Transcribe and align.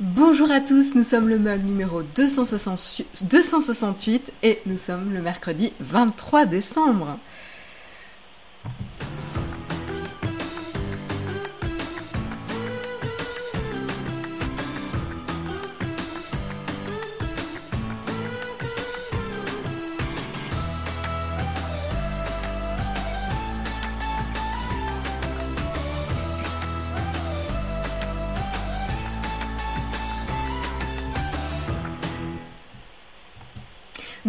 Bonjour 0.00 0.50
à 0.50 0.58
tous, 0.58 0.96
nous 0.96 1.04
sommes 1.04 1.28
le 1.28 1.38
mug 1.38 1.62
numéro 1.62 2.02
268 2.02 4.32
et 4.42 4.58
nous 4.66 4.76
sommes 4.76 5.14
le 5.14 5.22
mercredi 5.22 5.72
23 5.78 6.46
décembre. 6.46 7.16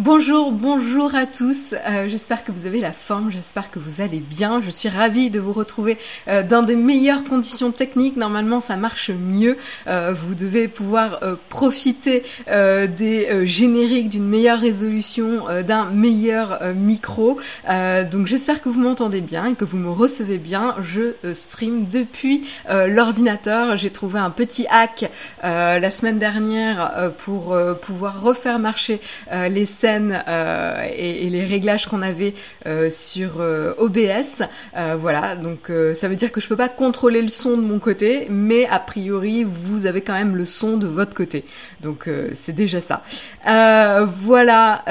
Bonjour, 0.06 0.52
bonjour 0.52 1.16
à 1.16 1.26
tous. 1.26 1.74
Euh, 1.84 2.06
j'espère 2.06 2.44
que 2.44 2.52
vous 2.52 2.66
avez 2.66 2.78
la 2.78 2.92
forme, 2.92 3.32
j'espère 3.32 3.72
que 3.72 3.80
vous 3.80 4.00
allez 4.00 4.20
bien. 4.20 4.60
Je 4.64 4.70
suis 4.70 4.88
ravie 4.88 5.30
de 5.30 5.40
vous 5.40 5.52
retrouver 5.52 5.98
euh, 6.28 6.44
dans 6.44 6.62
des 6.62 6.76
meilleures 6.76 7.24
conditions 7.24 7.72
techniques. 7.72 8.16
Normalement, 8.16 8.60
ça 8.60 8.76
marche 8.76 9.10
mieux. 9.10 9.58
Euh, 9.88 10.14
vous 10.16 10.36
devez 10.36 10.68
pouvoir 10.68 11.18
profiter 11.48 12.22
des 12.46 13.46
génériques, 13.46 14.08
d'une 14.08 14.28
meilleure 14.28 14.60
résolution, 14.60 15.46
d'un 15.66 15.86
meilleur 15.86 16.60
micro. 16.74 17.38
donc, 17.68 18.26
j'espère 18.26 18.62
que 18.62 18.68
vous 18.68 18.80
m'entendez 18.80 19.20
bien 19.20 19.46
et 19.46 19.54
que 19.54 19.64
vous 19.64 19.76
me 19.76 19.90
recevez 19.90 20.38
bien. 20.38 20.76
Je 20.82 21.14
stream 21.34 21.86
depuis 21.90 22.46
l'ordinateur. 22.68 23.76
J'ai 23.76 23.90
trouvé 23.90 24.20
un 24.20 24.30
petit 24.30 24.66
hack 24.70 25.10
la 25.42 25.90
semaine 25.90 26.18
dernière 26.18 27.12
pour 27.18 27.56
pouvoir 27.82 28.22
refaire 28.22 28.58
marcher 28.58 29.00
les 29.32 29.66
euh, 30.00 30.88
et, 30.96 31.28
les 31.30 31.44
réglages 31.44 31.86
qu'on 31.86 32.02
avait 32.02 32.34
euh, 32.66 32.88
sur 32.88 33.40
euh, 33.40 33.74
OBS. 33.78 34.42
voilà, 34.98 35.36
donc 35.36 35.70
ça 35.94 36.08
veut 36.08 36.16
dire 36.16 36.32
que 36.32 36.40
je 36.40 36.48
peux 36.48 36.56
pas 36.56 36.68
contrôler 36.68 37.22
le 37.22 37.28
son 37.28 37.56
de 37.56 37.62
mon 37.62 37.78
côté, 37.78 38.26
mais 38.30 38.66
a 38.66 38.78
priori 38.78 39.44
vous 39.44 39.86
avez 39.86 40.00
quand 40.00 40.12
même 40.12 40.36
le 40.36 40.44
son 40.44 40.76
de 40.76 40.86
votre 40.86 41.14
côté. 41.14 41.44
Donc 41.80 42.08
c'est 42.34 42.54
déjà 42.54 42.80
ça. 42.80 43.02
voilà, 44.06 44.84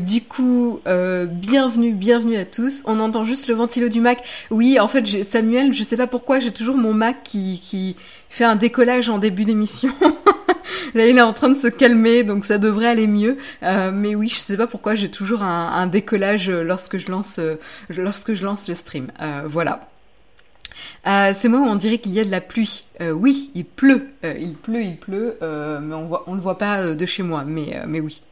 du 0.00 0.22
coup, 0.22 0.80
bienvenue, 0.84 1.92
bienvenue 1.92 2.36
à 2.36 2.44
tous. 2.44 2.82
On 2.86 3.00
entend 3.00 3.24
juste 3.24 3.48
le 3.48 3.54
ventilo 3.54 3.88
du 3.88 4.00
Mac. 4.00 4.22
Oui, 4.50 4.78
en 4.78 4.88
fait, 4.88 5.24
Samuel, 5.24 5.72
je 5.72 5.82
sais 5.82 5.96
pas 5.96 6.06
pourquoi, 6.06 6.40
j'ai 6.40 6.52
toujours 6.52 6.76
mon 6.76 6.92
Mac 6.92 7.22
qui, 7.24 7.60
qui 7.62 7.96
fait 8.28 8.44
un 8.44 8.56
décollage 8.56 9.08
en 9.08 9.18
début 9.18 9.44
d'émission. 9.44 9.90
Là, 10.94 11.06
il 11.06 11.18
est 11.18 11.22
en 11.22 11.32
train 11.32 11.48
de 11.48 11.54
se 11.54 11.68
calmer, 11.68 12.24
donc 12.24 12.44
ça 12.44 12.58
devrait 12.58 12.86
aller 12.86 13.06
mieux. 13.06 13.36
Euh, 13.62 13.90
mais 13.92 14.14
oui, 14.14 14.28
je 14.28 14.36
sais 14.36 14.56
pas 14.56 14.66
pourquoi 14.66 14.94
j'ai 14.94 15.10
toujours 15.10 15.42
un, 15.42 15.86
décollage 15.86 16.50
lorsque 16.50 16.98
je 16.98 17.10
lance, 17.10 17.38
euh, 17.38 17.56
lorsque 17.90 18.34
je 18.34 18.44
lance 18.44 18.68
le 18.68 18.74
stream. 18.74 19.08
Euh, 19.20 19.42
voilà. 19.46 19.88
c'est 21.04 21.48
moi 21.48 21.60
où 21.60 21.64
on 21.64 21.76
dirait 21.76 21.98
qu'il 21.98 22.12
y 22.12 22.20
a 22.20 22.24
de 22.24 22.30
la 22.30 22.40
pluie. 22.40 22.84
oui, 23.00 23.50
il 23.54 23.64
pleut, 23.64 24.08
il 24.24 24.54
pleut, 24.54 24.82
il 24.82 24.96
pleut, 24.96 25.36
mais 25.40 25.94
on 25.94 26.10
on 26.26 26.34
le 26.34 26.40
voit 26.40 26.58
pas 26.58 26.94
de 26.94 27.06
chez 27.06 27.22
moi, 27.22 27.44
mais, 27.46 27.82
mais 27.86 28.00
oui. 28.00 28.22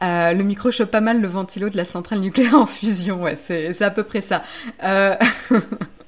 le 0.00 0.42
micro 0.42 0.70
chope 0.70 0.90
pas 0.90 1.00
mal 1.00 1.20
le 1.20 1.28
ventilo 1.28 1.68
de 1.68 1.76
la 1.76 1.84
centrale 1.84 2.20
nucléaire 2.20 2.54
en 2.56 2.66
fusion, 2.66 3.22
ouais, 3.22 3.36
c'est 3.36 3.82
à 3.82 3.90
peu 3.90 4.02
près 4.02 4.22
ça. 4.22 4.42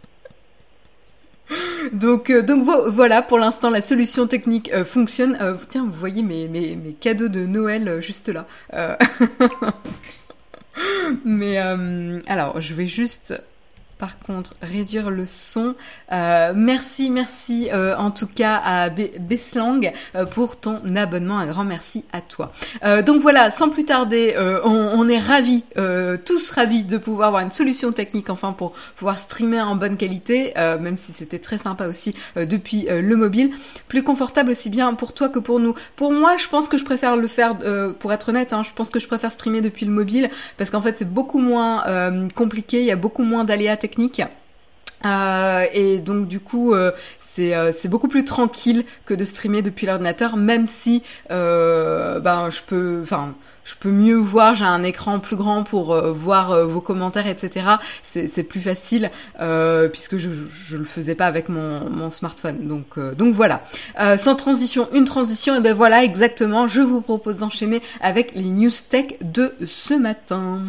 donc, 1.93 2.31
euh, 2.31 2.43
donc 2.43 2.65
voilà, 2.89 3.23
pour 3.23 3.39
l'instant, 3.39 3.71
la 3.71 3.81
solution 3.81 4.27
technique 4.27 4.73
euh, 4.73 4.85
fonctionne. 4.85 5.37
Euh, 5.41 5.55
tiens, 5.69 5.85
vous 5.85 5.93
voyez 5.93 6.23
mes, 6.23 6.97
cadeaux 7.01 7.29
de 7.29 7.47
Noël 7.47 8.01
juste 8.01 8.29
là. 8.29 8.47
Mais 11.25 11.59
alors, 12.27 12.61
je 12.61 12.75
vais 12.75 12.87
juste 12.87 13.35
par 14.03 14.19
contre 14.19 14.57
réduire 14.61 15.11
le 15.11 15.27
son. 15.27 15.77
Euh, 16.11 16.53
merci, 16.57 17.09
merci 17.09 17.69
euh, 17.73 17.95
en 17.97 18.11
tout 18.11 18.27
cas 18.27 18.61
à 18.65 18.89
Beslang 18.89 19.93
euh, 20.17 20.27
pour 20.27 20.57
ton 20.57 20.97
abonnement. 20.97 21.39
Un 21.39 21.47
grand 21.47 21.63
merci 21.63 22.05
à 22.13 22.21
toi. 22.21 22.51
donc 23.07 23.23
voilà, 23.23 23.53
sans 23.53 23.69
plus 23.69 23.85
tarder, 23.85 24.35
on, 24.65 25.09
est 25.09 25.21
ravis, 25.21 25.63
tous 26.25 26.51
ravis 26.51 26.83
de 26.83 26.99
pouvoir 26.99 27.29
avoir 27.29 27.43
une 27.43 27.53
solution 27.53 27.93
technique 27.93 28.29
enfin 28.29 28.53
pour 28.53 28.73
pouvoir 28.97 29.21
streamer 29.21 29.61
en 29.61 29.77
bonne 29.77 29.97
qualité, 29.97 30.53
même 30.57 30.97
si 30.97 31.13
c'était 31.13 31.39
très 31.39 31.59
sympa 31.59 31.87
aussi 31.87 32.15
depuis 32.37 32.87
le 32.89 33.17
mobile. 33.17 33.53
Plus 33.87 34.03
confortable 34.03 34.51
aussi 34.51 34.69
bien 34.69 34.95
pour 34.95 35.13
toi 35.13 35.29
que 35.29 35.39
pour 35.39 35.61
nous. 35.61 35.75
Pour 35.95 36.13
moi, 36.13 36.37
je 36.37 36.49
pense 36.49 36.67
que 36.67 36.77
je 36.77 36.85
préfère 36.85 37.17
le 37.17 37.29
faire, 37.29 37.57
pour 38.01 38.13
être 38.13 38.31
honnête, 38.31 38.53
hein, 38.53 38.63
je 38.65 38.73
pense 38.73 38.91
que 38.91 38.99
je 38.99 39.07
préfère 39.07 39.33
streamer 39.33 39.61
depuis 39.61 39.87
le 39.87 39.93
mobile 39.93 40.29
parce 40.57 40.71
qu'en 40.71 40.81
fait 40.81 40.99
c'est 40.99 41.13
beaucoup 41.13 41.39
moins 41.39 41.85
compliqué, 42.35 42.81
il 42.81 42.87
y 42.87 42.93
a 42.93 42.97
beaucoup 42.97 43.23
moins 43.23 43.45
d'aléas 43.45 43.77
techniques 43.77 43.92
euh, 45.05 45.65
et 45.73 45.99
donc 45.99 46.29
du 46.29 46.39
coup 46.39 46.75
euh, 46.75 46.93
euh, 47.39 47.73
c'est 47.73 47.89
beaucoup 47.89 48.09
plus 48.09 48.25
tranquille 48.25 48.85
que 49.05 49.15
de 49.15 49.25
streamer 49.25 49.63
depuis 49.63 49.87
l'ordinateur 49.87 50.37
même 50.37 50.67
si 50.67 51.03
ben 51.29 52.51
je 52.51 52.63
peux 52.63 53.01
enfin 53.03 53.35
je 53.65 53.75
peux 53.79 53.91
mieux 53.91 54.17
voir 54.17 54.55
j'ai 54.55 54.65
un 54.65 54.83
écran 54.83 55.19
plus 55.19 55.37
grand 55.37 55.65
pour 55.65 55.97
voir 56.13 56.67
vos 56.67 56.81
commentaires 56.81 57.27
etc 57.27 57.67
c'est 58.03 58.43
plus 58.45 58.61
facile 58.61 59.11
puisque 59.93 60.19
je, 60.19 60.31
je 60.49 60.77
le 60.77 60.85
faisais 60.85 61.15
pas 61.15 61.27
avec 61.27 61.49
mon, 61.49 61.89
mon 61.91 62.11
smartphone. 62.11 62.69
Donc 62.69 62.99
donc 63.17 63.35
voilà. 63.35 63.63
Sans 64.17 64.37
transition 64.37 64.89
une 64.93 65.05
transition 65.05 65.57
et 65.57 65.61
ben 65.61 65.75
voilà 65.75 66.05
exactement. 66.05 66.67
Je 66.67 66.81
vous 66.81 67.01
propose 67.01 67.39
d'enchaîner 67.39 67.83
avec 68.01 68.33
les 68.35 68.51
news 68.51 68.71
tech 68.91 69.15
de 69.21 69.55
ce 69.65 69.95
matin 69.95 70.63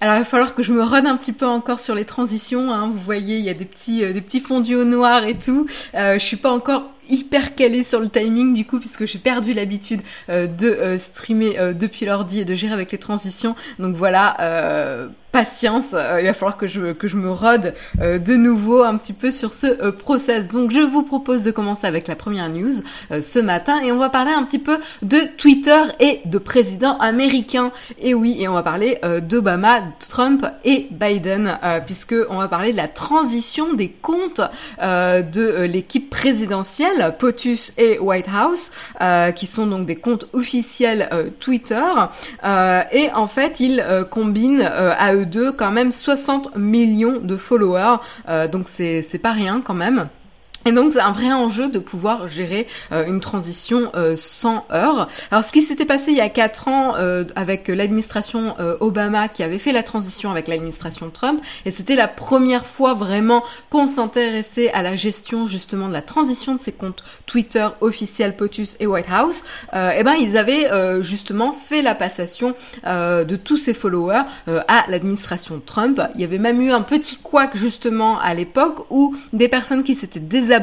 Alors 0.00 0.16
il 0.16 0.18
va 0.18 0.24
falloir 0.24 0.54
que 0.54 0.62
je 0.62 0.72
me 0.72 0.82
run 0.82 1.06
un 1.06 1.16
petit 1.16 1.32
peu 1.32 1.46
encore 1.46 1.80
sur 1.80 1.94
les 1.94 2.04
transitions. 2.04 2.72
Hein. 2.72 2.88
Vous 2.92 2.98
voyez, 2.98 3.38
il 3.38 3.44
y 3.44 3.50
a 3.50 3.54
des 3.54 3.64
petits, 3.64 4.04
euh, 4.04 4.12
des 4.12 4.20
petits 4.20 4.40
fondus 4.40 4.76
au 4.76 4.84
noir 4.84 5.24
et 5.24 5.38
tout. 5.38 5.66
Euh, 5.94 6.18
je 6.18 6.24
suis 6.24 6.36
pas 6.36 6.50
encore 6.50 6.90
hyper 7.08 7.54
calé 7.54 7.82
sur 7.82 8.00
le 8.00 8.08
timing 8.08 8.54
du 8.54 8.64
coup 8.64 8.78
puisque 8.78 9.06
j'ai 9.06 9.18
perdu 9.18 9.52
l'habitude 9.52 10.02
euh, 10.28 10.46
de 10.46 10.68
euh, 10.68 10.98
streamer 10.98 11.58
euh, 11.58 11.72
depuis 11.72 12.06
l'ordi 12.06 12.40
et 12.40 12.44
de 12.44 12.54
gérer 12.54 12.72
avec 12.72 12.92
les 12.92 12.98
transitions. 12.98 13.54
Donc 13.78 13.94
voilà 13.94 14.36
patience 15.32 15.96
il 16.20 16.26
va 16.26 16.32
falloir 16.32 16.56
que 16.56 16.68
je 16.68 16.92
que 16.92 17.08
je 17.08 17.16
me 17.16 17.28
rode 17.28 17.74
de 18.00 18.36
nouveau 18.36 18.84
un 18.84 18.96
petit 18.96 19.12
peu 19.12 19.32
sur 19.32 19.52
ce 19.52 19.90
process. 19.90 20.48
Donc 20.48 20.72
je 20.72 20.78
vous 20.78 21.02
propose 21.02 21.42
de 21.42 21.50
commencer 21.50 21.88
avec 21.88 22.06
la 22.06 22.14
première 22.14 22.48
news 22.48 22.72
ce 23.10 23.38
matin 23.40 23.80
et 23.82 23.90
on 23.90 23.98
va 23.98 24.10
parler 24.10 24.30
un 24.30 24.44
petit 24.44 24.60
peu 24.60 24.78
de 25.02 25.18
Twitter 25.36 25.82
et 25.98 26.20
de 26.24 26.38
présidents 26.38 26.96
américains 26.98 27.72
et 28.00 28.14
oui 28.14 28.36
et 28.38 28.46
on 28.46 28.54
va 28.54 28.62
parler 28.62 29.00
d'Obama 29.22 29.82
Trump 30.08 30.46
et 30.64 30.86
Biden 30.92 31.58
puisque 31.84 32.14
on 32.30 32.36
va 32.36 32.46
parler 32.46 32.70
de 32.70 32.76
la 32.76 32.88
transition 32.88 33.74
des 33.74 33.88
comptes 33.90 34.40
de 34.80 35.64
l'équipe 35.64 36.10
présidentielle 36.10 36.93
POTUS 37.18 37.72
et 37.78 37.98
White 37.98 38.28
House, 38.32 38.70
euh, 39.00 39.32
qui 39.32 39.46
sont 39.46 39.66
donc 39.66 39.86
des 39.86 39.96
comptes 39.96 40.26
officiels 40.32 41.08
euh, 41.12 41.30
Twitter. 41.40 41.82
Euh, 42.44 42.82
et 42.92 43.10
en 43.12 43.26
fait, 43.26 43.60
ils 43.60 43.84
combinent 44.10 44.62
à 44.62 45.14
eux 45.14 45.26
deux 45.26 45.52
quand 45.52 45.70
même 45.70 45.92
60 45.92 46.56
millions 46.56 47.18
de 47.20 47.36
followers. 47.36 47.96
donc 48.50 48.68
c'est 48.68 49.20
pas 49.22 49.32
rien 49.32 49.62
quand 49.64 49.74
même. 49.74 50.08
Et 50.66 50.72
donc 50.72 50.94
c'est 50.94 51.00
un 51.00 51.12
vrai 51.12 51.30
enjeu 51.30 51.68
de 51.68 51.78
pouvoir 51.78 52.26
gérer 52.26 52.66
euh, 52.90 53.04
une 53.06 53.20
transition 53.20 53.90
euh, 53.96 54.16
sans 54.16 54.64
heurts. 54.72 55.08
Alors 55.30 55.44
ce 55.44 55.52
qui 55.52 55.60
s'était 55.60 55.84
passé 55.84 56.10
il 56.10 56.16
y 56.16 56.22
a 56.22 56.30
quatre 56.30 56.68
ans 56.68 56.94
euh, 56.96 57.24
avec 57.36 57.68
l'administration 57.68 58.54
Obama 58.80 59.28
qui 59.28 59.42
avait 59.42 59.58
fait 59.58 59.72
la 59.72 59.82
transition 59.82 60.30
avec 60.30 60.48
l'administration 60.48 61.10
Trump, 61.10 61.40
et 61.66 61.70
c'était 61.70 61.94
la 61.94 62.08
première 62.08 62.66
fois 62.66 62.94
vraiment 62.94 63.42
qu'on 63.70 63.86
s'intéressait 63.86 64.70
à 64.72 64.82
la 64.82 64.96
gestion 64.96 65.46
justement 65.46 65.88
de 65.88 65.92
la 65.92 66.02
transition 66.02 66.54
de 66.54 66.60
ces 66.60 66.72
comptes 66.72 67.04
Twitter 67.26 67.66
officiels 67.80 68.36
POTUS 68.36 68.76
et 68.80 68.86
White 68.86 69.06
House. 69.10 69.42
et 69.72 70.02
ben 70.02 70.14
ils 70.14 70.36
avaient 70.36 70.70
justement 71.02 71.52
fait 71.52 71.82
la 71.82 71.94
passation 71.94 72.54
de 72.84 73.36
tous 73.36 73.56
ces 73.56 73.74
followers 73.74 74.22
à 74.46 74.84
l'administration 74.88 75.60
Trump. 75.64 76.00
Il 76.14 76.20
y 76.20 76.24
avait 76.24 76.38
même 76.38 76.60
eu 76.60 76.70
un 76.70 76.82
petit 76.82 77.16
couac 77.16 77.56
justement 77.56 78.18
à 78.18 78.34
l'époque 78.34 78.86
où 78.90 79.14
des 79.32 79.48
personnes 79.48 79.82
qui 79.82 79.94
s'étaient 79.94 80.20
désabonnés 80.20 80.53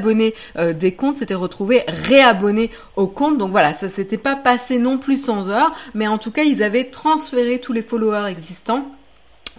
euh, 0.58 0.74
des 0.74 0.94
comptes 0.94 1.18
s'étaient 1.18 1.34
retrouvés 1.34 1.84
réabonnés 1.88 2.70
au 2.96 3.08
compte. 3.08 3.38
Donc 3.38 3.52
voilà, 3.52 3.74
ça 3.74 3.90
s'était 3.90 4.18
pas 4.18 4.36
passé 4.36 4.78
non 4.78 4.98
plus 4.98 5.18
sans 5.18 5.50
heures, 5.50 5.72
mais 5.94 6.08
en 6.08 6.18
tout 6.18 6.32
cas, 6.32 6.44
ils 6.44 6.64
avaient 6.64 6.86
transféré 6.86 7.60
tous 7.60 7.74
les 7.74 7.82
followers 7.82 8.30
existants 8.30 8.86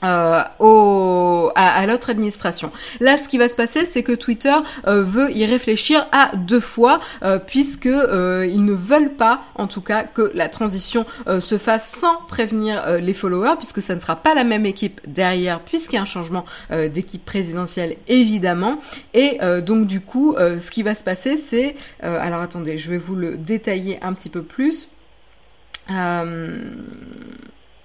euh, 0.04 0.43
au, 0.58 1.50
à, 1.54 1.87
l'autre 1.87 2.10
administration. 2.10 2.70
Là, 3.00 3.16
ce 3.16 3.28
qui 3.28 3.38
va 3.38 3.49
se 3.49 3.54
passer, 3.54 3.84
c'est 3.84 4.02
que 4.02 4.12
Twitter 4.12 4.54
euh, 4.87 5.02
veut 5.02 5.31
y 5.32 5.44
réfléchir 5.46 6.06
à 6.12 6.32
deux 6.37 6.60
fois, 6.60 7.00
euh, 7.22 7.38
puisque 7.38 7.87
euh, 7.87 8.46
ils 8.49 8.64
ne 8.64 8.72
veulent 8.72 9.14
pas, 9.14 9.43
en 9.54 9.66
tout 9.66 9.81
cas, 9.81 10.04
que 10.04 10.31
la 10.34 10.49
transition 10.49 11.06
se 11.40 11.58
fasse 11.58 11.96
sans 12.00 12.16
prévenir 12.28 12.99
les 13.00 13.14
followers, 13.14 13.56
puisque 13.56 13.82
ça 13.82 13.94
ne 13.94 14.00
sera 14.00 14.16
pas 14.16 14.34
la 14.34 14.44
même 14.44 14.66
équipe 14.66 15.00
derrière, 15.06 15.60
puisqu'il 15.60 15.96
y 15.96 15.99
a 15.99 16.02
un 16.02 16.06
changement 16.06 16.44
d'équipe 16.70 17.25
présidentielle, 17.25 17.96
évidemment. 18.08 18.78
Et 19.14 19.38
donc, 19.62 19.87
du 19.87 20.00
coup, 20.00 20.34
ce 20.38 20.70
qui 20.70 20.82
va 20.82 20.94
se 20.94 21.05
passer, 21.05 21.37
c'est, 21.37 21.75
alors 22.00 22.40
attendez, 22.40 22.78
je 22.78 22.90
vais 22.90 22.98
vous 22.98 23.14
le 23.14 23.37
détailler 23.37 23.98
un 24.02 24.12
petit 24.12 24.31
peu 24.31 24.43
plus. 24.43 24.88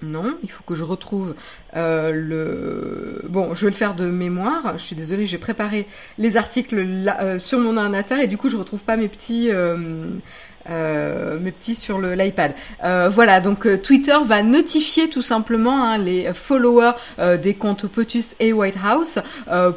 Non, 0.04 0.38
il 0.44 0.52
faut 0.52 0.64
que 0.64 0.76
je 0.76 0.84
retrouve 0.84 1.34
euh, 1.76 2.12
le. 2.12 3.28
Bon, 3.30 3.56
je 3.56 3.66
vais 3.66 3.72
le 3.72 3.76
faire 3.76 3.96
de 3.96 4.06
mémoire. 4.06 4.78
Je 4.78 4.84
suis 4.84 4.96
désolée, 4.96 5.26
j'ai 5.26 5.40
préparé 5.40 5.88
les 6.20 6.38
articles 6.38 6.78
euh, 6.78 7.40
sur 7.40 7.58
mon 7.58 7.78
ordinateur 7.78 8.20
et 8.20 8.28
du 8.28 8.38
coup, 8.38 8.48
je 8.50 8.58
retrouve 8.58 8.82
pas 8.82 8.96
mes 8.96 9.08
petits. 9.08 9.50
Euh, 9.50 10.06
mes 11.40 11.54
petits 11.54 11.76
sur 11.76 11.98
l'iPad. 11.98 12.52
voilà, 12.84 13.40
donc 13.40 13.82
Twitter 13.82 14.18
va 14.26 14.44
notifier 14.44 15.10
tout 15.10 15.22
simplement 15.22 15.86
hein, 15.86 15.98
les 15.98 16.34
followers 16.34 16.92
des 17.42 17.54
comptes 17.54 17.88
POTUS 17.88 18.36
et 18.42 18.52
White 18.52 18.76
House 18.84 19.20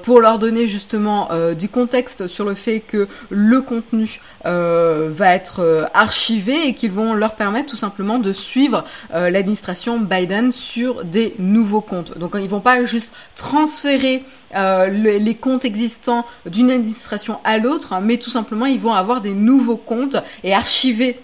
pour 0.03 0.21
leur 0.21 0.41
donner 0.41 0.67
justement 0.67 1.29
du 1.57 1.69
contexte 1.69 2.27
sur 2.27 2.45
le 2.45 2.57
fait 2.57 2.81
que 2.81 3.07
le 3.31 3.61
contenu 3.61 4.21
euh, 4.47 5.11
va 5.13 5.35
être 5.35 5.61
euh, 5.61 5.85
archivé 5.93 6.67
et 6.67 6.75
qu'ils 6.75 6.93
vont 6.93 7.13
leur 7.13 7.35
permettre 7.35 7.69
tout 7.69 7.77
simplement 7.77 8.19
de 8.19 8.33
suivre 8.33 8.85
euh, 9.13 9.29
l'administration 9.29 9.99
Biden 9.99 10.51
sur 10.51 11.05
des 11.05 11.35
nouveaux 11.39 11.83
comptes. 11.83 12.17
Donc 12.17 12.33
ils 12.35 12.49
vont 12.49 12.61
pas 12.61 12.85
juste 12.85 13.13
transférer 13.37 14.25
les 14.53 15.37
comptes 15.41 15.65
existants 15.65 16.27
d'une 16.47 16.71
administration 16.71 17.39
à 17.45 17.59
l'autre, 17.59 17.95
mais 18.03 18.17
tout 18.17 18.31
simplement 18.31 18.67
ils 18.67 18.81
vont 18.81 18.95
avoir 18.95 19.21
des 19.21 19.33
nouveaux 19.33 19.77
comptes 19.77 20.17
et 20.43 20.55
archiver 20.55 21.21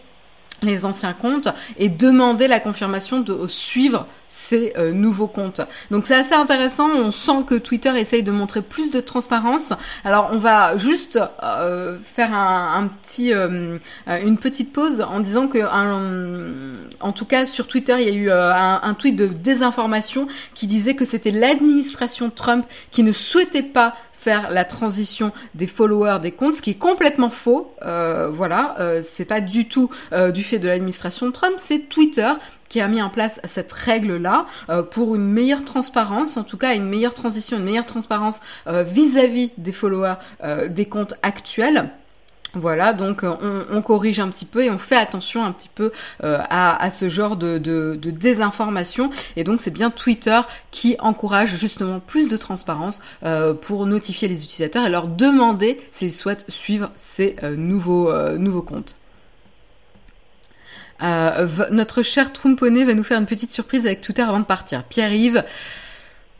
les 0.62 0.84
anciens 0.84 1.12
comptes 1.12 1.48
et 1.78 1.88
demander 1.88 2.48
la 2.48 2.60
confirmation 2.60 3.20
de 3.20 3.46
suivre 3.48 4.06
ces 4.36 4.74
euh, 4.76 4.92
nouveaux 4.92 5.26
comptes. 5.26 5.62
Donc 5.90 6.06
c'est 6.06 6.14
assez 6.14 6.34
intéressant, 6.34 6.90
on 6.90 7.10
sent 7.10 7.44
que 7.46 7.54
Twitter 7.54 7.98
essaye 7.98 8.22
de 8.22 8.30
montrer 8.30 8.60
plus 8.60 8.90
de 8.90 9.00
transparence. 9.00 9.72
Alors 10.04 10.28
on 10.30 10.36
va 10.36 10.76
juste 10.76 11.18
euh, 11.42 11.98
faire 12.02 12.34
un, 12.34 12.86
petit, 12.86 13.32
euh, 13.32 13.78
une 14.06 14.36
petite 14.36 14.74
pause 14.74 15.00
en 15.00 15.20
disant 15.20 15.48
que 15.48 15.58
en 17.00 17.12
tout 17.12 17.24
cas 17.24 17.46
sur 17.46 17.66
Twitter 17.66 17.96
il 17.98 18.06
y 18.06 18.10
a 18.10 18.14
eu 18.14 18.30
un, 18.30 18.80
un 18.82 18.94
tweet 18.94 19.16
de 19.16 19.26
désinformation 19.26 20.28
qui 20.54 20.66
disait 20.66 20.94
que 20.94 21.06
c'était 21.06 21.30
l'administration 21.30 22.30
Trump 22.30 22.66
qui 22.90 23.02
ne 23.02 23.12
souhaitait 23.12 23.62
pas 23.62 23.96
la 24.26 24.64
transition 24.64 25.32
des 25.55 25.67
followers 25.67 26.19
des 26.20 26.32
comptes, 26.32 26.55
ce 26.55 26.62
qui 26.62 26.70
est 26.70 26.78
complètement 26.78 27.31
faux. 27.31 27.73
Euh, 27.82 28.28
voilà, 28.31 28.75
euh, 28.81 29.00
c'est 29.02 29.25
pas 29.25 29.40
du 29.40 29.69
tout 29.69 29.90
euh, 30.12 30.31
du 30.31 30.43
fait 30.43 30.58
de 30.58 30.69
l'administration 30.69 31.31
Trump, 31.32 31.55
c'est 31.58 31.88
Twitter 31.88 32.31
qui 32.69 32.81
a 32.81 32.88
mis 32.88 33.00
en 33.00 33.11
place 33.11 33.40
cette 33.44 33.70
règle-là 33.70 34.46
pour 34.90 35.14
une 35.14 35.28
meilleure 35.28 35.64
transparence, 35.64 36.37
en 36.37 36.43
tout 36.43 36.56
cas 36.56 36.75
une 36.75 36.88
meilleure 36.88 37.14
transition, 37.14 37.58
une 37.58 37.62
meilleure 37.62 37.87
transparence 37.87 38.40
vis-à-vis 38.67 39.52
des 39.56 39.70
followers 39.70 40.17
des 40.69 40.87
comptes 40.87 41.14
actuels. 41.22 41.90
Voilà, 42.58 42.94
donc 42.94 43.23
euh, 43.23 43.64
on, 43.70 43.82
corrige 43.82 44.19
un 44.19 44.29
petit 44.29 44.47
peu 44.47 44.64
et 44.64 44.70
on 44.70 44.79
fait 44.79 44.97
attention 44.97 45.44
un 45.44 45.53
petit 45.53 45.69
peu 45.69 45.93
euh, 46.25 46.38
à, 46.49 46.91
ce 46.91 47.11
genre 47.11 47.37
de, 47.37 47.58
désinformation. 48.00 49.11
Et 49.37 49.44
donc 49.44 49.61
c'est 49.61 49.70
bien 49.70 49.91
Twitter 49.91 50.41
qui 50.70 50.97
encourage 50.99 51.55
justement 51.56 52.00
plus 52.00 52.29
de 52.29 52.37
transparence 52.38 53.03
euh, 53.25 53.53
pour 53.53 53.85
notifier 53.85 54.26
les 54.26 54.43
utilisateurs 54.43 54.87
et 54.87 54.88
leur 54.88 55.06
demander 55.06 55.79
s'ils 55.91 56.14
souhaitent 56.14 56.47
suivre 56.49 56.91
ces 56.97 57.37
nouveaux, 57.58 58.11
nouveaux 58.38 58.62
comptes. 58.62 58.97
notre 61.03 62.03
cher 62.03 62.32
Trumponné 62.32 62.85
va 62.85 62.94
nous 62.94 63.05
faire 63.05 63.19
une 63.19 63.26
petite 63.26 63.53
surprise 63.53 63.85
avec 63.85 64.00
Twitter 64.00 64.23
avant 64.23 64.41
de 64.41 64.44
partir. 64.44 64.82
Pierre-Yves, 64.85 65.44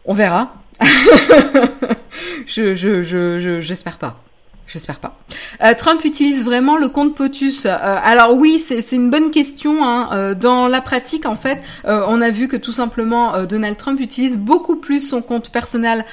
on 0.07 0.15
verra. 0.15 0.55
je, 2.47 3.61
j'espère 3.61 3.99
pas. 3.99 4.26
J'espère 4.67 4.99
pas. 4.99 5.17
Euh, 5.63 5.75
Trump 5.75 6.05
utilise 6.05 6.45
vraiment 6.45 6.77
le 6.77 6.89
compte 6.89 7.15
POTUS. 7.15 7.67
Euh, 7.67 7.77
alors 8.03 8.35
oui, 8.35 8.59
c'est 8.59 8.91
une 8.93 9.11
bonne 9.11 9.31
question. 9.31 9.85
Hein. 9.85 10.09
Euh, 10.13 10.35
dans 10.35 10.67
la 10.67 10.81
pratique, 10.81 11.25
en 11.25 11.37
fait, 11.37 11.61
on 11.85 12.21
a 12.21 12.31
vu 12.31 12.49
que 12.49 12.57
tout 12.57 12.73
simplement 12.73 13.45
Donald 13.45 13.77
Trump 13.77 14.01
utilise 14.01 14.37
beaucoup 14.37 14.77
plus 14.77 15.01
son 15.01 15.23
compte 15.23 15.51
personnel, 15.51 16.05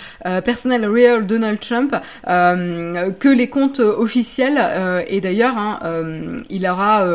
personnel 0.45 0.85
Real 0.85 1.25
Donald 1.25 1.59
Trump, 1.59 1.95
que 2.25 3.27
les 3.27 3.49
comptes 3.49 3.79
officiels. 3.79 5.03
et 5.07 5.21
d'ailleurs, 5.21 5.57
hein, 5.57 5.79
il 6.49 6.67
aura, 6.67 7.05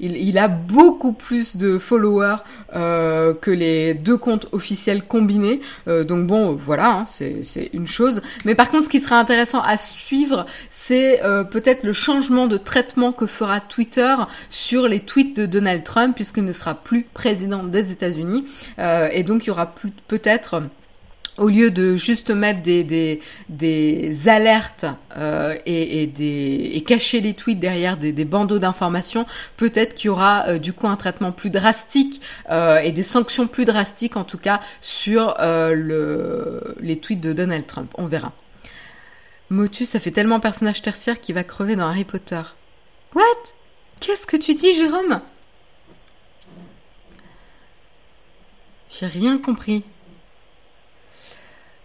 il, 0.00 0.16
il, 0.16 0.38
a 0.38 0.48
beaucoup 0.48 1.12
plus 1.12 1.56
de 1.56 1.78
followers 1.78 2.36
que 2.72 3.50
les 3.50 3.94
deux 3.94 4.16
comptes 4.16 4.48
officiels 4.52 5.02
combinés. 5.02 5.60
donc 5.86 6.26
bon, 6.26 6.54
voilà, 6.54 6.90
hein, 6.90 7.04
c'est 7.06 7.70
une 7.72 7.86
chose. 7.86 8.22
Mais 8.44 8.54
par 8.54 8.70
contre, 8.70 8.84
ce 8.84 8.88
qui 8.88 9.00
sera 9.00 9.16
intéressant 9.16 9.60
à 9.60 9.76
suivre 9.76 10.29
c'est 10.70 11.22
euh, 11.24 11.44
peut-être 11.44 11.84
le 11.84 11.92
changement 11.92 12.46
de 12.46 12.56
traitement 12.56 13.12
que 13.12 13.26
fera 13.26 13.60
Twitter 13.60 14.14
sur 14.48 14.88
les 14.88 15.00
tweets 15.00 15.36
de 15.36 15.46
Donald 15.46 15.84
Trump, 15.84 16.14
puisqu'il 16.14 16.44
ne 16.44 16.52
sera 16.52 16.74
plus 16.74 17.04
président 17.14 17.64
des 17.64 17.92
États-Unis. 17.92 18.44
Euh, 18.78 19.08
et 19.12 19.22
donc, 19.22 19.44
il 19.44 19.48
y 19.48 19.50
aura 19.50 19.74
peut-être 20.08 20.62
au 21.38 21.48
lieu 21.48 21.70
de 21.70 21.96
juste 21.96 22.30
mettre 22.30 22.60
des, 22.62 23.18
alertes 24.26 24.84
euh, 25.16 25.54
et, 25.64 26.84
cacher 26.86 27.20
les 27.20 27.34
tweets 27.34 27.60
derrière 27.60 27.96
des, 27.96 28.12
bandeaux 28.24 28.58
d'informations, 28.58 29.24
peut-être 29.56 29.94
qu'il 29.94 30.06
y 30.06 30.10
aura 30.10 30.58
du 30.58 30.72
coup 30.72 30.88
un 30.88 30.96
traitement 30.96 31.32
plus 31.32 31.50
drastique 31.50 32.20
et 32.50 32.92
des 32.92 33.02
sanctions 33.02 33.46
plus 33.46 33.64
drastiques 33.64 34.16
en 34.16 34.24
tout 34.24 34.38
cas 34.38 34.60
sur 34.82 35.36
le, 35.40 36.74
les 36.80 36.96
tweets 36.96 37.20
de 37.20 37.32
Donald 37.32 37.66
Trump. 37.66 37.90
On 37.96 38.06
verra. 38.06 38.32
Motus, 39.50 39.90
ça 39.90 40.00
fait 40.00 40.12
tellement 40.12 40.38
personnage 40.38 40.80
tertiaire 40.80 41.20
qu'il 41.20 41.34
va 41.34 41.42
crever 41.42 41.74
dans 41.74 41.88
Harry 41.88 42.04
Potter. 42.04 42.40
What? 43.14 43.22
Qu'est-ce 43.98 44.26
que 44.26 44.36
tu 44.36 44.54
dis, 44.54 44.72
Jérôme? 44.72 45.20
J'ai 48.90 49.06
rien 49.06 49.38
compris. 49.38 49.84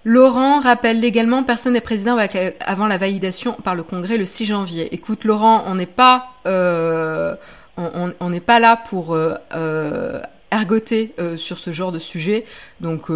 Laurent 0.03 0.59
rappelle 0.59 0.99
légalement 0.99 1.43
personne 1.43 1.73
n'est 1.73 1.81
président 1.81 2.17
avant 2.59 2.85
la 2.85 2.97
validation 2.97 3.53
par 3.53 3.73
le 3.73 3.81
Congrès 3.81 4.17
le 4.17 4.27
6 4.27 4.45
janvier. 4.45 4.93
Écoute, 4.93 5.23
Laurent, 5.23 5.63
on 5.65 5.73
n'est 5.73 5.87
pas, 5.87 6.33
euh, 6.45 7.35
on 7.77 8.29
n'est 8.29 8.39
pas 8.39 8.59
là 8.59 8.77
pour 8.77 9.15
euh, 9.15 9.33
euh, 9.55 10.21
ergoter 10.51 11.15
sur 11.37 11.57
ce 11.57 11.71
genre 11.71 11.91
de 11.91 11.97
sujet, 11.97 12.45
donc 12.79 13.07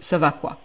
ça 0.00 0.18
va 0.18 0.32
quoi. 0.32 0.58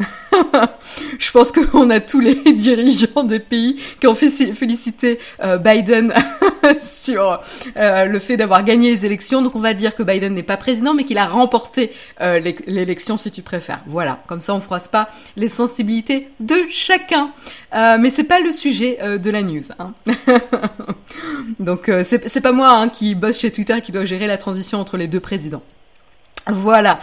je 1.18 1.30
pense 1.30 1.52
qu'on 1.52 1.88
a 1.90 2.00
tous 2.00 2.20
les 2.20 2.34
dirigeants 2.52 3.22
des 3.22 3.38
pays 3.38 3.80
qui 4.00 4.06
ont 4.06 4.14
fait 4.14 4.30
féliciter 4.30 5.20
euh, 5.40 5.58
Biden 5.58 6.12
sur 6.80 7.40
euh, 7.76 8.04
le 8.06 8.18
fait 8.18 8.36
d'avoir 8.36 8.64
gagné 8.64 8.90
les 8.90 9.06
élections. 9.06 9.42
Donc 9.42 9.54
on 9.54 9.60
va 9.60 9.74
dire 9.74 9.94
que 9.94 10.02
Biden 10.02 10.34
n'est 10.34 10.42
pas 10.42 10.56
président, 10.56 10.94
mais 10.94 11.04
qu'il 11.04 11.18
a 11.18 11.26
remporté 11.26 11.92
euh, 12.20 12.40
l'élection, 12.66 13.16
si 13.16 13.30
tu 13.30 13.42
préfères. 13.42 13.82
Voilà, 13.86 14.20
comme 14.26 14.40
ça 14.40 14.54
on 14.54 14.60
froisse 14.60 14.88
pas 14.88 15.08
les 15.36 15.48
sensibilités 15.48 16.28
de 16.40 16.56
chacun. 16.70 17.30
mais 17.72 18.10
c'est 18.10 18.24
pas 18.24 18.40
le 18.40 18.52
sujet 18.52 18.98
de 19.18 19.30
la 19.30 19.42
news. 19.42 19.62
Hein. 19.78 19.92
Donc 21.60 21.90
c'est 22.02 22.40
pas 22.40 22.52
moi 22.52 22.70
hein, 22.70 22.88
qui 22.88 23.14
bosse 23.14 23.38
chez 23.38 23.50
Twitter 23.50 23.80
qui 23.80 23.92
doit 23.92 24.04
gérer 24.04 24.26
la 24.26 24.38
transition 24.38 24.80
entre 24.80 24.96
les 24.96 25.08
deux 25.08 25.20
présidents. 25.20 25.62
Voilà 26.46 27.00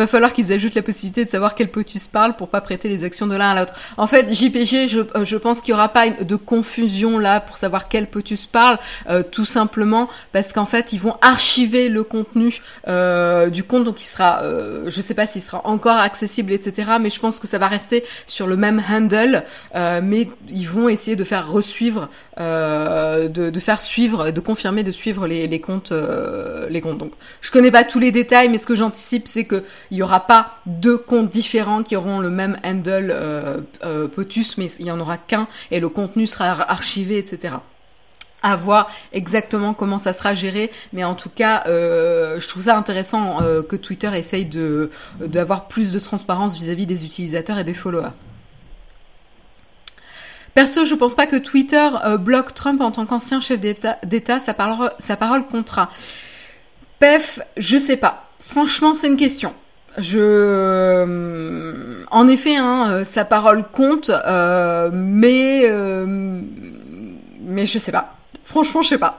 va 0.00 0.06
falloir 0.06 0.32
qu'ils 0.32 0.52
ajoutent 0.52 0.74
la 0.74 0.82
possibilité 0.82 1.24
de 1.24 1.30
savoir 1.30 1.54
quel 1.54 1.70
potus 1.70 2.06
parle 2.06 2.36
pour 2.36 2.48
pas 2.48 2.60
prêter 2.60 2.88
les 2.88 3.04
actions 3.04 3.26
de 3.26 3.36
l'un 3.36 3.50
à 3.50 3.60
l'autre. 3.60 3.74
En 3.96 4.06
fait, 4.06 4.32
JPG, 4.32 4.88
je, 4.88 5.00
euh, 5.00 5.24
je 5.24 5.36
pense 5.36 5.60
qu'il 5.60 5.70
y 5.70 5.74
aura 5.74 5.88
pas 5.88 6.08
de 6.10 6.36
confusion 6.36 7.18
là 7.18 7.40
pour 7.40 7.58
savoir 7.58 7.88
quel 7.88 8.06
potus 8.08 8.46
parle, 8.46 8.78
euh, 9.08 9.22
tout 9.22 9.44
simplement 9.44 10.08
parce 10.32 10.52
qu'en 10.52 10.64
fait, 10.64 10.92
ils 10.92 11.00
vont 11.00 11.16
archiver 11.20 11.88
le 11.88 12.04
contenu 12.04 12.60
euh, 12.88 13.50
du 13.50 13.64
compte, 13.64 13.84
donc 13.84 14.02
il 14.02 14.06
sera, 14.06 14.42
euh, 14.42 14.84
je 14.88 15.00
sais 15.00 15.14
pas 15.14 15.26
s'il 15.26 15.42
sera 15.42 15.60
encore 15.64 15.96
accessible, 15.96 16.52
etc. 16.52 16.92
Mais 17.00 17.10
je 17.10 17.20
pense 17.20 17.38
que 17.38 17.46
ça 17.46 17.58
va 17.58 17.68
rester 17.68 18.04
sur 18.26 18.46
le 18.46 18.56
même 18.56 18.82
handle, 18.90 19.44
mais 19.74 20.28
ils 20.48 20.68
vont 20.68 20.88
essayer 20.88 21.16
de 21.16 21.24
faire 21.24 21.50
resuivre, 21.50 22.08
de, 22.40 23.50
de, 23.50 23.60
faire 23.60 23.82
suivre, 23.82 24.30
de 24.30 24.40
confirmer, 24.40 24.82
de 24.82 24.92
suivre 24.92 25.26
les, 25.26 25.60
comptes, 25.60 25.92
les 26.68 26.80
comptes. 26.80 26.98
Donc, 26.98 27.12
je 27.40 27.50
connais 27.50 27.70
pas 27.70 27.84
tous 27.84 27.98
les 27.98 28.12
détails, 28.12 28.48
mais 28.48 28.58
ce 28.58 28.66
que 28.66 28.74
j'anticipe, 28.74 29.28
c'est 29.28 29.44
que 29.44 29.64
il 29.90 29.96
n'y 29.96 30.02
aura 30.02 30.20
pas 30.20 30.60
deux 30.66 30.98
comptes 30.98 31.30
différents 31.30 31.82
qui 31.82 31.96
auront 31.96 32.20
le 32.20 32.30
même 32.30 32.56
handle 32.64 33.10
euh, 33.12 33.60
euh, 33.84 34.08
POTUS, 34.08 34.56
mais 34.58 34.68
il 34.78 34.84
n'y 34.84 34.90
en 34.90 35.00
aura 35.00 35.18
qu'un 35.18 35.48
et 35.70 35.80
le 35.80 35.88
contenu 35.88 36.26
sera 36.26 36.50
archivé, 36.70 37.18
etc. 37.18 37.54
à 38.42 38.56
voir 38.56 38.90
exactement 39.12 39.74
comment 39.74 39.98
ça 39.98 40.12
sera 40.12 40.34
géré, 40.34 40.70
mais 40.92 41.04
en 41.04 41.14
tout 41.14 41.28
cas, 41.28 41.64
euh, 41.66 42.40
je 42.40 42.48
trouve 42.48 42.64
ça 42.64 42.76
intéressant 42.76 43.42
euh, 43.42 43.62
que 43.62 43.76
Twitter 43.76 44.10
essaye 44.14 44.46
de 44.46 44.90
d'avoir 45.20 45.68
plus 45.68 45.92
de 45.92 45.98
transparence 45.98 46.56
vis-à-vis 46.56 46.86
des 46.86 47.04
utilisateurs 47.04 47.58
et 47.58 47.64
des 47.64 47.74
followers. 47.74 48.12
Perso, 50.60 50.84
je 50.84 50.94
pense 50.94 51.14
pas 51.14 51.26
que 51.26 51.36
Twitter 51.36 51.88
euh, 52.04 52.18
bloque 52.18 52.52
Trump 52.52 52.82
en 52.82 52.90
tant 52.90 53.06
qu'ancien 53.06 53.40
chef 53.40 53.60
d'État, 53.60 54.40
sa 54.40 54.52
parole, 54.52 54.90
sa 54.98 55.16
parole 55.16 55.46
comptera. 55.46 55.88
Pef, 56.98 57.40
je 57.56 57.78
sais 57.78 57.96
pas. 57.96 58.28
Franchement, 58.38 58.92
c'est 58.92 59.06
une 59.06 59.16
question. 59.16 59.54
Je, 59.96 62.04
en 62.10 62.28
effet, 62.28 62.56
hein, 62.56 63.04
sa 63.06 63.24
parole 63.24 63.64
compte, 63.72 64.10
mais 64.92 65.62
je 67.64 67.78
sais 67.78 67.92
pas. 67.92 68.18
Franchement, 68.44 68.82
je 68.82 68.88
sais 68.90 68.98
pas. 68.98 69.18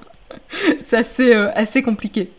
c'est 0.86 1.36
euh, 1.36 1.50
assez 1.54 1.82
compliqué. 1.82 2.32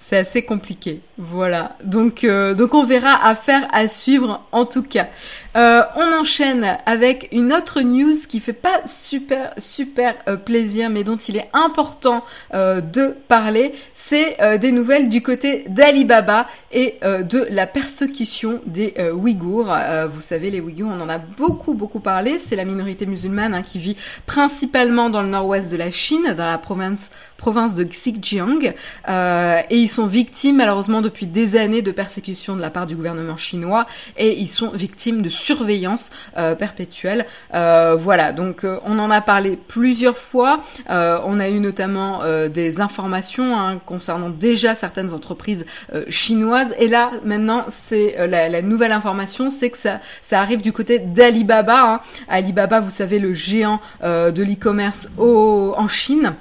C'est 0.00 0.16
assez 0.16 0.42
compliqué. 0.42 1.00
Voilà. 1.18 1.76
Donc, 1.82 2.22
euh, 2.22 2.54
donc 2.54 2.72
on 2.72 2.84
verra 2.84 3.26
affaire 3.26 3.66
à 3.72 3.88
suivre 3.88 4.46
en 4.52 4.64
tout 4.64 4.84
cas. 4.84 5.08
Euh, 5.56 5.82
on 5.96 6.20
enchaîne 6.20 6.78
avec 6.86 7.28
une 7.32 7.52
autre 7.52 7.80
news 7.80 8.14
qui 8.28 8.38
fait 8.38 8.52
pas 8.52 8.86
super 8.86 9.52
super 9.56 10.14
euh, 10.28 10.36
plaisir, 10.36 10.88
mais 10.88 11.02
dont 11.02 11.16
il 11.16 11.36
est 11.36 11.50
important 11.52 12.24
de 12.52 13.16
parler. 13.26 13.74
C'est 13.94 14.36
des 14.58 14.70
nouvelles 14.70 15.08
du 15.08 15.22
côté 15.22 15.64
d'Alibaba 15.68 16.46
et 16.70 16.98
de 17.02 17.46
la 17.50 17.66
persécution 17.66 18.60
des 18.66 18.94
Ouïghours. 19.12 19.74
vous 20.08 20.20
savez, 20.20 20.50
les 20.50 20.60
Ouïghours, 20.60 20.90
on 20.90 21.00
en 21.00 21.08
a 21.08 21.18
beaucoup 21.18 21.74
beaucoup 21.74 22.00
parlé. 22.00 22.38
C'est 22.38 22.56
la 22.56 22.64
minorité 22.64 23.06
musulmane 23.06 23.54
hein, 23.54 23.62
qui 23.62 23.78
vit 23.78 23.96
principalement 24.26 25.10
dans 25.10 25.22
le 25.22 25.28
nord-ouest 25.28 25.70
de 25.72 25.76
la 25.76 25.90
Chine, 25.90 26.34
dans 26.36 26.46
la 26.46 26.58
province 26.58 27.10
province 27.38 27.74
de 27.74 27.84
Xinjiang, 27.84 28.74
et 29.08 29.76
ils 29.76 29.88
sont 29.88 30.06
victimes 30.06 30.56
malheureusement 30.56 31.00
depuis 31.00 31.26
des 31.26 31.56
années 31.56 31.82
de 31.82 31.92
persécution 31.92 32.56
de 32.56 32.60
la 32.60 32.70
part 32.70 32.86
du 32.86 32.94
gouvernement 32.94 33.36
chinois, 33.36 33.86
et 34.16 34.38
ils 34.38 34.48
sont 34.48 34.70
victimes 34.70 35.22
de 35.22 35.28
surveillance 35.28 36.10
euh, 36.36 36.54
perpétuelle. 36.54 37.26
Euh, 37.54 37.96
voilà, 37.98 38.32
donc 38.32 38.64
euh, 38.64 38.78
on 38.84 38.98
en 38.98 39.10
a 39.10 39.20
parlé 39.20 39.58
plusieurs 39.68 40.18
fois. 40.18 40.60
on 40.88 41.40
a 41.40 41.48
eu 41.48 41.60
notamment 41.60 42.20
des 42.48 42.80
informations 42.80 43.58
hein, 43.58 43.80
concernant 43.84 44.30
déjà 44.30 44.74
certaines 44.74 45.12
entreprises 45.12 45.64
chinoises. 46.08 46.74
Et 46.78 46.88
là, 46.88 47.12
maintenant, 47.24 47.64
c'est 47.68 48.16
la, 48.28 48.62
nouvelle 48.62 48.92
information, 48.92 49.50
c'est 49.50 49.70
que 49.70 49.78
ça, 49.78 50.00
ça 50.22 50.40
arrive 50.40 50.62
du 50.62 50.72
côté 50.72 50.98
d'Alibaba. 50.98 51.94
Hein. 51.94 52.00
Alibaba, 52.28 52.80
vous 52.80 52.90
savez, 52.90 53.18
le 53.18 53.32
géant 53.32 53.80
de 54.02 54.42
l'e-commerce 54.42 55.08
en 55.18 55.88
Chine 55.88 56.34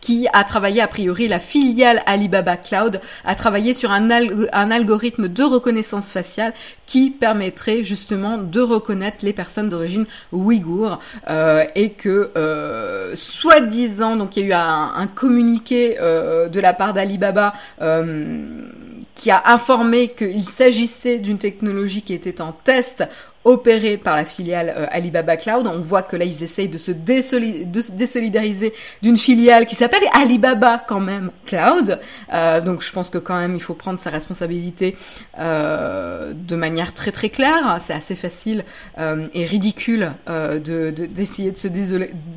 qui 0.00 0.26
a 0.32 0.44
travaillé 0.44 0.80
a 0.80 0.88
priori 0.88 1.28
la 1.28 1.38
filiale 1.38 2.02
Alibaba 2.06 2.56
Cloud 2.56 3.00
a 3.24 3.34
travaillé 3.34 3.74
sur 3.74 3.90
un, 3.90 4.10
algorithme 4.10 5.28
de 5.28 5.42
reconnaissance 5.42 6.12
faciale 6.12 6.52
qui 6.86 7.10
permettrait 7.10 7.82
justement 7.84 8.38
de 8.38 8.60
reconnaître 8.60 9.18
les 9.22 9.32
personnes 9.32 9.68
d'origine 9.68 10.06
ouïghour 10.32 11.00
euh, 11.28 11.64
et 11.74 11.90
que 11.90 12.30
euh, 12.36 13.14
soi-disant 13.14 14.16
donc 14.16 14.36
il 14.36 14.40
y 14.40 14.44
a 14.46 14.48
eu 14.48 14.52
un, 14.52 14.92
un 14.96 15.06
communiqué 15.06 15.96
euh, 16.00 16.48
de 16.48 16.60
la 16.60 16.72
part 16.72 16.94
d'Alibaba 16.94 17.54
euh, 17.80 18.68
qui 19.14 19.30
a 19.32 19.42
informé 19.46 20.10
qu'il 20.12 20.48
s'agissait 20.48 21.18
d'une 21.18 21.38
technologie 21.38 22.02
qui 22.02 22.14
était 22.14 22.40
en 22.40 22.52
test 22.52 23.04
opéré 23.44 23.96
par 23.96 24.16
la 24.16 24.24
filiale 24.24 24.74
euh, 24.76 24.86
Alibaba 24.90 25.36
Cloud. 25.36 25.66
On 25.66 25.80
voit 25.80 26.02
que 26.02 26.16
là, 26.16 26.24
ils 26.24 26.42
essayent 26.42 26.68
de 26.68 26.78
se, 26.78 26.90
désolidariser 26.90 28.72
d'une 29.02 29.16
filiale 29.16 29.66
qui 29.66 29.74
s'appelle 29.74 30.02
Alibaba 30.12 30.84
quand 30.86 31.00
même 31.00 31.30
Cloud. 31.46 31.98
Euh, 32.32 32.60
donc 32.60 32.82
je 32.82 32.92
pense 32.92 33.10
que 33.10 33.18
quand 33.18 33.38
même, 33.38 33.54
il 33.54 33.62
faut 33.62 33.74
prendre 33.74 33.98
sa 34.00 34.10
responsabilité 34.10 34.96
euh, 35.38 36.32
de 36.34 36.56
manière 36.56 36.94
très 36.94 37.12
très 37.12 37.30
claire. 37.30 37.78
C'est 37.80 37.94
assez 37.94 38.16
facile 38.16 38.64
et 38.98 39.44
ridicule 39.44 40.12
d'essayer 40.26 41.50
de, 41.50 41.54
de, 41.54 41.58
se 41.58 41.68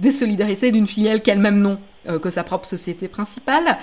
désolidariser 0.02 0.72
d'une 0.72 0.88
filiale 0.88 1.22
qui 1.22 1.32
a 1.32 1.36
le 1.36 1.42
même 1.42 1.60
nom 1.60 1.80
que 2.22 2.30
sa 2.30 2.44
propre 2.44 2.68
société 2.68 3.08
principale. 3.08 3.78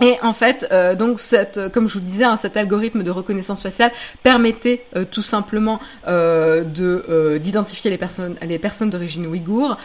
Et 0.00 0.16
en 0.22 0.32
fait, 0.32 0.68
euh, 0.70 0.94
donc 0.94 1.18
cette, 1.18 1.72
comme 1.72 1.88
je 1.88 1.94
vous 1.94 2.00
le 2.00 2.06
disais, 2.06 2.24
hein, 2.24 2.36
cet 2.36 2.56
algorithme 2.56 3.02
de 3.02 3.10
reconnaissance 3.10 3.62
faciale 3.62 3.90
permettait 4.22 4.84
euh, 4.96 5.04
tout 5.04 5.22
simplement 5.22 5.80
euh, 6.06 6.62
de 6.62 7.38
d'identifier 7.38 7.90
les 7.90 7.98
personnes 7.98 8.36
les 8.42 8.58
personnes 8.58 8.90
d'origine 8.90 9.26
ouïghour. 9.26 9.76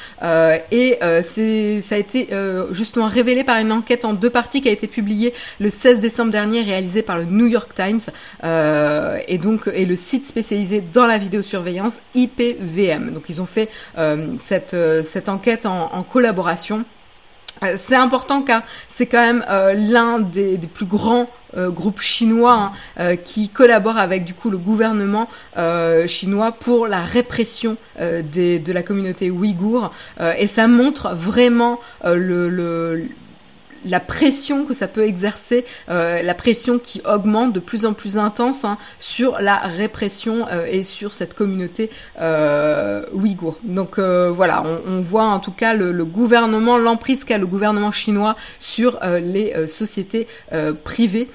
et 0.72 1.00
c'est 1.24 1.82
ça 1.82 1.96
a 1.96 1.98
été 1.98 2.30
justement 2.72 3.08
révélé 3.08 3.44
par 3.44 3.58
une 3.58 3.72
enquête 3.72 4.06
en 4.06 4.14
deux 4.14 4.30
parties 4.30 4.62
qui 4.62 4.70
a 4.70 4.72
été 4.72 4.88
publiée 4.88 5.34
le 5.60 5.70
16 5.70 6.00
décembre 6.00 6.32
dernier, 6.32 6.62
réalisée 6.62 7.02
par 7.02 7.18
le 7.18 7.26
New 7.26 7.48
York 7.48 7.72
Times 7.76 8.00
et 9.28 9.38
donc 9.38 9.70
et 9.74 9.86
le 9.86 9.96
site 9.96 10.28
spécialisé 10.28 10.84
dans 10.94 11.08
la 11.08 11.18
vidéosurveillance 11.18 12.00
IPVM. 12.16 13.12
Donc 13.14 13.24
ils 13.30 13.42
ont 13.42 13.46
fait 13.46 13.70
cette 14.44 14.76
cette 15.04 15.30
enquête 15.30 15.66
en, 15.66 15.94
en 15.94 16.04
collaboration. 16.04 16.86
Euh, 17.64 17.76
c'est 17.78 17.96
important 17.96 18.42
car 18.42 18.64
c'est 18.90 19.06
quand 19.06 19.22
même 19.22 19.46
euh, 19.50 19.74
l'un 19.74 20.20
des, 20.20 20.60
plus 20.74 20.86
grands 20.86 21.30
euh, 21.56 21.70
groupes 21.70 22.02
chinois 22.02 22.72
hein, 22.98 23.16
qui 23.18 23.50
collabore 23.50 23.98
avec 23.98 24.26
du 24.26 24.34
coup 24.34 24.50
le 24.50 24.58
gouvernement 24.58 25.30
chinois 26.08 26.52
pour 26.52 26.88
la 26.88 27.02
répression 27.02 27.78
de 28.00 28.72
la 28.72 28.84
communauté 28.84 29.30
ouïghour. 29.30 29.92
Et 30.38 30.48
ça 30.48 30.68
montre 30.68 31.14
vraiment 31.14 31.80
le, 32.04 33.08
la 33.86 34.00
pression 34.00 34.66
que 34.66 34.74
ça 34.74 34.88
peut 34.88 35.06
exercer, 35.06 35.66
euh, 35.90 36.22
la 36.22 36.34
pression 36.34 36.80
qui 36.80 37.02
augmente 37.06 37.54
de 37.54 37.60
plus 37.60 37.86
en 37.86 37.94
plus 37.94 38.18
intense 38.18 38.66
hein, 38.66 38.78
sur 39.00 39.40
la 39.40 39.58
répression 39.58 40.48
euh, 40.50 40.66
et 40.70 40.84
sur 40.84 41.14
cette 41.14 41.34
communauté 41.34 41.90
euh, 42.20 43.04
ouïghour. 43.14 43.60
Donc 43.64 44.00
voilà, 44.00 44.64
on, 44.88 45.02
voit 45.02 45.26
en 45.26 45.40
tout 45.40 45.52
cas 45.52 45.74
le, 45.74 46.06
gouvernement, 46.06 46.78
l'emprise 46.78 47.24
qu'a 47.24 47.38
le 47.38 47.48
gouvernement 47.48 47.92
chinois 47.92 48.36
sur 48.60 49.00
les 49.04 49.68
sociétés 49.68 50.28
privées. 50.84 51.30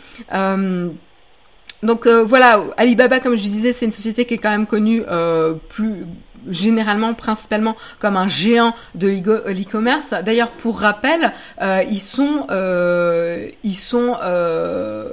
donc 1.83 2.07
voilà, 2.07 2.65
Alibaba, 2.77 3.21
comme 3.21 3.37
je 3.37 3.49
disais, 3.49 3.73
c'est 3.73 3.87
une 3.87 3.93
société 3.93 4.25
qui 4.25 4.35
est 4.35 4.39
quand 4.39 4.51
même 4.51 4.67
connue 4.67 5.03
plus 5.69 6.07
généralement 6.49 7.15
principalement 7.15 7.77
comme 7.99 8.17
un 8.17 8.27
géant 8.27 8.75
de 8.95 9.09
l'e-commerce. 9.09 10.15
D'ailleurs, 10.25 10.51
pour 10.51 10.81
rappel, 10.81 11.33
euh, 11.61 11.83
ils 11.91 12.01
sont 12.01 12.47
euh, 12.51 13.49
ils 13.65 13.77
sont 13.77 14.17
euh, 14.23 15.09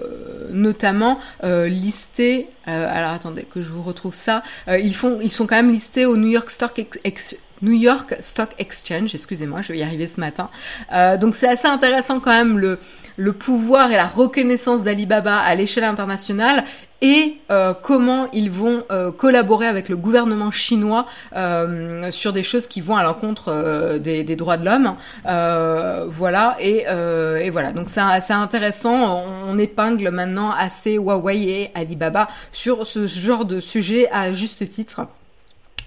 notamment 0.51 1.20
listés. 1.44 2.50
alors 2.65 3.12
attendez 3.12 3.44
que 3.44 3.62
je 3.62 3.70
vous 3.70 3.84
retrouve 3.84 4.15
ça. 4.15 4.44
ils 4.67 4.96
font 4.96 5.20
ils 5.22 5.32
sont 5.32 5.48
quand 5.48 5.55
même 5.55 5.72
listés 5.72 6.05
au 6.05 6.17
New 6.17 6.29
York 6.29 6.50
Stock 6.50 6.79
Exchange 7.03 7.39
New 7.62 7.74
York 7.74 8.15
Stock 8.20 8.50
Exchange, 8.58 9.13
excusez-moi, 9.15 9.62
je 9.62 9.74
vais 9.74 9.79
y 9.79 9.84
arriver 9.84 10.08
ce 10.08 10.20
matin. 10.20 10.50
Euh, 10.94 11.17
donc 11.17 11.36
c'est 11.36 11.48
assez 11.48 11.67
intéressant 11.67 12.20
quand 12.20 12.32
même 12.32 12.60
le, 12.60 12.79
le 13.17 13.34
pouvoir 13.34 13.91
et 13.91 13.96
la 13.96 14.08
reconnaissance 14.08 14.84
d'Alibaba 14.84 15.38
à 15.38 15.55
l'échelle 15.55 15.86
internationale 15.86 16.63
et 17.02 17.38
euh, 17.52 17.74
comment 17.74 18.28
ils 18.32 18.50
vont 18.50 18.84
euh, 18.92 19.12
collaborer 19.12 19.68
avec 19.68 19.90
le 19.90 19.98
gouvernement 19.98 20.52
chinois 20.52 21.06
euh, 21.36 22.10
sur 22.12 22.34
des 22.34 22.44
choses 22.44 22.68
qui 22.68 22.82
vont 22.82 22.96
à 22.96 23.04
l'encontre 23.04 23.50
euh, 23.50 24.00
des, 24.00 24.24
des, 24.24 24.36
droits 24.36 24.58
de 24.58 24.66
l'homme. 24.66 24.96
Euh, 25.25 26.06
voilà 26.08 26.56
et, 26.60 26.86
et, 26.86 27.50
voilà 27.50 27.72
donc 27.72 27.90
c'est 27.90 28.02
assez 28.02 28.34
intéressant. 28.34 29.24
On, 29.48 29.56
épingle 29.58 30.10
maintenant 30.10 30.52
assez 30.52 30.96
Huawei 30.96 31.38
et 31.44 31.72
Alibaba 31.75 32.28
sur 32.52 32.86
ce 32.86 33.08
genre 33.08 33.46
de 33.46 33.62
sujet 33.62 34.10
à 34.12 34.34
juste 34.34 34.70
titre. 34.70 35.08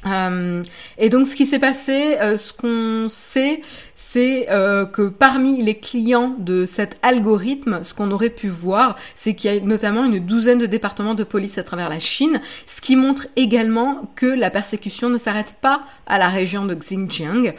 Euh, 0.07 0.63
et 0.97 1.09
donc 1.09 1.27
ce 1.27 1.35
qui 1.35 1.47
s'est 1.47 1.59
passé, 1.59 2.17
euh, 2.21 2.37
ce 2.37 2.53
qu'on 2.53 3.09
sait, 3.09 3.63
c'est 3.95 4.49
euh, 4.51 4.87
que 4.87 5.09
parmi 5.09 5.63
les 5.63 5.77
clients 5.77 6.35
de 6.39 6.67
cet 6.67 6.99
algorithme, 7.03 7.83
ce 7.83 7.95
qu'on 7.95 8.11
aurait 8.11 8.31
pu 8.31 8.49
voir, 8.49 8.97
c'est 9.17 9.35
qu'il 9.35 9.53
y 9.53 9.57
a 9.57 9.61
notamment 9.61 10.05
une 10.05 10.21
douzaine 10.21 10.59
de 10.59 10.67
départements 10.67 11.15
de 11.15 11.25
police 11.25 11.59
à 11.59 11.65
travers 11.65 11.89
la 11.89 11.99
Chine, 11.99 12.41
ce 12.67 12.81
qui 12.81 12.97
montre 12.97 13.27
également 13.37 14.11
que 14.15 14.27
la 14.27 14.51
persécution 14.51 15.09
ne 15.09 15.19
s'arrête 15.19 15.57
pas 15.61 15.83
à 16.07 16.19
la 16.19 16.29
région 16.29 16.65
de 16.65 16.75
Xinjiang, 16.75 17.55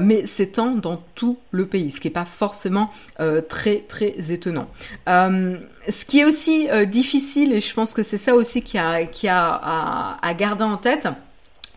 mais 0.00 0.26
s'étend 0.26 0.70
dans 0.70 1.02
tout 1.14 1.38
le 1.52 1.66
pays, 1.66 1.90
ce 1.90 2.00
qui 2.00 2.08
n'est 2.08 2.12
pas 2.12 2.24
forcément 2.24 2.90
très 3.48 3.84
très 3.88 4.14
étonnant. 4.30 4.68
ce 5.06 6.04
qui 6.06 6.20
est 6.20 6.24
aussi 6.24 6.68
difficile, 6.86 7.52
et 7.52 7.60
je 7.60 7.72
pense 7.72 7.94
que 7.94 8.02
c'est 8.02 8.18
ça 8.18 8.34
aussi 8.34 8.62
qui 8.62 8.78
a, 8.78 9.04
qui 9.04 9.28
a 9.28 9.48
à, 9.48 10.18
à 10.22 10.34
garder 10.34 10.64
en 10.64 10.76
tête, 10.76 11.08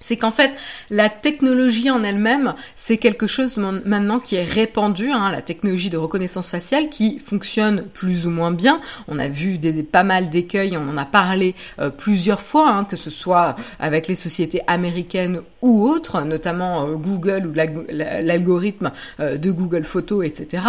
c'est 0.02 0.16
qu'en 0.16 0.32
fait, 0.32 0.52
la 0.90 1.10
technologie 1.10 1.90
en 1.90 2.04
elle-même, 2.04 2.54
c'est 2.76 2.98
quelque 2.98 3.28
chose 3.28 3.58
maintenant 3.58 4.20
qui 4.20 4.36
est 4.36 4.44
répandu, 4.44 5.12
hein, 5.12 5.32
la 5.32 5.42
technologie 5.42 5.90
de 5.90 5.98
reconnaissance 5.98 6.50
faciale 6.50 6.90
qui 6.90 7.20
fonctionne 7.20 7.84
plus 7.94 8.28
ou 8.28 8.30
moins 8.30 8.52
bien. 8.52 8.82
On 9.08 9.20
a 9.20 9.28
vu 9.28 9.58
des, 9.58 9.84
pas 9.84 10.04
mal 10.04 10.30
d'écueils, 10.30 10.78
on 10.78 10.88
en 10.88 10.98
a 10.98 11.06
parlé 11.06 11.56
euh, 11.80 11.90
plusieurs 11.90 12.42
fois, 12.42 12.70
hein, 12.70 12.84
que 12.84 12.96
ce 12.96 13.10
soit 13.10 13.56
avec 13.80 14.08
les 14.08 14.16
sociétés 14.16 14.62
américaines 14.68 15.42
ou 15.62 15.88
autres, 15.88 16.22
notamment 16.22 16.86
euh, 16.86 16.94
Google 16.94 17.48
ou 17.48 17.54
l'algorithme 17.54 18.92
euh, 19.20 19.38
de 19.38 19.52
Google 19.52 19.84
Photos, 19.84 20.26
etc., 20.26 20.64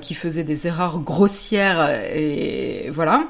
qui 0.00 0.14
faisait 0.14 0.44
des 0.44 0.66
erreurs 0.66 1.00
grossières 1.00 1.88
et 2.14 2.90
voilà 2.92 3.24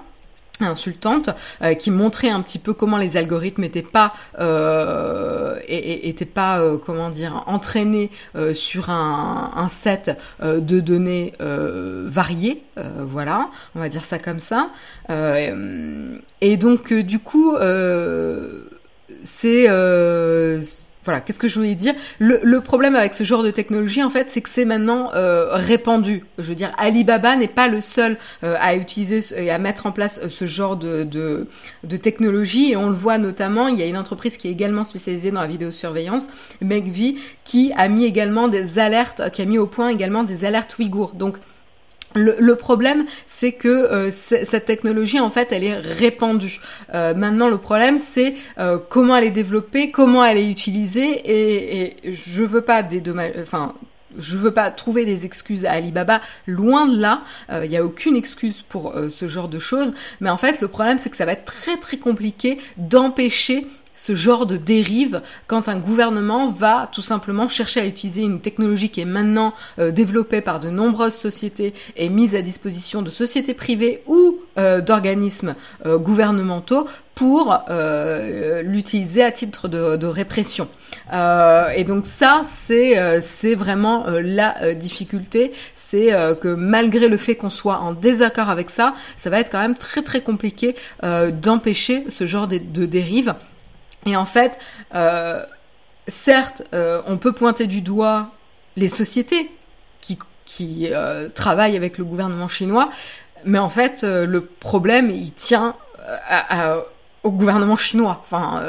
insultante 0.64 1.30
euh, 1.62 1.74
qui 1.74 1.90
montrait 1.90 2.30
un 2.30 2.40
petit 2.40 2.58
peu 2.58 2.74
comment 2.74 2.96
les 2.96 3.16
algorithmes 3.16 3.62
n'étaient 3.62 3.82
pas 3.82 4.12
euh, 4.38 5.58
étaient 5.68 6.24
pas 6.24 6.60
euh, 6.60 6.78
comment 6.78 7.10
dire 7.10 7.44
entraînés 7.46 8.10
euh, 8.36 8.54
sur 8.54 8.90
un, 8.90 9.52
un 9.54 9.68
set 9.68 10.18
de 10.42 10.80
données 10.80 11.34
variées 11.40 12.62
voilà 12.76 13.50
on 13.74 13.80
va 13.80 13.88
dire 13.88 14.04
ça 14.04 14.18
comme 14.18 14.40
ça. 14.40 14.70
Et 15.08 16.56
donc 16.56 16.92
du 16.92 17.18
coup 17.18 17.56
c'est 19.22 19.68
voilà, 21.04 21.20
qu'est-ce 21.20 21.40
que 21.40 21.48
je 21.48 21.56
voulais 21.58 21.74
dire? 21.74 21.94
Le, 22.20 22.40
le, 22.44 22.60
problème 22.60 22.94
avec 22.94 23.12
ce 23.12 23.24
genre 23.24 23.42
de 23.42 23.50
technologie, 23.50 24.02
en 24.04 24.10
fait, 24.10 24.30
c'est 24.30 24.40
que 24.40 24.48
c'est 24.48 24.64
maintenant 24.64 25.10
euh, 25.14 25.48
répandu. 25.50 26.24
Je 26.38 26.48
veux 26.48 26.54
dire, 26.54 26.72
Alibaba 26.78 27.34
n'est 27.34 27.48
pas 27.48 27.66
le 27.66 27.80
seul 27.80 28.18
euh, 28.44 28.56
à 28.60 28.76
utiliser 28.76 29.22
et 29.36 29.50
à 29.50 29.58
mettre 29.58 29.86
en 29.86 29.92
place 29.92 30.20
euh, 30.22 30.28
ce 30.28 30.44
genre 30.46 30.76
de, 30.76 31.02
de, 31.02 31.48
de, 31.82 31.96
technologie. 31.96 32.70
Et 32.70 32.76
on 32.76 32.88
le 32.88 32.94
voit 32.94 33.18
notamment, 33.18 33.66
il 33.66 33.78
y 33.78 33.82
a 33.82 33.86
une 33.86 33.98
entreprise 33.98 34.36
qui 34.36 34.46
est 34.46 34.52
également 34.52 34.84
spécialisée 34.84 35.32
dans 35.32 35.40
la 35.40 35.48
vidéosurveillance, 35.48 36.28
Megvii, 36.60 37.18
qui 37.44 37.72
a 37.76 37.88
mis 37.88 38.04
également 38.04 38.46
des 38.46 38.78
alertes, 38.78 39.28
qui 39.32 39.42
a 39.42 39.44
mis 39.44 39.58
au 39.58 39.66
point 39.66 39.88
également 39.88 40.22
des 40.22 40.44
alertes 40.44 40.78
ouïghours. 40.78 41.14
Donc, 41.14 41.36
le, 42.14 42.54
problème, 42.54 43.04
c'est 43.26 43.52
que 43.52 43.68
euh, 43.68 44.10
cette 44.10 44.64
technologie, 44.64 45.20
en 45.20 45.30
fait, 45.30 45.52
elle 45.52 45.64
est 45.64 45.76
répandue. 45.76 46.60
Euh, 46.94 47.14
maintenant, 47.14 47.48
le 47.48 47.58
problème, 47.58 47.98
c'est 47.98 48.34
euh, 48.58 48.78
comment 48.88 49.16
elle 49.16 49.24
est 49.24 49.30
développée, 49.30 49.90
comment 49.90 50.24
elle 50.24 50.38
est 50.38 50.50
utilisée, 50.50 51.22
et, 51.24 51.96
je 52.04 52.44
veux 52.44 52.60
pas 52.60 52.82
dédommager, 52.82 53.34
enfin, 53.40 53.74
je 54.18 54.36
veux 54.36 54.50
pas 54.50 54.70
trouver 54.70 55.04
des 55.04 55.24
excuses 55.24 55.64
à 55.64 55.72
Alibaba, 55.72 56.20
loin 56.46 56.86
de 56.86 57.00
là. 57.00 57.22
Il 57.50 57.70
n'y 57.70 57.78
a 57.78 57.84
aucune 57.84 58.14
excuse 58.14 58.60
pour 58.60 58.94
ce 59.10 59.26
genre 59.26 59.48
de 59.48 59.58
choses, 59.58 59.94
mais 60.20 60.28
en 60.28 60.36
fait, 60.36 60.60
le 60.60 60.68
problème, 60.68 60.98
c'est 60.98 61.08
que 61.08 61.16
ça 61.16 61.24
va 61.24 61.32
être 61.32 61.46
très 61.46 61.78
très 61.78 61.96
compliqué 61.96 62.58
d'empêcher 62.76 63.66
ce 63.94 64.14
genre 64.14 64.46
de 64.46 64.56
dérive 64.56 65.20
quand 65.46 65.68
un 65.68 65.76
gouvernement 65.76 66.50
va 66.50 66.88
tout 66.92 67.02
simplement 67.02 67.48
chercher 67.48 67.80
à 67.80 67.86
utiliser 67.86 68.22
une 68.22 68.40
technologie 68.40 68.90
qui 68.90 69.00
est 69.00 69.06
maintenant 69.06 69.52
euh, 69.78 69.90
développée 69.90 70.40
par 70.40 70.60
de 70.60 70.70
nombreuses 70.70 71.14
sociétés 71.14 71.74
et 71.96 72.08
mise 72.08 72.34
à 72.34 72.42
disposition 72.42 73.02
de 73.02 73.10
sociétés 73.10 73.54
privées 73.54 74.02
ou 74.06 74.38
euh, 74.58 74.80
d'organismes 74.80 75.54
euh, 75.86 75.98
gouvernementaux 75.98 76.86
pour 77.14 77.58
l'utiliser 78.64 79.22
à 79.22 79.30
titre 79.30 79.68
de, 79.68 80.06
répression. 80.06 80.66
et 81.12 81.84
donc 81.84 82.06
ça, 82.06 82.40
c'est 82.42 83.20
c'est 83.20 83.54
vraiment 83.54 84.06
la 84.08 84.72
difficulté, 84.74 85.52
c'est 85.74 86.08
que 86.40 86.48
malgré 86.48 87.08
le 87.08 87.18
fait 87.18 87.36
qu'on 87.36 87.50
soit 87.50 87.80
en 87.80 87.92
désaccord 87.92 88.48
avec 88.48 88.70
ça, 88.70 88.94
ça 89.18 89.28
va 89.28 89.40
être 89.40 89.52
quand 89.52 89.60
même 89.60 89.76
très 89.76 90.02
très 90.02 90.22
compliqué 90.22 90.74
d'empêcher 91.02 92.06
ce 92.08 92.26
genre 92.26 92.48
de, 92.48 92.56
de 92.56 92.86
dérive. 92.86 93.34
Et 94.06 94.16
en 94.16 94.24
fait, 94.24 94.58
euh, 94.94 95.44
certes, 96.08 96.62
euh, 96.74 97.02
on 97.06 97.18
peut 97.18 97.32
pointer 97.32 97.66
du 97.66 97.82
doigt 97.82 98.30
les 98.76 98.88
sociétés 98.88 99.50
qui, 100.00 100.18
qui 100.44 100.88
euh, 100.90 101.28
travaillent 101.28 101.76
avec 101.76 101.98
le 101.98 102.04
gouvernement 102.04 102.48
chinois, 102.48 102.90
mais 103.44 103.58
en 103.58 103.68
fait, 103.68 104.02
le 104.04 104.44
problème, 104.44 105.10
il 105.10 105.32
tient 105.32 105.74
au 107.24 107.30
gouvernement 107.30 107.76
chinois. 107.76 108.20
Enfin, 108.24 108.62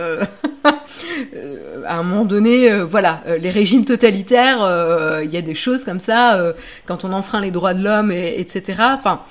à 0.65 1.95
un 1.95 2.03
moment 2.03 2.25
donné, 2.25 2.81
voilà, 2.81 3.21
les 3.39 3.51
régimes 3.51 3.85
totalitaires, 3.85 5.21
il 5.23 5.31
y 5.31 5.37
a 5.37 5.43
des 5.43 5.53
choses 5.53 5.85
comme 5.85 5.99
ça, 5.99 6.53
quand 6.87 7.05
on 7.05 7.13
enfreint 7.13 7.39
les 7.39 7.51
droits 7.51 7.75
de 7.75 7.83
l'homme, 7.83 8.11
et, 8.11 8.39
etc. 8.39 8.81
Enfin, 8.95 9.21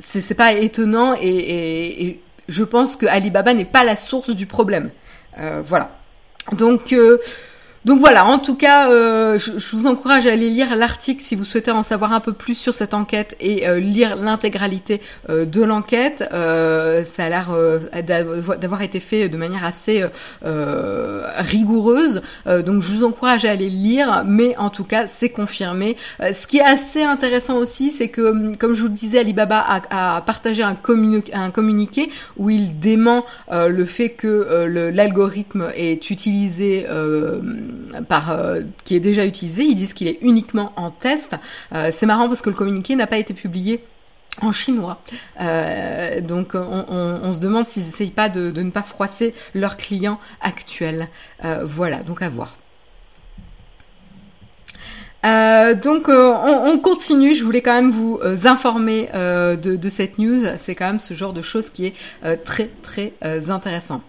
c'est 0.00 0.34
pas 0.36 0.52
étonnant 0.52 1.14
et, 1.14 2.06
et 2.06 2.20
je 2.48 2.64
pense 2.64 2.96
que 2.96 3.06
Alibaba 3.06 3.54
n'est 3.54 3.64
pas 3.64 3.84
la 3.84 3.96
source 3.96 4.30
du 4.30 4.46
problème. 4.46 4.90
Euh, 5.38 5.62
voilà. 5.64 5.90
Donc 6.52 6.92
euh, 6.92 7.18
donc 7.86 8.00
voilà, 8.00 8.26
en 8.26 8.40
tout 8.40 8.56
cas, 8.56 8.90
euh, 8.90 9.38
je, 9.38 9.76
vous 9.76 9.86
encourage 9.86 10.26
à 10.26 10.32
aller 10.32 10.50
lire 10.50 10.74
l'article 10.74 11.22
si 11.22 11.36
vous 11.36 11.44
souhaitez 11.44 11.70
en 11.70 11.84
savoir 11.84 12.12
un 12.12 12.18
peu 12.18 12.32
plus 12.32 12.56
sur 12.56 12.74
cette 12.74 12.94
enquête 12.94 13.36
et 13.38 13.68
euh, 13.68 13.78
lire 13.78 14.16
l'intégralité 14.16 15.00
euh, 15.30 15.44
de 15.44 15.62
l'enquête. 15.62 16.18
ça 16.28 17.24
a 17.24 17.28
l'air 17.28 17.54
d'avoir 18.58 18.82
été 18.82 18.98
fait 18.98 19.28
de 19.28 19.36
manière 19.36 19.64
assez 19.64 20.04
rigoureuse, 20.42 22.22
donc 22.46 22.82
je 22.82 22.92
vous 22.92 23.04
encourage 23.04 23.44
à 23.44 23.52
aller 23.52 23.68
lire, 23.68 24.24
mais 24.26 24.56
en 24.56 24.70
tout 24.70 24.82
cas, 24.82 25.06
c'est 25.06 25.28
confirmé. 25.28 25.96
ce 26.20 26.46
qui 26.48 26.58
est 26.58 26.64
assez 26.64 27.04
intéressant 27.04 27.56
aussi, 27.58 27.90
c'est 27.90 28.08
que, 28.08 28.56
comme 28.56 28.74
je 28.74 28.82
vous 28.82 28.88
le 28.88 28.94
disais, 28.94 29.20
Alibaba 29.20 29.60
a, 29.60 30.16
a 30.16 30.20
partagé 30.22 30.64
un, 30.64 30.76
un, 31.32 31.50
communiqué 31.50 32.10
où 32.36 32.50
il 32.50 32.80
dément 32.80 33.24
le 33.52 33.84
fait 33.84 34.10
que 34.10 34.64
l'algorithme 34.92 35.68
est 35.76 36.10
utilisé 36.10 36.84
par, 38.08 38.30
euh, 38.30 38.62
qui 38.84 38.96
est 38.96 39.00
déjà 39.00 39.24
utilisé. 39.26 39.64
Ils 39.64 39.74
disent 39.74 39.94
qu'il 39.94 40.08
est 40.08 40.18
uniquement 40.20 40.72
en 40.76 40.90
test. 40.90 41.34
Euh, 41.72 41.90
c'est 41.90 42.06
marrant 42.06 42.28
parce 42.28 42.42
que 42.42 42.50
le 42.50 42.56
communiqué 42.56 42.96
n'a 42.96 43.06
pas 43.06 43.18
été 43.18 43.34
publié 43.34 43.84
en 44.42 44.52
chinois. 44.52 45.00
Euh, 45.40 46.20
donc 46.20 46.54
on, 46.54 47.32
se 47.32 47.38
demande 47.38 47.66
s'ils 47.66 47.84
n'essayent 47.86 48.10
pas 48.10 48.28
de, 48.28 48.50
ne 48.50 48.70
pas 48.70 48.82
froisser 48.82 49.34
leurs 49.54 49.76
clients 49.76 50.20
actuels. 50.42 51.08
voilà, 51.64 52.02
donc 52.02 52.20
à 52.20 52.28
voir. 52.28 52.58
donc 55.24 56.08
on, 56.08 56.78
continue, 56.82 57.34
je 57.34 57.44
voulais 57.44 57.62
quand 57.62 57.72
même 57.72 57.90
vous 57.90 58.20
informer 58.44 59.08
de, 59.14 59.76
de, 59.76 59.88
cette 59.88 60.18
news, 60.18 60.40
c'est 60.58 60.74
quand 60.74 60.86
même 60.86 61.00
ce 61.00 61.14
genre 61.14 61.32
de 61.32 61.42
choses 61.42 61.70
qui 61.70 61.86
est 61.86 62.44
très 62.44 62.68
très 62.82 63.14
intéressant. 63.48 64.02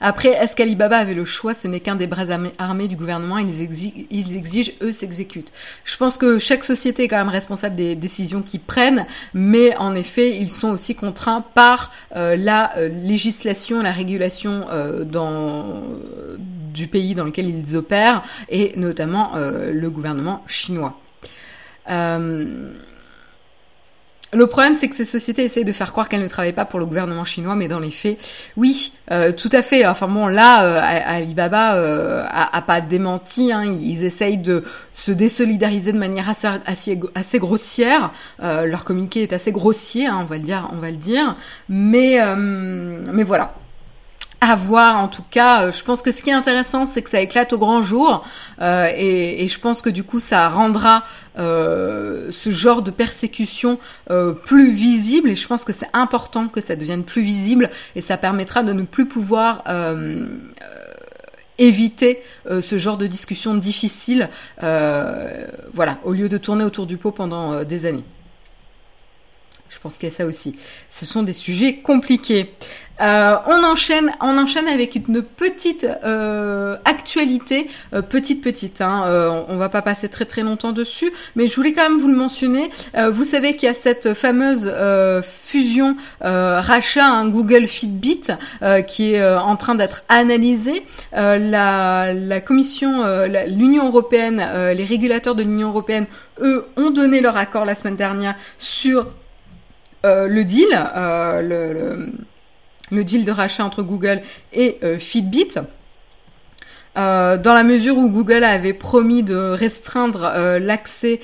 Après, 0.00 0.30
est-ce 0.30 0.54
qu'Alibaba 0.54 0.98
avait 0.98 1.14
le 1.14 1.24
choix 1.24 1.54
Ce 1.54 1.66
n'est 1.68 1.80
qu'un 1.80 1.96
des 1.96 2.06
bras 2.06 2.26
armés 2.58 2.88
du 2.88 2.96
gouvernement. 2.96 3.38
Ils, 3.38 3.62
exigent, 3.62 4.72
eux 4.82 4.92
s'exécutent. 4.92 5.52
Je 5.84 5.96
pense 5.96 6.16
que 6.16 6.38
chaque 6.38 6.64
société 6.64 7.04
est 7.04 7.08
quand 7.08 7.16
même 7.18 7.28
responsable 7.28 7.76
des 7.76 7.94
décisions 7.94 8.42
qu'ils 8.42 8.60
prennent, 8.60 9.06
mais 9.34 9.76
en 9.76 9.94
effet, 9.94 10.36
ils 10.36 10.50
sont 10.50 10.70
aussi 10.70 10.94
contraints 10.94 11.44
par 11.54 11.92
euh, 12.16 12.36
la 12.36 12.76
euh, 12.78 12.88
législation, 12.88 13.82
la 13.82 13.92
régulation 13.92 14.66
euh, 14.70 15.04
du 16.38 16.86
pays 16.86 17.14
dans 17.14 17.24
lequel 17.24 17.48
ils 17.48 17.76
opèrent, 17.76 18.22
et 18.48 18.72
notamment 18.76 19.32
le 19.36 19.90
gouvernement 19.90 20.44
chinois. 20.46 21.00
Le 24.32 24.46
problème, 24.46 24.74
c'est 24.74 24.88
que 24.88 24.94
ces 24.94 25.06
sociétés 25.06 25.44
essayent 25.44 25.64
de 25.64 25.72
faire 25.72 25.90
croire 25.90 26.08
qu'elles 26.08 26.22
ne 26.22 26.28
travaillent 26.28 26.52
pas 26.52 26.66
pour 26.66 26.78
le 26.78 26.84
gouvernement 26.84 27.24
chinois, 27.24 27.54
mais 27.54 27.66
dans 27.66 27.78
les 27.78 27.90
faits, 27.90 28.18
oui, 28.58 28.92
euh, 29.10 29.32
tout 29.32 29.48
à 29.52 29.62
fait. 29.62 29.86
Enfin 29.86 30.06
bon, 30.06 30.26
là, 30.26 30.64
euh, 30.64 30.80
Alibaba 30.82 31.76
euh, 31.76 32.24
a, 32.28 32.60
pas 32.60 32.82
démenti. 32.82 33.52
Hein. 33.52 33.64
ils 33.64 34.04
essayent 34.04 34.36
de 34.36 34.64
se 34.92 35.12
désolidariser 35.12 35.92
de 35.92 35.98
manière 35.98 36.28
assez, 36.28 36.46
assez, 37.14 37.38
grossière. 37.38 38.12
leur 38.40 38.84
communiqué 38.84 39.22
est 39.22 39.32
assez 39.32 39.50
grossier, 39.50 40.06
hein, 40.06 40.18
on 40.20 40.24
va 40.24 40.36
le 40.36 40.44
dire, 40.44 40.68
on 40.72 40.76
va 40.76 40.90
le 40.90 40.96
dire. 40.98 41.34
Mais, 41.70 42.18
mais 42.36 43.22
voilà 43.22 43.54
à 44.40 44.54
voir 44.54 44.98
en 44.98 45.08
tout 45.08 45.24
cas. 45.28 45.64
Euh, 45.64 45.72
je 45.72 45.82
pense 45.84 46.02
que 46.02 46.12
ce 46.12 46.22
qui 46.22 46.30
est 46.30 46.34
intéressant, 46.34 46.86
c'est 46.86 47.02
que 47.02 47.10
ça 47.10 47.20
éclate 47.20 47.52
au 47.52 47.58
grand 47.58 47.82
jour 47.82 48.24
euh, 48.60 48.90
et, 48.96 49.46
je 49.48 49.60
pense 49.60 49.82
que 49.82 49.90
du 49.90 50.04
coup, 50.04 50.20
ça 50.20 50.48
rendra 50.48 51.04
euh, 51.38 52.30
ce 52.30 52.50
genre 52.50 52.82
de 52.82 52.90
persécution 52.90 53.78
plus 54.44 54.70
visible 54.70 55.30
et 55.30 55.36
je 55.36 55.46
pense 55.46 55.64
que 55.64 55.72
c'est 55.72 55.88
important 55.92 56.48
que 56.48 56.60
ça 56.60 56.76
devienne 56.76 57.04
plus 57.04 57.22
visible 57.22 57.70
et 57.96 58.00
ça 58.00 58.16
permettra 58.16 58.62
de 58.62 58.72
ne 58.72 58.82
plus 58.82 59.06
pouvoir 59.06 59.64
éviter 61.58 62.22
ce 62.60 62.78
genre 62.78 62.98
de 62.98 63.06
discussion 63.06 63.54
difficile, 63.54 64.28
voilà, 64.60 65.98
au 66.04 66.12
lieu 66.12 66.28
de 66.28 66.38
tourner 66.38 66.64
autour 66.64 66.86
du 66.86 66.98
pot 66.98 67.10
pendant 67.10 67.64
des 67.64 67.86
années. 67.86 68.04
Je 69.78 69.82
pense 69.84 69.94
qu'il 69.94 70.08
y 70.08 70.12
a 70.12 70.14
ça 70.14 70.26
aussi. 70.26 70.56
Ce 70.90 71.06
sont 71.06 71.22
des 71.22 71.32
sujets 71.32 71.76
compliqués. 71.76 72.52
Euh, 73.00 73.36
on 73.46 73.62
enchaîne, 73.62 74.10
on 74.20 74.36
enchaîne 74.38 74.66
avec 74.66 74.96
une 74.96 75.22
petite 75.22 75.86
euh, 76.04 76.76
actualité, 76.84 77.68
euh, 77.94 78.02
petite 78.02 78.42
petite. 78.42 78.80
Hein, 78.80 79.44
on, 79.48 79.56
va 79.56 79.68
pas 79.68 79.82
passer 79.82 80.08
très 80.08 80.24
très 80.24 80.42
longtemps 80.42 80.72
dessus, 80.72 81.12
mais 81.36 81.46
je 81.46 81.54
voulais 81.54 81.72
quand 81.72 81.82
même 81.82 81.98
vous 81.98 82.08
le 82.08 82.16
mentionner. 82.16 82.70
vous 83.10 83.24
savez 83.24 83.56
qu'il 83.56 83.68
y 83.68 83.70
a 83.70 83.74
cette 83.74 84.14
fameuse 84.14 84.72
fusion 85.22 85.96
rachat 86.20 87.06
hein, 87.06 87.28
Google 87.28 87.66
Fitbit 87.66 88.32
qui 88.86 89.14
est 89.14 89.24
en 89.24 89.56
train 89.56 89.74
d'être 89.74 90.02
analysée. 90.08 90.84
La, 91.12 92.12
la, 92.12 92.40
commission, 92.40 93.04
l'Union 93.46 93.86
européenne, 93.86 94.44
les 94.74 94.84
régulateurs 94.84 95.34
de 95.34 95.42
l'Union 95.42 95.68
européenne, 95.68 96.06
eux, 96.40 96.66
ont 96.76 96.90
donné 96.90 97.20
leur 97.20 97.36
accord 97.36 97.64
la 97.64 97.74
semaine 97.74 97.96
dernière 97.96 98.34
sur 98.58 99.06
le 100.04 100.42
deal, 100.42 100.68
le 101.42 102.12
le 102.90 103.04
deal 103.04 103.24
de 103.24 103.32
rachat 103.32 103.64
entre 103.64 103.82
Google 103.82 104.20
et 104.52 104.78
euh, 104.82 104.98
Fitbit. 104.98 105.54
Euh, 106.96 107.36
dans 107.36 107.52
la 107.52 107.62
mesure 107.62 107.96
où 107.96 108.08
Google 108.08 108.42
avait 108.44 108.72
promis 108.72 109.22
de 109.22 109.36
restreindre 109.36 110.24
euh, 110.24 110.58
l'accès 110.58 111.20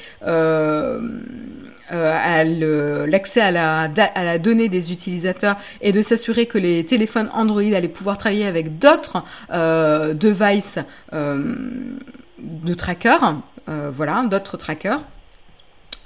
à 1.90 2.44
l'accès 2.44 3.40
à 3.40 3.50
la, 3.50 3.90
à 4.14 4.24
la 4.24 4.38
donnée 4.38 4.68
des 4.68 4.92
utilisateurs 4.92 5.56
et 5.80 5.92
de 5.92 6.02
s'assurer 6.02 6.46
que 6.46 6.58
les 6.58 6.84
téléphones 6.84 7.30
Android 7.32 7.62
allaient 7.62 7.88
pouvoir 7.88 8.18
travailler 8.18 8.46
avec 8.46 8.78
d'autres 8.78 9.22
devices 9.50 10.78
de 11.12 12.74
trackers, 12.74 13.36
voilà, 13.66 14.24
d'autres 14.28 14.56
trackers. 14.56 15.02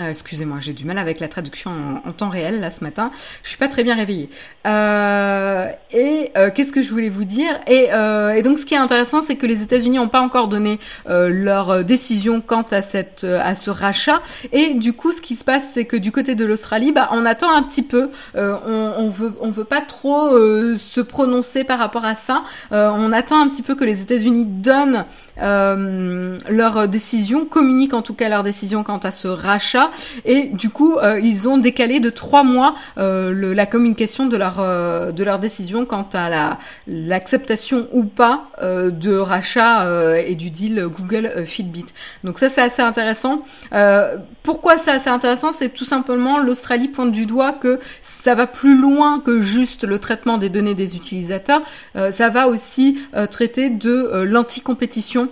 Euh, 0.01 0.11
excusez-moi, 0.11 0.59
j'ai 0.61 0.75
du 0.75 0.85
mal 0.85 0.97
avec 0.97 1.19
la 1.19 1.27
traduction 1.27 1.73
en, 2.05 2.13
temps 2.13 2.29
réel 2.29 2.61
là 2.61 2.71
ce 2.71 2.85
matin. 2.85 3.11
Je 3.43 3.49
suis 3.49 3.59
pas 3.59 3.67
très 3.67 3.83
bien 3.83 3.97
réveillée. 3.97 4.31
Euh, 4.67 5.71
et 5.93 6.31
euh, 6.37 6.51
qu'est-ce 6.55 6.73
que 6.73 6.83
je 6.83 6.91
voulais 6.91 7.09
vous 7.09 7.25
dire? 7.25 7.59
Et, 7.67 7.89
et, 8.37 8.43
donc 8.43 8.59
ce 8.59 8.67
qui 8.67 8.75
est 8.75 8.79
intéressant, 8.79 9.23
c'est 9.23 9.35
que 9.35 9.47
les 9.47 9.63
États-Unis 9.63 9.97
n'ont 9.97 10.09
pas 10.09 10.21
encore 10.21 10.49
donné 10.49 10.79
leur 11.07 11.85
décision 11.85 12.41
quant 12.41 12.67
à 12.71 12.83
cette 12.83 13.25
à 13.25 13.55
ce 13.55 13.71
rachat. 13.71 14.23
Et 14.53 14.75
du 14.75 14.93
coup, 14.93 15.13
ce 15.13 15.21
qui 15.21 15.35
se 15.35 15.45
passe, 15.45 15.69
c'est 15.73 15.85
que 15.85 15.97
du 15.97 16.13
côté 16.13 16.35
de 16.35 16.45
l'Australie, 16.45 16.93
bah, 16.93 17.09
on 17.13 17.27
attend 17.27 17.53
un 17.53 17.63
petit 17.63 17.83
peu. 17.83 18.11
on, 18.35 18.93
on 18.97 19.09
veut 19.09 19.33
on 19.41 19.51
veut 19.51 19.65
pas 19.65 19.81
trop 19.81 20.31
se 20.77 21.01
prononcer 21.01 21.65
par 21.65 21.79
rapport 21.79 22.05
à 22.05 22.15
ça. 22.15 22.45
on 22.71 23.13
attend 23.13 23.41
un 23.41 23.49
petit 23.49 23.63
peu 23.63 23.75
que 23.75 23.85
les 23.85 24.03
États-Unis 24.03 24.45
donnent 24.47 25.07
leur 25.41 26.89
décision, 26.89 27.45
communiquent 27.45 27.95
en 27.95 28.03
tout 28.03 28.15
cas 28.15 28.29
leur 28.29 28.43
décision 28.43 28.83
quant 28.83 28.99
à 28.99 29.11
ce 29.11 29.29
rachat. 29.29 29.91
Et 30.25 30.47
du 30.47 30.71
coup, 30.71 30.97
euh, 30.97 31.21
ils 31.21 31.49
ont 31.49 31.59
décalé 31.59 32.01
de 32.01 32.11
trois 32.11 32.45
mois 32.45 32.75
euh, 32.99 33.55
la 33.55 33.67
communication 33.67 34.27
de 34.27 34.37
leur 34.37 34.57
euh, 34.61 35.13
de 35.13 35.25
leur 35.25 35.39
décision 35.39 35.85
quant 35.85 36.09
à 36.13 36.29
la 36.29 36.59
l'acceptation 36.87 37.89
ou 37.93 38.05
pas 38.05 38.51
de 38.61 39.17
rachat 39.17 39.87
et 40.19 40.35
du 40.35 40.51
deal 40.51 40.87
Google 40.87 41.45
Fitbit. 41.47 41.87
Donc 42.25 42.39
ça, 42.39 42.49
c'est 42.49 42.61
assez 42.61 42.83
intéressant. 42.83 43.43
pourquoi 44.43 44.79
c'est 44.79 44.91
assez 44.91 45.11
intéressant? 45.11 45.53
C'est 45.53 45.69
tout 45.69 45.85
simplement 45.85 46.39
l'Australie 46.39 46.89
pointe 46.89 47.13
du 47.13 47.27
doigt 47.27 47.53
que 47.53 47.79
ça 48.03 48.35
va 48.35 48.47
plus 48.47 48.77
loin 48.77 49.21
que 49.21 49.41
juste 49.41 49.85
le 49.85 49.99
traitement 49.99 50.39
des 50.39 50.49
données 50.49 50.75
des 50.75 50.97
utilisateurs. 50.97 51.63
ça 52.11 52.29
va 52.31 52.49
aussi 52.49 52.99
traiter 53.31 53.71
de 53.71 54.25
l'anticompétition 54.25 55.28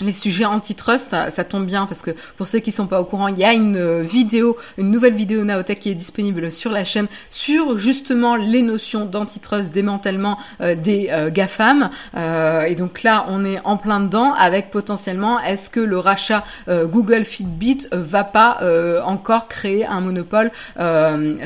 les 0.00 0.12
sujets 0.12 0.44
antitrust, 0.44 1.10
ça, 1.30 1.44
tombe 1.44 1.66
bien 1.66 1.86
parce 1.86 2.02
que 2.02 2.12
pour 2.36 2.46
ceux 2.48 2.58
qui 2.60 2.72
sont 2.72 2.86
pas 2.86 3.00
au 3.00 3.04
courant, 3.04 3.28
il 3.28 3.38
y 3.38 3.44
a 3.44 3.52
une 3.52 3.76
euh, 3.76 4.02
vidéo, 4.02 4.56
une 4.76 4.90
nouvelle 4.90 5.14
vidéo 5.14 5.44
Naotech 5.44 5.80
qui 5.80 5.90
est 5.90 5.94
disponible 5.94 6.52
sur 6.52 6.70
la 6.70 6.84
chaîne 6.84 7.06
sur 7.30 7.76
justement 7.76 8.36
les 8.36 8.62
notions 8.62 9.04
d'antitrust, 9.04 9.70
démantèlement 9.70 10.38
euh, 10.60 10.74
des 10.74 11.08
euh, 11.10 11.30
GAFAM. 11.30 11.90
et 12.14 12.74
donc 12.76 13.02
là, 13.02 13.26
on 13.28 13.44
est 13.44 13.60
en 13.64 13.76
plein 13.76 14.00
dedans 14.00 14.32
avec 14.34 14.70
potentiellement 14.70 15.40
est-ce 15.40 15.70
que 15.70 15.80
le 15.80 15.98
rachat 15.98 16.44
Google 16.68 17.24
Fitbit 17.24 17.88
va 17.92 18.24
pas 18.24 18.58
encore 19.04 19.48
créer 19.48 19.86
un 19.86 20.00
monopole 20.00 20.50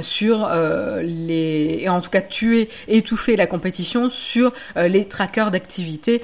sur 0.00 0.48
les 1.02 1.78
et 1.82 1.88
en 1.88 2.00
tout 2.00 2.10
cas 2.10 2.20
tuer, 2.20 2.68
étouffer 2.88 3.36
la 3.36 3.46
compétition 3.46 4.10
sur 4.10 4.52
les 4.76 5.06
trackers 5.06 5.50
d'activité 5.50 6.22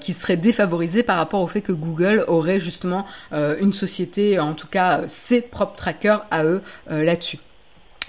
qui 0.00 0.12
seraient 0.12 0.36
défavorisés 0.36 1.02
par 1.02 1.16
rapport 1.16 1.41
au 1.42 1.48
fait 1.48 1.60
que 1.60 1.72
Google 1.72 2.24
aurait 2.28 2.60
justement 2.60 3.04
euh, 3.32 3.56
une 3.60 3.72
société, 3.72 4.38
en 4.38 4.54
tout 4.54 4.66
cas 4.66 5.00
euh, 5.00 5.04
ses 5.06 5.40
propres 5.40 5.76
trackers 5.76 6.24
à 6.30 6.44
eux 6.44 6.62
euh, 6.90 7.04
là-dessus. 7.04 7.38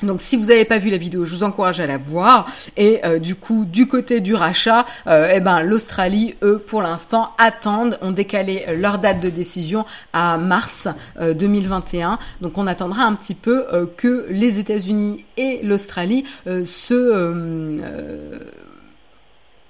Donc 0.02 0.22
si 0.22 0.36
vous 0.36 0.48
n'avez 0.48 0.66
pas 0.66 0.80
vu 0.80 0.90
la 0.90 0.98
vidéo, 0.98 1.24
je 1.24 1.34
vous 1.34 1.44
encourage 1.44 1.80
à 1.80 1.88
la 1.88 1.98
voir. 1.98 2.48
Et 2.76 3.00
du 3.22 3.36
coup, 3.36 3.64
du 3.64 3.88
côté 3.88 4.20
du 4.20 4.34
rachat, 4.34 4.86
eh 5.06 5.40
ben 5.40 5.62
l'Australie, 5.62 6.36
eux, 6.42 6.58
pour 6.58 6.82
l'instant, 6.82 7.30
attendent, 7.38 7.98
ont 8.02 8.12
décalé 8.12 8.66
leur 8.76 9.00
date 9.00 9.22
de 9.22 9.30
décision 9.30 9.86
à 10.12 10.38
mars 10.38 10.90
2021. 11.22 12.18
Donc 12.42 12.58
on 12.58 12.68
attendra 12.68 13.04
un 13.04 13.14
petit 13.14 13.36
peu 13.36 13.66
que 13.96 14.26
les 14.30 14.60
États-Unis 14.60 15.24
et 15.38 15.62
l'Australie 15.64 16.26
se 16.48 17.80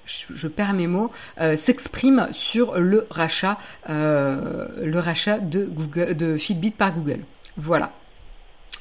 je, 0.06 0.48
perds 0.48 0.74
mes 0.74 0.88
mots, 0.88 1.12
euh, 1.40 1.56
s'exprime 1.56 2.28
sur 2.32 2.78
le 2.78 3.08
rachat, 3.10 3.58
euh, 3.90 4.68
le 4.84 5.00
rachat 5.00 5.40
de, 5.40 5.66
Google, 5.66 6.16
de 6.16 6.38
Fitbit 6.38 6.72
par 6.72 6.94
Google. 6.94 7.20
Voilà. 7.58 7.92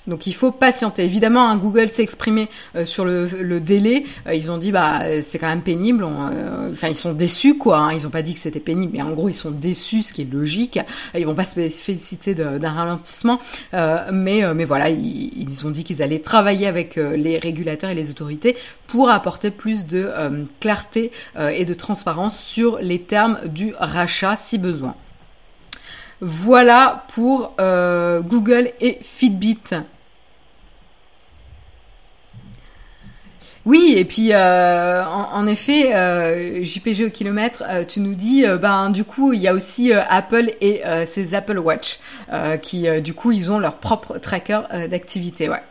Donc 0.06 0.26
il 0.26 0.34
faut 0.34 0.50
patienter. 0.50 1.04
Évidemment, 1.04 1.48
un 1.48 1.56
Google 1.56 1.88
s'est 1.88 2.02
exprimé 2.02 2.48
euh, 2.76 2.84
sur 2.84 3.04
le, 3.04 3.60
délai. 3.60 4.04
Euh, 4.26 4.34
ils 4.34 4.50
ont 4.50 4.58
dit 4.58 4.72
bah 4.72 5.22
c'est 5.22 5.38
quand 5.38 5.48
même 5.48 5.62
pénible. 5.62 6.04
Euh, 6.04 6.70
enfin 6.72 6.88
ils 6.88 6.96
sont 6.96 7.12
déçus 7.12 7.56
quoi. 7.56 7.78
Hein. 7.78 7.92
Ils 7.92 8.06
ont 8.06 8.10
pas 8.10 8.22
dit 8.22 8.34
que 8.34 8.40
c'était 8.40 8.60
pénible, 8.60 8.92
mais 8.94 9.02
en 9.02 9.12
gros 9.12 9.28
ils 9.28 9.34
sont 9.34 9.50
déçus, 9.50 10.02
ce 10.02 10.12
qui 10.12 10.22
est 10.22 10.32
logique. 10.32 10.78
Ils 11.14 11.26
vont 11.26 11.34
pas 11.34 11.44
se 11.44 11.54
féliciter 11.68 12.34
d'un 12.34 12.70
ralentissement, 12.70 13.40
mais 13.72 14.64
voilà 14.64 14.90
ils 14.90 15.66
ont 15.66 15.70
dit 15.70 15.84
qu'ils 15.84 16.02
allaient 16.02 16.20
travailler 16.20 16.66
avec 16.66 16.96
les 16.96 17.38
régulateurs 17.38 17.90
et 17.90 17.94
les 17.94 18.10
autorités 18.10 18.56
pour 18.86 19.10
apporter 19.10 19.50
plus 19.50 19.86
de 19.86 20.10
clarté 20.60 21.10
et 21.38 21.64
de 21.64 21.74
transparence 21.74 22.38
sur 22.38 22.78
les 22.78 23.00
termes 23.00 23.38
du 23.46 23.74
rachat 23.78 24.36
si 24.36 24.58
besoin. 24.58 24.94
Voilà 26.22 27.04
pour 27.08 27.54
Google 27.58 28.70
et 28.80 28.98
Fitbit. 29.02 29.58
Oui, 33.64 33.94
et 33.96 34.04
puis 34.04 34.32
euh, 34.32 35.04
en, 35.04 35.46
effet, 35.46 35.94
euh, 35.94 36.64
JPG 36.64 37.06
au 37.06 37.10
kilomètre, 37.10 37.62
euh, 37.68 37.84
tu 37.84 38.00
nous 38.00 38.16
dis, 38.16 38.44
ben 38.60 38.90
du 38.90 39.04
coup, 39.04 39.32
il 39.32 39.40
y 39.40 39.46
a 39.46 39.54
aussi 39.54 39.92
Apple 39.92 40.52
et 40.60 40.82
ses 41.06 41.34
Apple 41.34 41.58
Watch 41.58 42.00
qui, 42.62 42.88
du 43.00 43.14
coup, 43.14 43.30
ils 43.30 43.50
ont 43.50 43.58
leur 43.58 43.76
propre 43.76 44.18
tracker 44.18 44.62
d'activité. 44.90 45.48
Ouais. 45.48 45.62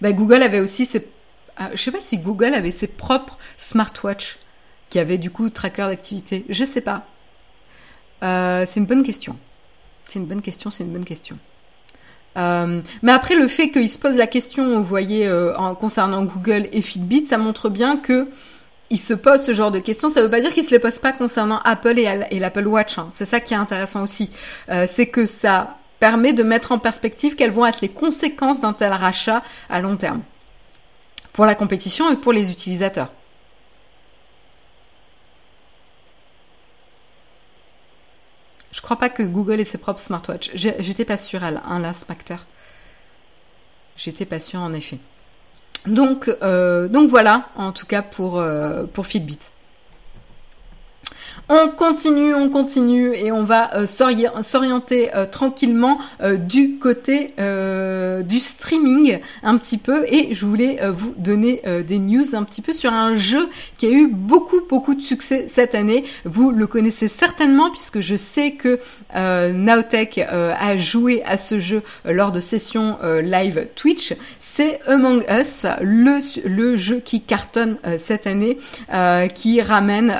Ben, 0.00 0.12
Google 0.14 0.42
avait 0.42 0.60
aussi 0.60 0.86
ses, 0.86 1.06
je 1.72 1.80
sais 1.80 1.92
pas 1.92 2.00
si 2.00 2.18
Google 2.18 2.54
avait 2.54 2.70
ses 2.70 2.86
propres 2.86 3.38
smartwatch 3.58 4.38
qui 4.90 4.98
avaient 4.98 5.18
du 5.18 5.30
coup 5.30 5.50
tracker 5.50 5.88
d'activité. 5.88 6.46
Je 6.48 6.64
sais 6.64 6.80
pas. 6.80 7.06
C'est 8.24 8.76
une 8.80 8.86
bonne 8.86 9.02
question. 9.02 9.36
C'est 10.06 10.18
une 10.18 10.26
bonne 10.26 10.42
question. 10.42 10.70
C'est 10.70 10.84
une 10.84 10.92
bonne 10.92 11.04
question. 11.04 11.38
Euh, 12.36 12.80
mais 13.02 13.12
après, 13.12 13.34
le 13.34 13.48
fait 13.48 13.70
qu'il 13.70 13.88
se 13.88 13.98
pose 13.98 14.16
la 14.16 14.26
question, 14.26 14.78
vous 14.78 14.84
voyez, 14.84 15.26
euh, 15.26 15.52
concernant 15.74 16.24
Google 16.24 16.68
et 16.72 16.82
Fitbit, 16.82 17.26
ça 17.26 17.38
montre 17.38 17.68
bien 17.68 17.96
que 17.96 18.28
il 18.90 18.98
se 18.98 19.14
pose 19.14 19.42
ce 19.42 19.54
genre 19.54 19.70
de 19.70 19.78
questions. 19.78 20.08
Ça 20.08 20.22
veut 20.22 20.30
pas 20.30 20.40
dire 20.40 20.52
qu'il 20.52 20.64
se 20.64 20.70
les 20.70 20.78
pose 20.78 20.98
pas 20.98 21.12
concernant 21.12 21.60
Apple 21.64 21.98
et, 21.98 22.38
l'Apple 22.38 22.66
Watch. 22.66 22.98
Hein. 22.98 23.08
C'est 23.12 23.24
ça 23.24 23.40
qui 23.40 23.54
est 23.54 23.56
intéressant 23.56 24.02
aussi. 24.02 24.30
Euh, 24.68 24.86
c'est 24.88 25.06
que 25.06 25.26
ça 25.26 25.78
permet 26.00 26.32
de 26.32 26.42
mettre 26.42 26.70
en 26.72 26.78
perspective 26.78 27.34
quelles 27.34 27.50
vont 27.50 27.66
être 27.66 27.80
les 27.80 27.88
conséquences 27.88 28.60
d'un 28.60 28.72
tel 28.72 28.92
rachat 28.92 29.42
à 29.70 29.80
long 29.80 29.96
terme 29.96 30.20
pour 31.32 31.46
la 31.46 31.54
compétition 31.54 32.10
et 32.12 32.16
pour 32.16 32.32
les 32.32 32.50
utilisateurs. 32.50 33.10
Je 38.74 38.80
crois 38.80 38.96
pas 38.98 39.08
que 39.08 39.22
Google 39.22 39.60
ait 39.60 39.64
ses 39.64 39.78
propres 39.78 40.00
smartwatches. 40.00 40.50
J'étais 40.54 41.04
pas 41.04 41.16
sûre, 41.16 41.44
un 41.44 41.78
là, 41.78 41.94
Spectre. 41.94 42.44
J'étais 43.96 44.26
pas 44.26 44.40
sûre 44.40 44.60
en 44.60 44.72
effet. 44.72 44.98
Donc, 45.86 46.28
euh, 46.42 46.88
donc 46.88 47.08
voilà, 47.08 47.50
en 47.54 47.70
tout 47.70 47.86
cas 47.86 48.02
pour, 48.02 48.40
euh, 48.40 48.82
pour 48.92 49.06
Fitbit. 49.06 49.38
On 51.50 51.68
continue, 51.68 52.34
on 52.34 52.48
continue 52.48 53.14
et 53.14 53.30
on 53.30 53.44
va 53.44 53.76
euh, 53.76 53.86
s'orienter 53.86 55.14
euh, 55.14 55.26
tranquillement 55.26 55.98
euh, 56.22 56.38
du 56.38 56.78
côté 56.78 57.34
du 58.24 58.38
streaming 58.38 59.20
un 59.42 59.58
petit 59.58 59.76
peu 59.76 60.06
et 60.08 60.34
je 60.34 60.46
voulais 60.46 60.78
vous 60.90 61.14
donner 61.16 61.62
des 61.86 61.98
news 61.98 62.34
un 62.34 62.44
petit 62.44 62.62
peu 62.62 62.72
sur 62.72 62.92
un 62.92 63.14
jeu 63.14 63.48
qui 63.76 63.86
a 63.86 63.90
eu 63.90 64.06
beaucoup 64.06 64.60
beaucoup 64.68 64.94
de 64.94 65.02
succès 65.02 65.46
cette 65.48 65.74
année. 65.74 66.04
Vous 66.24 66.50
le 66.50 66.66
connaissez 66.66 67.08
certainement 67.08 67.70
puisque 67.70 68.00
je 68.00 68.16
sais 68.16 68.52
que 68.52 68.78
Nowtech 69.14 70.18
a 70.18 70.76
joué 70.76 71.22
à 71.24 71.36
ce 71.36 71.60
jeu 71.60 71.82
lors 72.04 72.32
de 72.32 72.40
sessions 72.40 72.98
live 73.02 73.68
Twitch. 73.74 74.14
C'est 74.40 74.80
Among 74.86 75.24
Us, 75.30 75.66
le 75.80 76.76
jeu 76.76 77.00
qui 77.00 77.22
cartonne 77.22 77.76
cette 77.98 78.26
année, 78.26 78.58
qui 79.34 79.60
ramène 79.60 80.14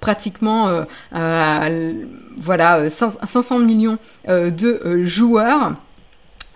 pratiquement 0.00 0.68
euh, 0.68 0.84
euh, 1.14 1.92
voilà 2.36 2.88
500 2.90 3.58
millions 3.58 3.98
euh, 4.28 4.50
de 4.50 5.04
joueurs. 5.04 5.74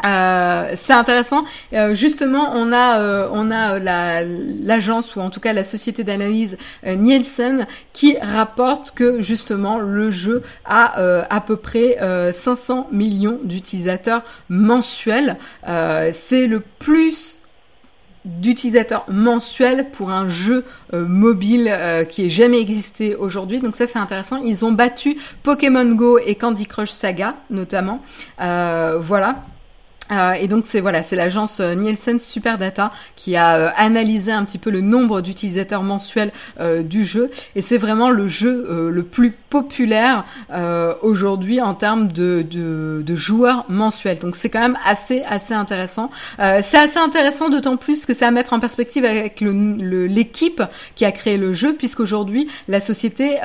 c'est 0.03 0.93
intéressant. 0.93 1.45
justement, 1.93 2.53
on 2.55 2.73
a 2.73 3.29
on 3.31 3.51
a 3.51 3.79
l'agence 3.81 5.17
ou 5.17 5.21
en 5.21 5.31
tout 5.31 5.41
cas 5.41 5.53
la 5.53 5.65
société 5.65 6.05
d'analyse 6.05 6.59
Nielsen 6.85 7.67
qui 7.93 8.19
rapporte 8.19 8.91
que 8.91 9.23
justement 9.23 9.79
le 9.79 10.11
jeu 10.11 10.43
a 10.65 11.01
à 11.31 11.41
peu 11.41 11.57
près 11.57 11.97
500 12.33 12.89
millions 12.93 13.39
d'utilisateurs 13.45 14.23
mensuels. 14.49 15.37
c'est 16.13 16.47
le 16.47 16.61
plus 16.61 17.44
d'utilisateurs 18.25 19.05
mensuels 19.09 19.91
pour 19.91 20.11
un 20.11 20.29
jeu 20.29 20.65
euh, 20.93 21.07
mobile 21.07 21.69
euh, 21.71 22.05
qui 22.05 22.27
ait 22.27 22.31
jamais 22.31 22.61
existé 22.61 23.15
aujourd'hui. 23.17 23.61
Donc 23.61 23.77
ça 23.77 23.87
c'est 23.87 23.99
intéressant. 23.99 24.37
Ils 24.39 24.65
ont 24.65 24.73
battu 24.73 25.17
Pokémon 25.43 25.85
Go 25.95 26.19
et 26.19 26.35
Candy 26.35 26.67
Crush 26.67 26.91
Saga 26.91 27.35
notamment. 27.51 28.03
Euh, 28.41 28.99
voilà. 28.99 29.43
Euh, 30.11 30.33
et 30.35 30.49
donc 30.49 30.65
c'est 30.67 30.81
voilà, 30.81 31.03
c'est 31.03 31.17
l'agence 31.17 31.61
euh, 31.61 31.75
Nielsen 31.75 32.21
Superdata 32.21 32.93
qui 33.17 33.37
a 33.37 33.57
euh, 33.57 33.69
analysé 33.77 34.33
un 34.33 34.45
petit 34.45 34.59
peu 34.59 34.71
le 34.71 34.83
nombre 34.83 35.23
d'utilisateurs 35.23 35.83
mensuels 35.83 36.33
du 36.85 37.05
jeu 37.05 37.31
et 37.57 37.63
c'est 37.63 37.79
vraiment 37.79 38.11
le 38.11 38.29
jeu 38.29 38.91
le 38.91 39.03
plus 39.03 39.31
populaire 39.31 40.25
aujourd'hui 41.03 41.61
en 41.61 41.75
termes 41.75 42.09
de, 42.09 42.45
de, 42.49 43.03
de, 43.05 43.17
joueurs 43.17 43.65
mensuels. 43.69 44.19
Donc 44.19 44.37
c'est 44.37 44.51
quand 44.51 44.61
même 44.61 44.79
assez 44.85 45.23
assez 45.23 45.55
intéressant. 45.55 46.11
c'est 46.39 46.79
assez 46.79 46.99
intéressant 46.99 47.49
d'autant 47.49 47.77
plus 47.77 48.07
que 48.07 48.15
c'est 48.15 48.25
à 48.25 48.31
mettre 48.31 48.53
en 48.53 48.61
perspective 48.61 49.05
avec 49.05 49.41
l'équipe 49.41 50.59
le, 50.61 50.67
qui 50.95 51.05
a 51.05 51.13
créé 51.13 51.37
le 51.37 51.53
jeu 51.53 51.75
puisqu'aujourd'hui 51.75 52.49
la 52.69 52.81
société 52.81 53.37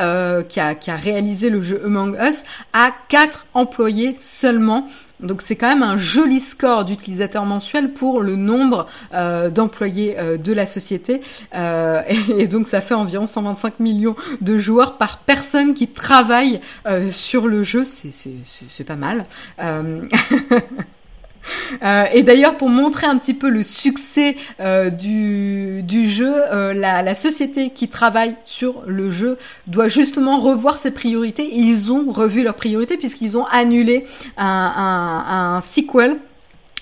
qui, 0.49 0.59
a, 0.59 0.75
qui 0.75 0.91
a 0.91 0.95
réalisé 0.95 1.49
le 1.49 1.61
jeu 1.61 1.81
Among 1.85 2.17
Us 2.21 2.43
a 2.73 2.91
quatre 3.09 3.45
employés 3.53 4.15
seulement 4.17 4.87
donc 5.19 5.41
c'est 5.41 5.55
quand 5.55 5.67
même 5.67 5.83
un 5.83 5.97
joli 5.97 6.39
score 6.39 6.85
d'utilisateurs 6.85 7.45
mensuels 7.45 7.91
pour 7.93 8.21
le 8.21 8.35
nombre 8.35 8.87
euh, 9.13 9.49
d'employés 9.49 10.17
euh, 10.17 10.37
de 10.37 10.53
la 10.53 10.65
société. 10.65 11.21
Euh, 11.55 12.01
et, 12.37 12.47
donc 12.47 12.67
ça 12.67 12.81
fait 12.81 12.93
environ 12.93 13.25
125 13.25 13.79
millions 13.79 14.15
de 14.41 14.57
joueurs 14.57 14.97
par 14.97 15.19
personne 15.19 15.73
qui 15.73 15.87
travaille 15.87 16.61
sur 17.11 17.47
le 17.47 17.63
jeu. 17.63 17.83
C'est 17.85 18.83
pas 18.83 18.95
mal. 18.95 19.25
Euh, 21.81 22.05
et 22.11 22.23
d'ailleurs, 22.23 22.57
pour 22.57 22.67
montrer 22.67 23.07
un 23.07 23.17
petit 23.17 23.33
peu 23.33 23.49
le 23.49 23.63
succès 23.63 24.35
euh, 24.59 24.89
du, 24.89 26.09
jeu, 26.09 26.33
euh, 26.51 26.73
la, 26.73 27.15
société 27.15 27.69
qui 27.69 27.87
travaille 27.87 28.35
sur 28.43 28.81
le 28.85 29.09
jeu 29.09 29.37
doit 29.67 29.87
justement 29.87 30.39
revoir 30.39 30.77
ses 30.79 30.91
priorités. 30.91 31.49
Ils 31.53 31.91
ont 31.91 32.11
revu 32.11 32.43
leurs 32.43 32.55
priorités 32.55 32.97
puisqu'ils 32.97 33.37
ont 33.37 33.45
annulé 33.45 34.05
un, 34.37 34.45
un, 34.45 35.55
un 35.55 35.61
sequel 35.61 36.17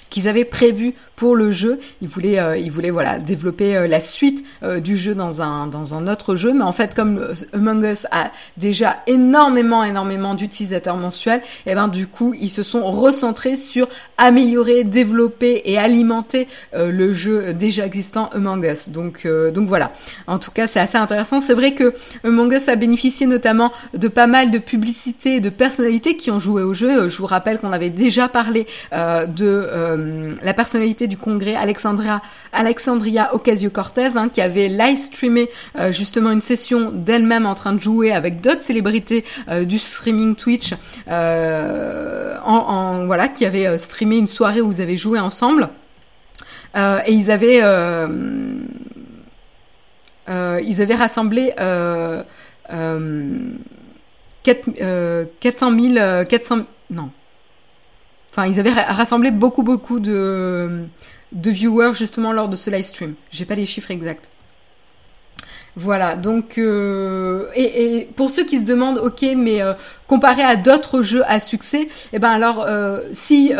qu'ils 0.09 0.27
avaient 0.27 0.45
prévu 0.45 0.93
pour 1.17 1.35
le 1.35 1.49
jeu. 1.51 1.79
Ils 2.01 2.07
voulaient, 2.07 2.39
euh, 2.39 2.57
ils 2.57 2.71
voulaient 2.71 2.91
voilà 2.91 3.19
développer 3.19 3.75
euh, 3.75 3.87
la 3.87 3.99
suite 3.99 4.45
euh, 4.61 4.79
du 4.79 4.95
jeu 4.95 5.15
dans 5.15 5.41
un 5.41 5.65
dans 5.65 5.95
un 5.95 6.07
autre 6.07 6.35
jeu. 6.35 6.53
Mais 6.53 6.63
en 6.63 6.71
fait, 6.71 6.93
comme 6.93 7.33
Among 7.51 7.83
Us 7.83 8.05
a 8.11 8.31
déjà 8.55 8.97
énormément 9.07 9.83
énormément 9.83 10.35
d'utilisateurs 10.35 10.95
mensuels, 10.95 11.41
et 11.65 11.71
eh 11.71 11.75
ben 11.75 11.87
du 11.87 12.07
coup 12.07 12.33
ils 12.39 12.51
se 12.51 12.63
sont 12.63 12.89
recentrés 12.89 13.55
sur 13.55 13.89
améliorer, 14.17 14.83
développer 14.83 15.63
et 15.65 15.77
alimenter 15.77 16.47
le 16.73 17.13
jeu 17.13 17.53
déjà 17.53 17.85
existant 17.85 18.29
Among 18.33 18.63
Us. 18.63 18.89
Donc 18.89 19.27
donc 19.53 19.67
voilà. 19.67 19.91
En 20.27 20.37
tout 20.37 20.51
cas, 20.51 20.67
c'est 20.67 20.79
assez 20.79 20.97
intéressant. 20.97 21.39
C'est 21.39 21.55
vrai 21.55 21.73
que 21.73 21.95
Among 22.23 22.53
Us 22.53 22.69
a 22.69 22.75
bénéficié 22.75 23.25
notamment 23.25 23.71
de 23.95 24.07
pas 24.07 24.27
mal 24.27 24.51
de 24.51 24.59
publicités 24.59 25.37
et 25.37 25.39
de 25.39 25.49
personnalités 25.49 26.15
qui 26.15 26.29
ont 26.29 26.39
joué 26.39 26.61
au 26.61 26.75
jeu. 26.75 27.07
Je 27.07 27.17
vous 27.17 27.25
rappelle 27.25 27.57
qu'on 27.57 27.71
avait 27.71 27.89
déjà 27.89 28.27
parlé 28.27 28.67
de 28.91 30.37
la 30.43 30.53
personnalité 30.53 31.06
du 31.07 31.17
congrès 31.17 31.55
Alexandria, 31.55 32.21
Alexandria 32.53 33.33
Ocasio-Cortez, 33.33 34.15
hein, 34.15 34.29
qui 34.29 34.41
avait 34.41 34.67
live 34.67 34.97
streamé 34.97 35.49
euh, 35.77 35.91
justement 35.91 36.31
une 36.31 36.41
session 36.41 36.91
d'elle-même 36.91 37.45
en 37.45 37.55
train 37.55 37.73
de 37.73 37.81
jouer 37.81 38.11
avec 38.11 38.41
d'autres 38.41 38.63
célébrités 38.63 39.25
euh, 39.49 39.65
du 39.65 39.79
streaming 39.79 40.35
Twitch, 40.35 40.73
euh, 41.07 42.37
voilà, 43.05 43.27
qui 43.27 43.45
avait 43.45 43.77
streamé 43.77 44.17
une 44.17 44.27
soirée 44.27 44.61
où 44.61 44.67
vous 44.67 44.81
avez 44.81 44.97
joué 44.97 45.19
ensemble. 45.19 45.69
et 46.75 47.11
ils 47.11 47.31
avaient, 47.31 47.61
ils 50.27 50.81
avaient 50.81 50.95
rassemblé 50.95 51.53
4, 51.57 52.39
400 55.39 55.79
000, 55.79 56.25
400, 56.25 56.59
non, 56.91 57.09
Enfin, 58.37 58.47
ils 58.47 58.59
avaient 58.59 58.71
rassemblé 58.71 59.31
beaucoup, 59.31 59.63
beaucoup 59.63 59.99
de, 59.99 60.85
viewers 61.33 61.93
justement 61.95 62.31
lors 62.31 62.49
de 62.49 62.55
ce 62.55 62.69
live 62.69 62.85
stream. 62.85 63.15
J'ai 63.31 63.45
pas 63.45 63.55
les 63.55 63.65
chiffres 63.65 63.89
exacts. 63.89 64.29
Voilà, 65.75 66.15
donc 66.15 66.59
euh, 66.59 67.47
et, 67.55 68.07
pour 68.15 68.29
ceux 68.29 68.45
qui 68.45 68.59
se 68.59 68.63
demandent, 68.63 68.99
ok, 68.99 69.25
mais 69.35 69.61
euh, 69.61 69.73
comparé 70.07 70.43
à 70.43 70.55
d'autres 70.55 71.01
jeux 71.01 71.23
à 71.27 71.39
succès, 71.39 71.87
eh 72.13 72.19
ben 72.19 72.29
alors 72.29 72.65
euh, 72.67 73.01
si 73.11 73.53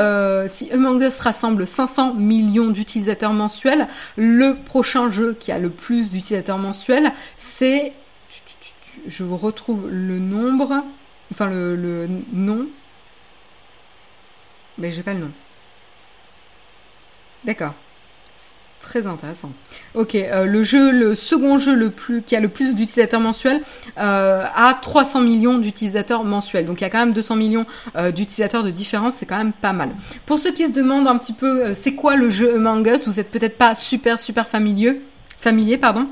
si 0.48 0.72
Among 0.72 1.02
Us 1.02 1.20
rassemble 1.20 1.66
500 1.68 2.14
millions 2.14 2.68
d'utilisateurs 2.68 3.34
mensuels, 3.34 3.88
le 4.16 4.58
prochain 4.64 5.10
jeu 5.10 5.36
qui 5.40 5.52
a 5.52 5.58
le 5.58 5.70
plus 5.70 6.12
d'utilisateurs 6.12 6.58
mensuels, 6.60 7.12
c'est, 7.38 7.94
je 9.08 9.24
vous 9.24 9.38
retrouve 9.38 9.88
le 9.90 10.20
nombre, 10.20 10.84
enfin 11.32 11.48
le 11.50 12.08
nom, 12.34 12.68
mais 14.78 14.92
j'ai 14.92 15.04
pas 15.04 15.14
le 15.14 15.20
nom. 15.20 15.32
D'accord. 17.44 17.74
Très 18.82 19.06
intéressant. 19.06 19.52
Ok, 19.96 20.16
euh, 20.16 20.46
le 20.46 20.64
jeu, 20.64 20.92
le 20.92 21.14
second 21.14 21.60
jeu 21.60 21.76
le 21.76 21.90
plus 21.90 22.22
qui 22.22 22.38
a 22.38 22.40
le 22.40 22.48
plus 22.48 22.74
d'utilisateurs 22.74 23.20
mensuels 23.20 23.62
euh, 23.98 24.46
a 24.56 24.74
300 24.76 25.22
millions 25.22 25.58
d'utilisateurs 25.58 26.24
mensuels. 26.24 26.66
Donc 26.66 26.80
il 26.80 26.84
y 26.84 26.88
a 26.88 26.90
quand 26.90 27.00
même 27.00 27.12
200 27.12 27.36
millions 27.36 27.66
euh, 27.98 28.12
d'utilisateurs 28.12 28.64
de 28.64 28.72
différence, 28.72 29.16
c'est 29.16 29.26
quand 29.26 29.38
même 29.38 29.52
pas 29.52 29.74
mal. 29.74 29.90
Pour 30.26 30.40
ceux 30.40 30.54
qui 30.54 30.68
se 30.68 30.72
demandent 30.72 31.08
un 31.08 31.18
petit 31.18 31.34
peu 31.34 31.74
c'est 31.74 31.96
quoi 31.96 32.16
le 32.16 32.30
jeu 32.30 32.56
Among 32.56 32.88
Us, 32.88 33.06
vous 33.06 33.20
êtes 33.20 33.30
peut-être 33.30 33.58
pas 33.58 33.76
super 33.76 34.20
super 34.20 34.48
familier, 34.48 35.02
familier 35.40 35.78
pardon. 35.78 36.08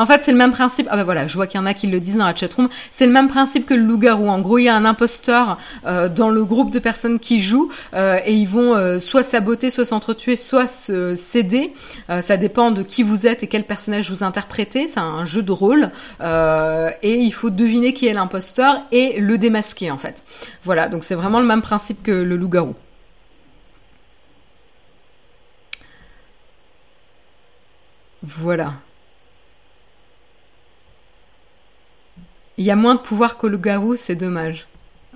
En 0.00 0.06
fait, 0.06 0.22
c'est 0.24 0.32
le 0.32 0.38
même 0.38 0.52
principe. 0.52 0.88
Ah 0.90 0.96
ben 0.96 1.04
voilà, 1.04 1.26
je 1.26 1.34
vois 1.34 1.46
qu'il 1.46 1.60
y 1.60 1.62
en 1.62 1.66
a 1.66 1.74
qui 1.74 1.86
le 1.86 2.00
disent 2.00 2.16
dans 2.16 2.24
la 2.24 2.34
chatroom. 2.34 2.70
C'est 2.90 3.04
le 3.04 3.12
même 3.12 3.28
principe 3.28 3.66
que 3.66 3.74
le 3.74 3.82
loup-garou. 3.82 4.30
En 4.30 4.40
gros, 4.40 4.56
il 4.56 4.64
y 4.64 4.68
a 4.70 4.74
un 4.74 4.86
imposteur 4.86 5.58
euh, 5.84 6.08
dans 6.08 6.30
le 6.30 6.42
groupe 6.42 6.70
de 6.70 6.78
personnes 6.78 7.18
qui 7.18 7.42
jouent 7.42 7.70
euh, 7.92 8.18
et 8.24 8.32
ils 8.32 8.48
vont 8.48 8.74
euh, 8.74 8.98
soit 8.98 9.22
saboter, 9.22 9.68
soit 9.68 9.84
s'entretuer, 9.84 10.36
soit 10.36 10.68
se 10.68 11.14
céder. 11.14 11.74
ça 12.22 12.38
dépend 12.38 12.70
de 12.70 12.82
qui 12.82 13.02
vous 13.02 13.26
êtes 13.26 13.42
et 13.42 13.46
quel 13.46 13.64
personnage 13.64 14.10
vous 14.10 14.24
interprétez. 14.24 14.88
C'est 14.88 15.00
un 15.00 15.26
jeu 15.26 15.42
de 15.42 15.52
rôle 15.52 15.90
et 16.22 17.14
il 17.18 17.32
faut 17.32 17.50
deviner 17.50 17.92
qui 17.92 18.06
est 18.06 18.14
l'imposteur 18.14 18.78
et 18.92 19.20
le 19.20 19.36
démasquer 19.36 19.90
en 19.90 19.98
fait. 19.98 20.24
Voilà, 20.64 20.88
donc 20.88 21.04
c'est 21.04 21.14
vraiment 21.14 21.40
le 21.40 21.46
même 21.46 21.60
principe 21.60 22.02
que 22.02 22.10
le 22.10 22.36
loup-garou. 22.36 22.74
Voilà. 28.22 28.72
Il 32.60 32.66
y 32.66 32.70
a 32.70 32.76
moins 32.76 32.94
de 32.94 33.00
pouvoir 33.00 33.38
que 33.38 33.46
le 33.46 33.56
garou, 33.56 33.96
c'est 33.96 34.16
dommage. 34.16 34.68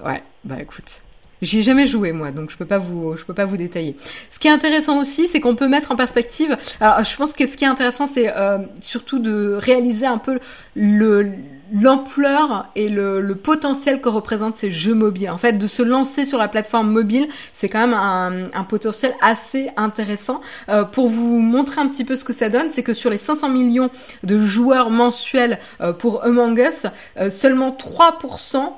Ouais, 0.03 0.23
bah 0.45 0.63
écoute. 0.63 1.03
J'y 1.45 1.59
ai 1.59 1.63
jamais 1.63 1.87
joué 1.87 2.13
moi, 2.13 2.31
donc 2.31 2.51
je 2.51 2.57
peux 2.57 2.65
pas 2.65 2.79
vous, 2.79 3.17
je 3.17 3.25
peux 3.25 3.35
pas 3.35 3.45
vous 3.45 3.57
détailler. 3.57 3.97
Ce 4.31 4.39
qui 4.39 4.49
est 4.49 4.53
intéressant 4.53 4.99
aussi, 4.99 5.29
c'est 5.29 5.41
qu'on 5.41 5.57
peut 5.57 5.69
mettre 5.69 5.93
en 5.93 5.97
perspective. 5.97 6.57
Alors, 6.81 7.05
je 7.05 7.17
pense 7.17 7.33
que 7.33 7.47
ce 7.47 7.57
qui 7.57 7.65
est 7.65 7.69
intéressant, 7.69 8.07
c'est 8.07 8.35
euh, 8.37 8.59
surtout 8.81 9.19
de 9.19 9.59
réaliser 9.61 10.07
un 10.07 10.19
peu 10.19 10.39
le 10.75 11.33
l'ampleur 11.73 12.69
et 12.77 12.89
le, 12.89 13.21
le, 13.21 13.35
potentiel 13.35 14.01
que 14.01 14.09
représentent 14.09 14.57
ces 14.57 14.71
jeux 14.71 14.95
mobiles. 14.95 15.31
En 15.31 15.39
fait, 15.39 15.55
de 15.55 15.67
se 15.67 15.83
lancer 15.83 16.25
sur 16.25 16.39
la 16.39 16.49
plateforme 16.49 16.91
mobile, 16.91 17.27
c'est 17.53 17.69
quand 17.69 17.81
même 17.81 17.95
un, 17.95 18.51
un, 18.53 18.65
potentiel 18.65 19.15
assez 19.21 19.71
intéressant. 19.77 20.41
Euh, 20.69 20.85
pour 20.85 21.09
vous 21.09 21.41
montrer 21.41 21.81
un 21.81 21.89
petit 21.89 22.05
peu 22.05 22.17
ce 22.17 22.25
que 22.25 22.33
ça 22.33 22.49
donne, 22.49 22.69
c'est 22.71 22.83
que 22.83 22.95
sur 22.95 23.11
les 23.11 23.19
500 23.19 23.49
millions 23.49 23.91
de 24.23 24.39
joueurs 24.39 24.91
mensuels 24.91 25.59
euh, 25.81 25.93
pour 25.93 26.23
Among 26.25 26.59
Us, 26.59 26.87
euh, 27.19 27.31
seulement 27.31 27.71
3% 27.71 28.73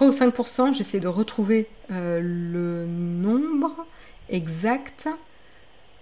3 0.00 0.08
ou 0.08 0.12
5%, 0.12 0.72
j'essaie 0.72 0.98
de 0.98 1.08
retrouver 1.08 1.68
euh, 1.90 2.20
le 2.22 2.86
nombre 2.86 3.84
exact. 4.30 5.10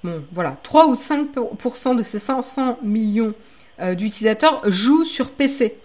Bon, 0.05 0.23
voilà, 0.31 0.57
3 0.63 0.87
ou 0.87 0.95
5% 0.95 1.97
de 1.97 2.05
ces 2.05 2.21
500 2.21 2.79
millions 2.85 3.35
euh, 3.81 3.97
d'utilisateurs 3.97 4.63
jouent 4.71 5.05
sur 5.05 5.31
PC, 5.31 5.77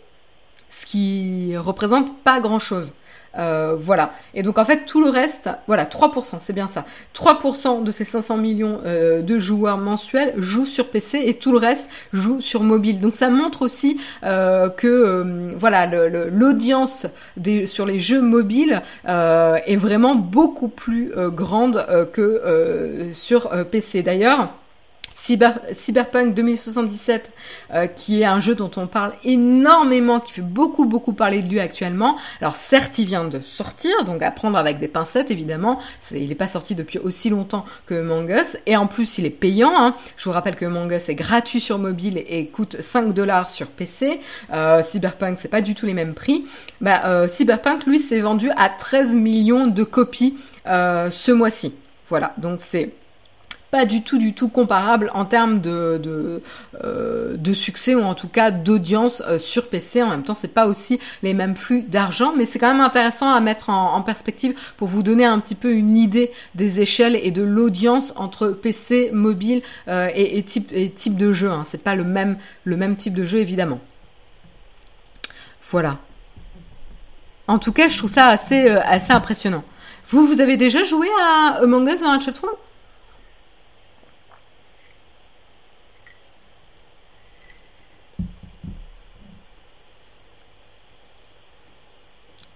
ce 0.70 0.86
qui 0.86 1.58
représente 1.58 2.16
pas 2.20 2.40
grand-chose. 2.40 2.92
Euh, 3.38 3.76
voilà. 3.78 4.14
Et 4.34 4.44
donc 4.44 4.58
en 4.58 4.66
fait 4.66 4.86
tout 4.86 5.04
le 5.04 5.10
reste, 5.10 5.50
voilà, 5.68 5.86
3%, 5.86 6.38
c'est 6.40 6.54
bien 6.54 6.68
ça. 6.68 6.86
3% 7.16 7.84
de 7.84 7.92
ces 7.92 8.06
500 8.06 8.38
millions 8.38 8.80
euh, 8.86 9.22
de 9.22 9.40
joueurs 9.40 9.78
mensuels 9.78 10.34
jouent 10.38 10.66
sur 10.66 10.90
PC 10.90 11.24
et 11.26 11.36
tout 11.36 11.52
le 11.52 11.58
reste 11.58 11.90
joue 12.12 12.42
sur 12.42 12.64
mobile. 12.64 13.00
Donc 13.00 13.16
ça 13.16 13.30
montre 13.30 13.64
aussi 13.64 14.00
euh, 14.24 14.70
que 14.70 15.54
voilà 15.58 15.88
l'audience 15.88 17.08
sur 17.66 17.86
les 17.86 18.00
jeux 18.00 18.22
mobiles 18.22 18.82
est 19.06 19.76
vraiment 19.76 20.16
beaucoup 20.16 20.68
plus 20.68 21.12
grande 21.32 21.86
que 22.14 23.12
sur 23.14 23.50
PC. 23.66 24.04
D'ailleurs. 24.04 24.54
Cyberpunk 25.24 26.34
2077, 26.34 27.32
euh, 27.74 27.88
qui 27.88 28.22
est 28.22 28.26
un 28.26 28.40
jeu 28.40 28.56
dont 28.56 28.72
on 28.76 28.88
parle 28.88 29.14
énormément, 29.24 30.20
qui 30.20 30.34
fait 30.34 30.42
beaucoup 30.42 30.84
beaucoup 30.84 31.14
parler 31.14 31.42
de 31.42 31.48
lui 31.48 31.62
actuellement. 31.62 32.18
Alors 32.42 32.58
certes, 32.58 32.98
il 32.98 33.06
vient 33.06 33.24
de 33.24 33.40
sortir, 33.40 34.04
donc 34.06 34.22
à 34.22 34.32
prendre 34.32 34.58
avec 34.58 34.80
des 34.80 34.90
pincettes 34.90 35.32
évidemment. 35.32 35.80
il 36.12 36.28
n'est 36.28 36.36
pas 36.36 36.50
sorti 36.50 36.76
depuis 36.76 37.00
aussi 37.00 37.30
longtemps 37.30 37.64
que 37.86 38.02
Mangus, 38.02 38.58
et 38.66 38.76
en 38.76 38.88
plus 38.88 39.18
il 39.18 39.26
est 39.26 39.30
payant. 39.30 39.72
Hein. 39.76 39.96
Je 40.18 40.26
vous 40.26 40.34
rappelle 40.34 40.56
que 40.56 40.66
Mangus 40.66 41.08
est 41.08 41.16
gratuit 41.16 41.62
sur 41.62 41.80
mobile 41.80 42.22
et 42.28 42.48
coûte 42.48 42.82
5 42.82 43.14
dollars 43.14 43.50
sur 43.50 43.68
PC. 43.68 44.20
Euh, 44.52 44.84
Cyberpunk, 44.84 45.40
c'est 45.40 45.48
pas 45.48 45.62
du 45.62 45.74
tout 45.74 45.86
les 45.86 45.94
mêmes 45.94 46.16
prix. 46.16 46.44
Bah, 46.82 47.02
euh, 47.06 47.30
Cyberpunk, 47.30 47.86
lui, 47.86 48.00
s'est 48.00 48.20
vendu 48.20 48.50
à 48.58 48.68
13 48.68 49.16
millions 49.16 49.68
de 49.68 49.84
copies 49.84 50.36
ce 50.66 51.32
mois-ci. 51.32 51.74
Voilà, 52.10 52.34
donc 52.38 52.60
c'est 52.60 52.92
pas 53.74 53.86
du 53.86 54.04
tout 54.04 54.20
du 54.20 54.34
tout 54.34 54.50
comparable 54.50 55.10
en 55.16 55.26
termes 55.26 55.60
de 55.60 55.98
de, 55.98 56.44
euh, 56.84 57.54
succès 57.54 57.96
ou 57.96 58.04
en 58.04 58.14
tout 58.14 58.28
cas 58.28 58.52
d'audience 58.52 59.24
euh, 59.28 59.40
sur 59.40 59.68
PC. 59.68 60.04
En 60.04 60.12
même 60.12 60.22
temps, 60.22 60.36
c'est 60.36 60.54
pas 60.54 60.68
aussi 60.68 61.00
les 61.24 61.34
mêmes 61.34 61.56
flux 61.56 61.82
d'argent, 61.82 62.34
mais 62.38 62.46
c'est 62.46 62.60
quand 62.60 62.72
même 62.72 62.86
intéressant 62.86 63.34
à 63.34 63.40
mettre 63.40 63.72
en, 63.72 64.00
perspective 64.04 64.54
pour 64.78 64.90
vous 64.90 65.02
donner 65.02 65.26
un 65.26 65.40
petit 65.40 65.56
peu 65.56 65.74
une 65.74 65.98
idée 65.98 66.32
des 66.54 66.82
échelles 66.82 67.16
et 67.16 67.32
de 67.32 67.42
l'audience 67.42 68.14
entre 68.16 68.50
PC, 68.50 69.10
mobile 69.12 69.64
euh, 69.88 70.08
et, 70.14 70.38
et, 70.38 70.44
type 70.44 70.70
et 70.72 70.92
type 70.92 71.18
de 71.18 71.34
jeu. 71.34 71.50
Hein. 71.50 71.64
C'est 71.66 71.82
pas 71.82 71.96
le 71.96 72.04
même 72.04 72.38
le 72.66 72.78
même 72.78 72.96
type 72.96 73.16
de 73.16 73.24
jeu 73.24 73.40
évidemment. 73.40 73.80
Voilà. 75.72 75.98
En 77.48 77.58
tout 77.58 77.72
cas, 77.72 77.90
je 77.90 77.98
trouve 77.98 78.12
ça 78.12 78.28
assez 78.28 78.70
assez 78.70 79.14
impressionnant. 79.14 79.64
Vous, 80.10 80.28
vous 80.28 80.42
avez 80.42 80.58
déjà 80.58 80.84
joué 80.84 81.08
à 81.20 81.58
Among 81.64 81.90
Us 81.90 82.02
dans 82.02 82.14
la 82.14 82.20
chatroom? 82.20 82.52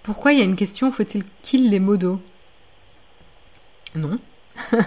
Pourquoi 0.08 0.32
il 0.32 0.40
y 0.40 0.42
a 0.42 0.46
une 0.46 0.56
question 0.56 0.90
Faut-il 0.90 1.26
kill 1.42 1.70
les 1.70 1.82
modos? 1.82 2.22
Non. 3.94 4.18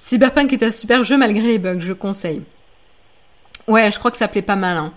Cyberpunk 0.00 0.52
est 0.52 0.64
un 0.64 0.72
super 0.72 1.04
jeu 1.04 1.16
malgré 1.16 1.46
les 1.46 1.60
bugs, 1.60 1.78
je 1.78 1.92
conseille. 1.92 2.42
Ouais, 3.68 3.92
je 3.92 3.98
crois 4.00 4.10
que 4.10 4.16
ça 4.16 4.26
plaît 4.26 4.42
pas 4.42 4.56
mal. 4.56 4.76
Hein. 4.76 4.92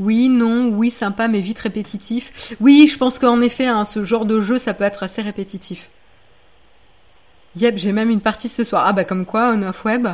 Oui, 0.00 0.28
non, 0.28 0.70
oui, 0.70 0.90
sympa, 0.90 1.28
mais 1.28 1.40
vite 1.40 1.60
répétitif. 1.60 2.56
Oui, 2.60 2.88
je 2.88 2.98
pense 2.98 3.20
qu'en 3.20 3.40
effet, 3.42 3.68
hein, 3.68 3.84
ce 3.84 4.02
genre 4.02 4.26
de 4.26 4.40
jeu, 4.40 4.58
ça 4.58 4.74
peut 4.74 4.82
être 4.82 5.04
assez 5.04 5.22
répétitif. 5.22 5.88
Yep, 7.54 7.76
j'ai 7.76 7.92
même 7.92 8.10
une 8.10 8.20
partie 8.20 8.48
ce 8.48 8.64
soir. 8.64 8.82
Ah 8.88 8.92
bah 8.92 9.04
comme 9.04 9.24
quoi, 9.24 9.52
on 9.54 9.62
off 9.62 9.84
web. 9.84 10.08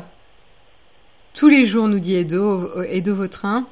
Tous 1.32 1.48
les 1.48 1.64
jours, 1.64 1.88
nous 1.88 1.98
dit 1.98 2.16
Edo, 2.16 2.82
Edo 2.82 3.14
Vautrin. 3.14 3.66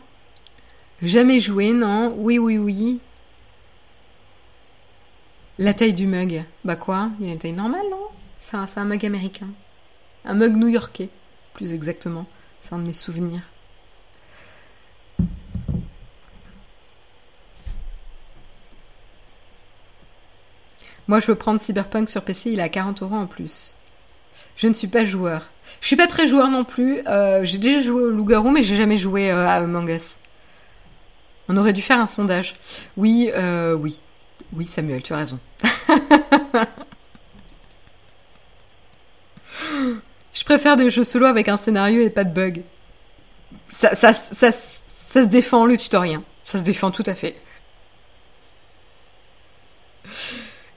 Jamais 1.02 1.38
joué, 1.38 1.72
non 1.72 2.12
Oui, 2.16 2.38
oui, 2.38 2.58
oui. 2.58 3.00
La 5.58 5.72
taille 5.74 5.92
du 5.92 6.06
mug. 6.06 6.44
Bah 6.64 6.76
quoi 6.76 7.10
Il 7.20 7.28
a 7.28 7.32
une 7.32 7.38
taille 7.38 7.52
normale, 7.52 7.86
non? 7.90 8.08
C'est 8.40 8.56
un, 8.56 8.84
mug 8.84 9.04
américain. 9.04 9.48
Un 10.24 10.34
mug 10.34 10.56
new-yorkais, 10.56 11.08
plus 11.54 11.72
exactement. 11.72 12.26
C'est 12.60 12.72
un 12.74 12.78
de 12.78 12.86
mes 12.86 12.92
souvenirs. 12.92 13.42
Moi, 21.06 21.20
je 21.20 21.26
veux 21.26 21.36
prendre 21.36 21.60
Cyberpunk 21.60 22.08
sur 22.08 22.22
PC, 22.22 22.50
il 22.50 22.58
est 22.58 22.62
à 22.62 22.68
40 22.68 23.02
euros 23.02 23.14
en 23.14 23.26
plus. 23.26 23.74
Je 24.56 24.66
ne 24.66 24.72
suis 24.72 24.88
pas 24.88 25.04
joueur. 25.04 25.48
Je 25.80 25.86
suis 25.86 25.96
pas 25.96 26.06
très 26.06 26.26
joueur 26.26 26.48
non 26.50 26.64
plus. 26.64 27.00
Euh, 27.06 27.44
j'ai 27.44 27.58
déjà 27.58 27.80
joué 27.80 28.02
au 28.02 28.10
Loup-garou, 28.10 28.50
mais 28.50 28.62
j'ai 28.62 28.76
jamais 28.76 28.98
joué 28.98 29.30
euh, 29.30 29.46
à 29.46 29.54
Among. 29.54 29.98
On 31.48 31.56
aurait 31.56 31.72
dû 31.72 31.80
faire 31.82 31.98
un 31.98 32.06
sondage. 32.06 32.56
Oui, 32.96 33.30
euh, 33.34 33.74
oui. 33.74 34.00
Oui, 34.52 34.66
Samuel, 34.66 35.02
tu 35.02 35.12
as 35.14 35.18
raison. 35.18 35.38
Je 40.34 40.44
préfère 40.44 40.76
des 40.76 40.90
jeux 40.90 41.04
solo 41.04 41.26
avec 41.26 41.48
un 41.48 41.56
scénario 41.56 42.02
et 42.02 42.10
pas 42.10 42.24
de 42.24 42.32
bugs. 42.32 42.62
Ça, 43.70 43.94
ça, 43.94 44.12
ça, 44.12 44.52
ça, 44.52 45.22
se 45.22 45.26
défend 45.26 45.66
le 45.66 45.76
tutoriel. 45.76 46.20
Ça 46.44 46.58
se 46.58 46.62
défend 46.62 46.90
tout 46.90 47.04
à 47.06 47.14
fait. 47.14 47.36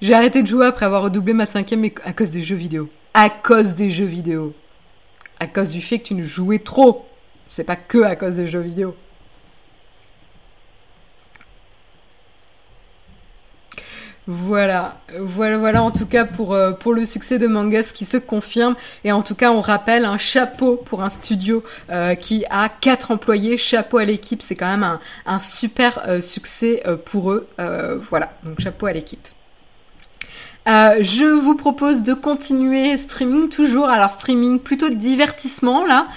J'ai 0.02 0.14
arrêté 0.14 0.42
de 0.42 0.48
jouer 0.48 0.66
après 0.66 0.86
avoir 0.86 1.04
redoublé 1.04 1.34
ma 1.34 1.46
cinquième 1.46 1.86
à 2.04 2.14
cause 2.14 2.32
des 2.32 2.44
jeux 2.44 2.56
vidéo. 2.56 2.90
À 3.14 3.30
cause 3.30 3.76
des 3.76 3.90
jeux 3.90 4.06
vidéo. 4.06 4.54
À 5.40 5.48
cause 5.48 5.70
du 5.70 5.82
fait 5.82 6.00
que 6.00 6.06
tu 6.06 6.16
ne 6.16 6.24
jouais 6.24 6.60
trop. 6.60 7.06
C'est 7.48 7.64
pas 7.64 7.76
que 7.76 8.04
à 8.04 8.16
cause 8.16 8.36
des 8.36 8.48
jeux 8.48 8.62
vidéo. 8.62 8.96
Voilà, 14.28 15.00
voilà, 15.20 15.58
voilà 15.58 15.82
en 15.82 15.90
tout 15.90 16.06
cas 16.06 16.26
pour, 16.26 16.54
euh, 16.54 16.74
pour 16.74 16.94
le 16.94 17.06
succès 17.06 17.40
de 17.40 17.48
Mangas 17.48 17.92
qui 17.94 18.06
se 18.06 18.18
confirme. 18.18 18.76
Et 19.04 19.12
en 19.12 19.24
tout 19.24 19.34
cas, 19.34 19.52
on 19.52 19.62
rappelle 19.62 20.06
un 20.06 20.20
chapeau 20.20 20.76
pour 20.76 21.02
un 21.02 21.10
studio 21.10 21.64
euh, 21.90 22.14
qui 22.14 22.46
a 22.52 22.70
quatre 22.70 23.10
employés. 23.10 23.58
Chapeau 23.58 23.98
à 23.98 24.06
l'équipe, 24.06 24.44
c'est 24.44 24.56
quand 24.56 24.70
même 24.70 25.00
un, 25.26 25.40
super 25.40 26.04
euh, 26.08 26.22
succès 26.22 26.84
pour 27.06 27.32
eux. 27.32 27.48
voilà, 28.10 28.32
donc 28.44 28.60
chapeau 28.62 28.86
à 28.86 28.94
l'équipe. 28.94 29.28
Je 30.68 31.26
vous 31.26 31.56
propose 31.56 32.04
de 32.04 32.14
continuer 32.14 32.96
streaming 32.98 33.50
toujours. 33.50 33.90
Alors 33.90 34.12
streaming 34.12 34.60
plutôt 34.60 34.90
divertissement 34.90 35.84
là, 35.84 36.08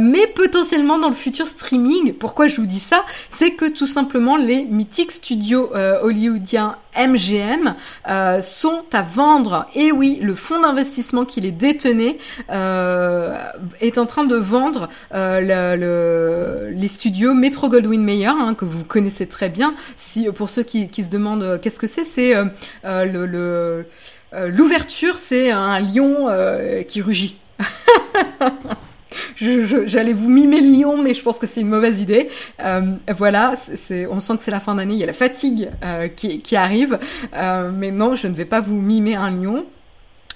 mais 0.00 0.26
potentiellement 0.28 0.98
dans 0.98 1.10
le 1.10 1.14
futur 1.14 1.46
streaming. 1.46 2.14
Pourquoi 2.14 2.46
je 2.46 2.56
vous 2.56 2.66
dis 2.66 2.80
ça? 2.80 3.04
C'est 3.28 3.52
que 3.52 3.66
tout 3.66 3.86
simplement 3.86 4.38
les 4.38 4.64
mythiques 4.64 5.12
studios 5.12 5.70
hollywoodiens 6.02 6.76
MGM 6.96 7.74
euh, 8.08 8.42
sont 8.42 8.84
à 8.92 9.02
vendre. 9.02 9.66
Et 9.74 9.92
oui, 9.92 10.18
le 10.22 10.34
fonds 10.34 10.60
d'investissement 10.60 11.24
qui 11.24 11.40
les 11.40 11.52
détenait 11.52 12.18
euh, 12.50 13.38
est 13.80 13.98
en 13.98 14.06
train 14.06 14.24
de 14.24 14.36
vendre 14.36 14.88
le, 15.12 16.70
les 16.70 16.88
studios 16.88 17.34
Metro 17.34 17.68
Goldwyn 17.68 18.02
Mayer 18.02 18.26
hein, 18.26 18.54
que 18.54 18.64
vous 18.64 18.84
connaissez 18.84 19.26
très 19.26 19.48
bien. 19.48 19.74
Si 19.96 20.30
pour 20.32 20.50
ceux 20.50 20.62
qui, 20.62 20.88
se 20.94 21.08
demandent 21.08 21.60
qu'est-ce 21.60 21.78
que 21.78 21.86
c'est, 21.86 22.04
c'est 22.04 22.34
euh, 24.34 24.48
l'ouverture, 24.48 25.18
c'est 25.18 25.50
un 25.50 25.78
lion 25.78 26.28
euh, 26.28 26.82
qui 26.82 27.00
rugit. 27.00 27.38
J'allais 29.36 30.12
vous 30.12 30.28
mimer 30.28 30.60
le 30.60 30.80
lion, 30.80 30.96
mais 30.96 31.14
je 31.14 31.22
pense 31.22 31.38
que 31.38 31.46
c'est 31.46 31.60
une 31.60 31.68
mauvaise 31.68 32.00
idée. 32.00 32.28
Euh, 32.60 32.82
voilà, 33.16 33.54
on 34.10 34.20
sent 34.20 34.36
que 34.36 34.42
c'est 34.42 34.50
la 34.50 34.60
fin 34.60 34.74
d'année, 34.74 34.94
il 34.94 35.00
y 35.00 35.04
a 35.04 35.06
la 35.06 35.12
fatigue 35.12 35.70
qui, 36.16 36.40
qui, 36.40 36.56
arrive. 36.56 36.98
mais 37.32 37.90
non, 37.90 38.14
je 38.14 38.28
ne 38.28 38.34
vais 38.34 38.44
pas 38.44 38.60
vous 38.60 38.76
mimer 38.76 39.14
un 39.16 39.30
lion. 39.30 39.64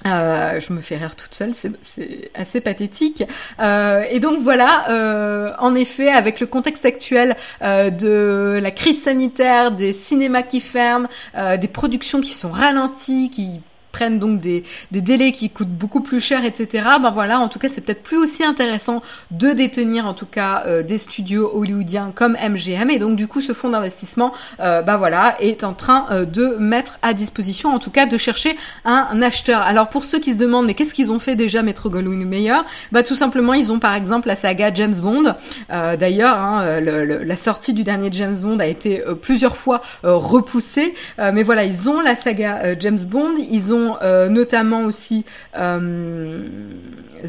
Euh, 0.06 0.60
je 0.60 0.72
me 0.72 0.80
fais 0.80 0.96
rire 0.96 1.16
toute 1.16 1.34
seule, 1.34 1.52
c'est 1.54 2.30
assez 2.34 2.60
pathétique. 2.60 3.24
Euh, 3.60 4.04
et 4.10 4.20
donc 4.20 4.38
voilà, 4.38 4.90
euh, 4.90 5.52
en 5.58 5.74
effet, 5.74 6.08
avec 6.08 6.40
le 6.40 6.46
contexte 6.46 6.84
actuel 6.84 7.36
euh, 7.62 7.90
de 7.90 8.60
la 8.62 8.70
crise 8.70 9.02
sanitaire, 9.02 9.72
des 9.72 9.92
cinémas 9.92 10.42
qui 10.42 10.60
ferment, 10.60 11.08
euh, 11.36 11.56
des 11.56 11.68
productions 11.68 12.20
qui 12.20 12.30
sont 12.30 12.50
ralenties, 12.50 13.30
qui 13.30 13.60
prennent 13.92 14.18
donc 14.18 14.40
des, 14.40 14.64
des 14.90 15.00
délais 15.00 15.32
qui 15.32 15.50
coûtent 15.50 15.68
beaucoup 15.68 16.00
plus 16.00 16.20
cher, 16.20 16.44
etc. 16.44 16.84
Ben 17.02 17.10
voilà, 17.10 17.40
en 17.40 17.48
tout 17.48 17.58
cas, 17.58 17.68
c'est 17.68 17.80
peut-être 17.80 18.02
plus 18.02 18.16
aussi 18.16 18.44
intéressant 18.44 19.02
de 19.30 19.50
détenir 19.50 20.06
en 20.06 20.14
tout 20.14 20.26
cas 20.26 20.62
euh, 20.66 20.82
des 20.82 20.98
studios 20.98 21.50
hollywoodiens 21.54 22.12
comme 22.14 22.36
MGM. 22.36 22.90
Et 22.90 22.98
donc 22.98 23.16
du 23.16 23.26
coup, 23.26 23.40
ce 23.40 23.52
fonds 23.52 23.70
d'investissement, 23.70 24.32
euh, 24.60 24.82
ben 24.82 24.96
voilà, 24.96 25.36
est 25.40 25.64
en 25.64 25.72
train 25.72 26.06
euh, 26.10 26.24
de 26.24 26.56
mettre 26.58 26.98
à 27.02 27.14
disposition, 27.14 27.74
en 27.74 27.78
tout 27.78 27.90
cas, 27.90 28.06
de 28.06 28.16
chercher 28.16 28.56
un, 28.84 29.22
acheteur. 29.22 29.62
Alors 29.62 29.88
pour 29.88 30.04
ceux 30.04 30.20
qui 30.20 30.32
se 30.32 30.36
demandent, 30.36 30.66
mais 30.66 30.74
qu'est-ce 30.74 30.94
qu'ils 30.94 31.10
ont 31.10 31.18
fait 31.18 31.36
déjà, 31.36 31.62
Metro 31.62 31.90
Goldwyn 31.90 32.24
Mayer? 32.24 32.60
Bah 32.92 33.02
tout 33.02 33.14
simplement, 33.14 33.54
ils 33.54 33.72
ont 33.72 33.78
par 33.78 33.94
exemple 33.94 34.28
la 34.28 34.36
saga 34.36 34.72
James 34.72 34.94
Bond. 35.00 35.34
Euh, 35.70 35.96
d'ailleurs, 35.96 36.36
hein, 36.36 36.80
la 36.80 37.36
sortie 37.36 37.72
du 37.72 37.84
dernier 37.84 38.10
James 38.12 38.36
Bond 38.40 38.58
a 38.60 38.66
été 38.66 39.02
plusieurs 39.22 39.56
fois 39.56 39.82
repoussée, 40.02 40.94
mais 41.18 41.42
voilà, 41.42 41.64
ils 41.64 41.88
ont 41.88 42.00
la 42.00 42.16
saga 42.16 42.78
James 42.78 42.98
Bond, 43.06 43.34
ils 43.50 43.72
ont 43.72 43.77
euh, 44.02 44.28
notamment 44.28 44.82
aussi 44.84 45.24
euh, 45.56 46.42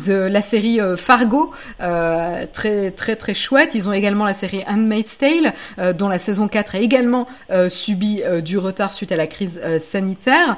la 0.06 0.42
série 0.42 0.80
euh, 0.80 0.96
Fargo, 0.98 1.52
très 1.80 2.92
très 2.92 3.34
chouette. 3.34 3.72
Ils 3.74 3.88
ont 3.88 3.94
également 3.94 4.26
la 4.26 4.34
série 4.34 4.64
Handmaid's 4.68 5.18
Tale, 5.18 5.54
dont 5.96 6.08
la 6.08 6.20
saison 6.20 6.48
4 6.48 6.76
a 6.76 6.80
également 6.80 7.28
subi 7.70 8.22
du 8.44 8.58
retard 8.58 8.94
suite 8.94 9.12
à 9.12 9.16
la 9.16 9.28
crise 9.28 9.60
sanitaire. 9.80 10.58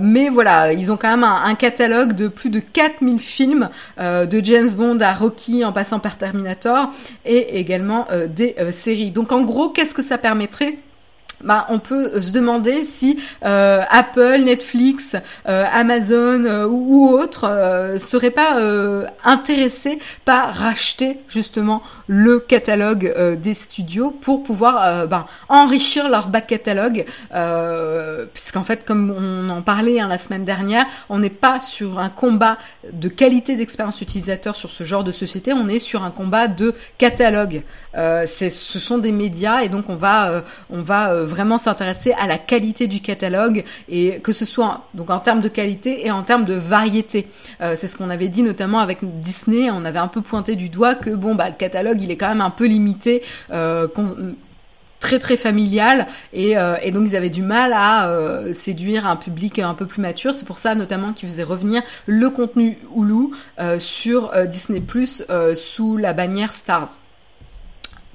mais 0.00 0.28
voilà, 0.28 0.72
ils 0.72 0.92
ont 0.92 0.96
quand 0.96 1.10
même 1.10 1.24
un, 1.24 1.44
un, 1.44 1.54
catalogue 1.54 2.14
de 2.14 2.28
plus 2.28 2.50
de 2.50 2.60
4000 2.60 3.18
films, 3.18 3.68
de 3.98 4.44
James 4.44 4.70
Bond 4.70 5.00
à 5.00 5.12
Rocky 5.12 5.64
en 5.64 5.72
passant 5.72 5.98
par 5.98 6.18
Terminator, 6.18 6.90
et 7.24 7.58
également 7.58 8.06
des 8.28 8.54
séries. 8.72 9.10
Donc 9.10 9.32
en 9.32 9.42
gros, 9.42 9.70
qu'est-ce 9.70 9.94
que 9.94 10.02
ça 10.02 10.18
permettrait 10.18 10.78
bah, 11.42 11.66
on 11.70 11.78
peut 11.78 12.20
se 12.20 12.32
demander 12.32 12.84
si 12.84 13.18
euh, 13.44 13.82
Apple, 13.90 14.42
Netflix, 14.44 15.16
euh, 15.48 15.64
Amazon 15.72 16.44
euh, 16.44 16.66
ou, 16.66 17.08
autres 17.08 17.46
euh, 17.48 17.98
seraient 17.98 18.30
pas 18.30 18.58
intéressés 19.24 19.98
par 20.24 20.54
racheter 20.54 21.18
justement 21.28 21.82
le 22.06 22.38
catalogue 22.38 23.14
des 23.40 23.54
studios 23.54 24.10
pour 24.10 24.42
pouvoir 24.42 25.06
bah, 25.06 25.26
enrichir 25.48 26.08
leur 26.08 26.28
back 26.28 26.46
catalogue, 26.46 27.04
puisqu'en 28.32 28.64
fait, 28.64 28.84
comme 28.84 29.10
on 29.10 29.48
en 29.50 29.62
parlait 29.62 30.00
hein, 30.00 30.08
la 30.08 30.18
semaine 30.18 30.44
dernière, 30.44 30.86
on 31.08 31.18
n'est 31.18 31.30
pas 31.30 31.60
sur 31.60 31.98
un 31.98 32.10
combat 32.10 32.58
de 32.92 33.08
qualité 33.08 33.56
d'expérience 33.56 34.00
utilisateur 34.00 34.56
sur 34.56 34.70
ce 34.70 34.84
genre 34.84 35.04
de 35.04 35.12
société, 35.12 35.52
on 35.52 35.68
est 35.68 35.78
sur 35.78 36.02
un 36.02 36.10
combat 36.10 36.48
de 36.48 36.74
catalogue. 36.98 37.62
ce 37.94 38.50
sont 38.50 38.98
des 38.98 39.12
médias 39.12 39.62
et 39.62 39.68
donc 39.68 39.88
on 39.88 39.96
va, 39.96 40.42
on 40.70 40.82
va 40.82 41.24
vraiment 41.30 41.56
s'intéresser 41.56 42.12
à 42.12 42.26
la 42.26 42.36
qualité 42.36 42.86
du 42.86 43.00
catalogue 43.00 43.64
et 43.88 44.20
que 44.20 44.32
ce 44.32 44.44
soit 44.44 44.88
donc 44.94 45.08
en 45.10 45.20
termes 45.20 45.40
de 45.40 45.48
qualité 45.48 46.06
et 46.06 46.10
en 46.10 46.22
termes 46.22 46.44
de 46.44 46.54
variété. 46.54 47.28
Euh, 47.60 47.74
c'est 47.76 47.88
ce 47.88 47.96
qu'on 47.96 48.10
avait 48.10 48.28
dit 48.28 48.42
notamment 48.42 48.80
avec 48.80 48.98
Disney. 49.02 49.70
On 49.70 49.84
avait 49.84 49.98
un 49.98 50.08
peu 50.08 50.20
pointé 50.20 50.56
du 50.56 50.68
doigt 50.68 50.94
que 50.94 51.10
bon 51.10 51.34
bah 51.34 51.48
le 51.48 51.54
catalogue 51.54 52.02
il 52.02 52.10
est 52.10 52.16
quand 52.16 52.28
même 52.28 52.40
un 52.42 52.50
peu 52.50 52.66
limité. 52.66 53.22
Euh, 53.50 53.86
très 54.98 55.18
très 55.18 55.38
familial 55.38 56.06
et, 56.34 56.58
euh, 56.58 56.74
et, 56.82 56.90
donc 56.90 57.08
ils 57.08 57.16
avaient 57.16 57.30
du 57.30 57.40
mal 57.40 57.72
à 57.72 58.06
séduire 58.52 59.06
un 59.06 59.16
public 59.16 59.58
un 59.58 59.72
peu 59.72 59.86
plus 59.86 60.02
mature. 60.02 60.34
C'est 60.34 60.44
pour 60.44 60.58
ça 60.58 60.74
notamment 60.74 61.14
qu'ils 61.14 61.26
faisaient 61.30 61.42
revenir 61.42 61.82
le 62.04 62.28
contenu 62.28 62.76
Hulu 62.94 63.28
sur 63.78 64.30
Disney 64.46 64.80
Plus 64.80 65.24
sous 65.54 65.96
la 65.96 66.12
bannière 66.12 66.52
Stars. 66.52 66.98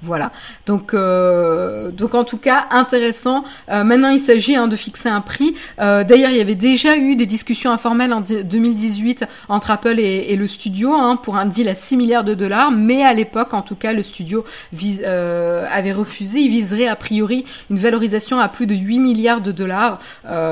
Voilà. 0.02 0.30
Donc, 0.66 0.92
euh, 0.92 1.90
donc 1.90 2.14
en 2.14 2.24
tout 2.24 2.36
cas 2.36 2.66
intéressant. 2.70 3.44
Euh, 3.70 3.82
maintenant, 3.82 4.10
il 4.10 4.20
s'agit 4.20 4.54
hein, 4.54 4.68
de 4.68 4.76
fixer 4.76 5.08
un 5.08 5.22
prix. 5.22 5.54
Euh, 5.80 6.04
d'ailleurs, 6.04 6.30
il 6.30 6.36
y 6.36 6.40
avait 6.40 6.54
déjà 6.54 6.98
eu 6.98 7.16
des 7.16 7.24
discussions 7.24 7.72
informelles 7.72 8.12
en 8.12 8.20
2018 8.20 9.24
entre 9.48 9.70
Apple 9.70 9.98
et, 9.98 10.36
le 10.36 10.46
studio 10.46 10.92
hein, 10.92 11.16
pour 11.16 11.36
un 11.36 11.46
deal 11.46 11.68
à 11.68 11.74
6 11.74 11.96
milliards 11.96 12.24
de 12.24 12.34
dollars. 12.34 12.70
Mais 12.70 13.04
à 13.04 13.14
l'époque, 13.14 13.54
en 13.54 13.62
tout 13.62 13.74
cas, 13.74 13.94
le 13.94 14.02
studio 14.02 14.44
avait 14.74 15.92
refusé. 15.92 16.40
Il 16.40 16.50
viserait 16.50 16.88
a 16.88 16.96
priori 16.96 17.46
une 17.70 17.78
valorisation 17.78 18.38
à 18.38 18.48
plus 18.48 18.66
de 18.66 18.74
8 18.74 18.98
milliards 18.98 19.40
de 19.40 19.52
dollars, 19.52 19.98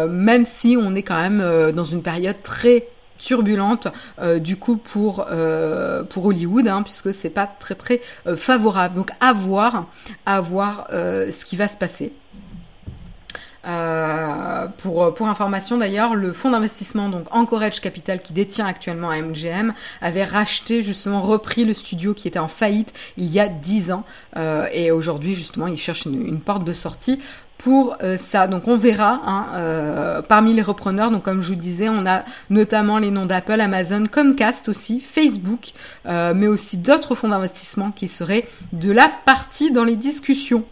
même 0.09 0.47
si 0.47 0.77
on 0.81 0.95
est 0.95 1.03
quand 1.03 1.21
même 1.21 1.73
dans 1.73 1.85
une 1.85 2.03
période 2.03 2.43
très 2.43 2.87
turbulente 3.19 3.89
euh, 4.21 4.39
du 4.39 4.57
coup 4.57 4.77
pour 4.77 5.27
euh, 5.31 6.05
pour 6.05 6.27
Hollywood 6.27 6.69
hein, 6.69 6.83
puisque 6.83 7.13
c'est 7.13 7.31
pas 7.31 7.47
très 7.47 7.75
très 7.75 8.01
euh, 8.27 8.37
favorable. 8.37 8.97
Donc 8.97 9.11
à 9.21 9.33
voir 9.33 9.87
à 10.27 10.41
voir 10.41 10.89
ce 10.91 11.45
qui 11.45 11.57
va 11.57 11.69
se 11.69 11.77
passer. 11.77 12.13
Pour, 14.79 15.15
pour 15.15 15.27
information 15.29 15.79
d'ailleurs, 15.79 16.15
le 16.15 16.35
fonds 16.35 16.51
d'investissement 16.51 17.09
donc 17.09 17.27
Anchorage 17.31 17.81
Capital 17.81 18.21
qui 18.21 18.35
détient 18.35 18.67
actuellement 18.67 19.09
MGM 19.09 19.73
avait 20.03 20.25
racheté 20.25 20.83
justement 20.83 21.23
repris 21.23 21.65
le 21.65 21.73
studio 21.73 22.13
qui 22.13 22.29
était 22.29 22.39
en 22.39 22.49
faillite 22.49 22.93
il 23.17 23.33
y 23.33 23.41
a 23.41 23.49
10 23.49 23.93
ans. 23.93 24.05
Et 24.73 24.91
aujourd'hui 24.91 25.35
justement 25.35 25.67
il 25.67 25.79
cherche 25.79 26.05
une, 26.05 26.27
une, 26.27 26.41
porte 26.41 26.65
de 26.65 26.75
sortie 26.75 27.23
pour 27.59 27.97
euh, 28.03 28.17
ça. 28.17 28.47
Donc 28.47 28.69
on 28.69 28.77
verra 28.77 29.21
hein, 29.27 29.47
euh, 29.55 30.23
parmi 30.23 30.55
les 30.55 30.63
repreneurs. 30.63 31.11
Donc 31.11 31.23
comme 31.23 31.41
je 31.41 31.49
vous 31.49 31.55
disais, 31.55 31.89
on 31.89 32.07
a 32.07 32.25
notamment 32.51 32.99
les 32.99 33.11
noms 33.11 33.27
d'Apple, 33.27 33.61
Amazon, 33.61 34.05
Comcast 34.11 34.69
aussi, 34.69 35.01
Facebook, 35.01 35.73
euh, 36.07 36.35
mais 36.35 36.47
aussi 36.47 36.77
d'autres 36.77 37.15
fonds 37.15 37.29
d'investissement 37.29 37.91
qui 37.91 38.09
seraient 38.09 38.47
de 38.73 38.91
la 38.93 39.11
partie 39.25 39.71
dans 39.71 39.85
les 39.85 39.97
discussions. 39.97 40.65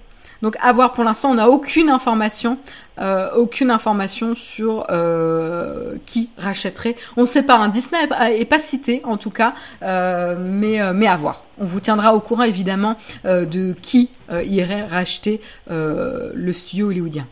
Donc 0.42 0.56
à 0.60 0.72
voir 0.72 0.92
pour 0.92 1.04
l'instant, 1.04 1.30
on 1.30 1.34
n'a 1.34 1.48
aucune 1.48 1.88
information, 1.88 2.58
euh, 2.98 3.30
aucune 3.36 3.70
information 3.70 4.34
sur 4.34 4.86
euh, 4.90 5.96
qui 6.04 6.30
rachèterait. 6.36 6.96
On 7.16 7.22
ne 7.22 7.26
sait 7.26 7.44
pas, 7.44 7.56
un 7.56 7.68
Disney 7.68 7.98
est 8.32 8.44
pas 8.44 8.58
cité 8.58 9.00
en 9.04 9.16
tout 9.16 9.30
cas, 9.30 9.54
euh, 9.82 10.36
mais 10.38 10.92
mais 10.92 11.06
à 11.06 11.16
voir. 11.16 11.44
On 11.58 11.64
vous 11.64 11.80
tiendra 11.80 12.14
au 12.14 12.20
courant 12.20 12.42
évidemment 12.42 12.96
de 13.24 13.72
qui 13.80 14.10
irait 14.30 14.84
racheter 14.84 15.40
le 15.68 16.52
studio 16.52 16.88
hollywoodien. 16.88 17.26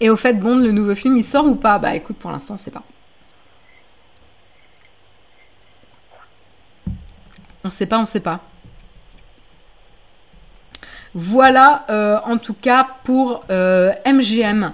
Et 0.00 0.10
au 0.10 0.16
fait, 0.16 0.34
Bond, 0.34 0.56
le 0.56 0.72
nouveau 0.72 0.96
film, 0.96 1.16
il 1.16 1.22
sort 1.22 1.46
ou 1.46 1.54
pas? 1.54 1.78
Bah 1.78 1.94
écoute, 1.94 2.16
pour 2.16 2.32
l'instant, 2.32 2.54
on 2.54 2.56
ne 2.56 2.60
sait 2.60 2.72
pas. 2.72 2.82
On 7.62 7.70
sait 7.70 7.86
pas, 7.86 8.00
on 8.00 8.04
sait 8.04 8.18
pas. 8.18 8.40
Voilà 11.14 11.84
euh, 11.90 12.18
en 12.24 12.38
tout 12.38 12.54
cas 12.54 12.86
pour 13.04 13.44
MGM. 13.50 14.64
Euh, 14.64 14.68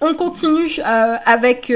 on 0.00 0.12
continue 0.14 0.80
euh, 0.80 1.16
avec 1.24 1.72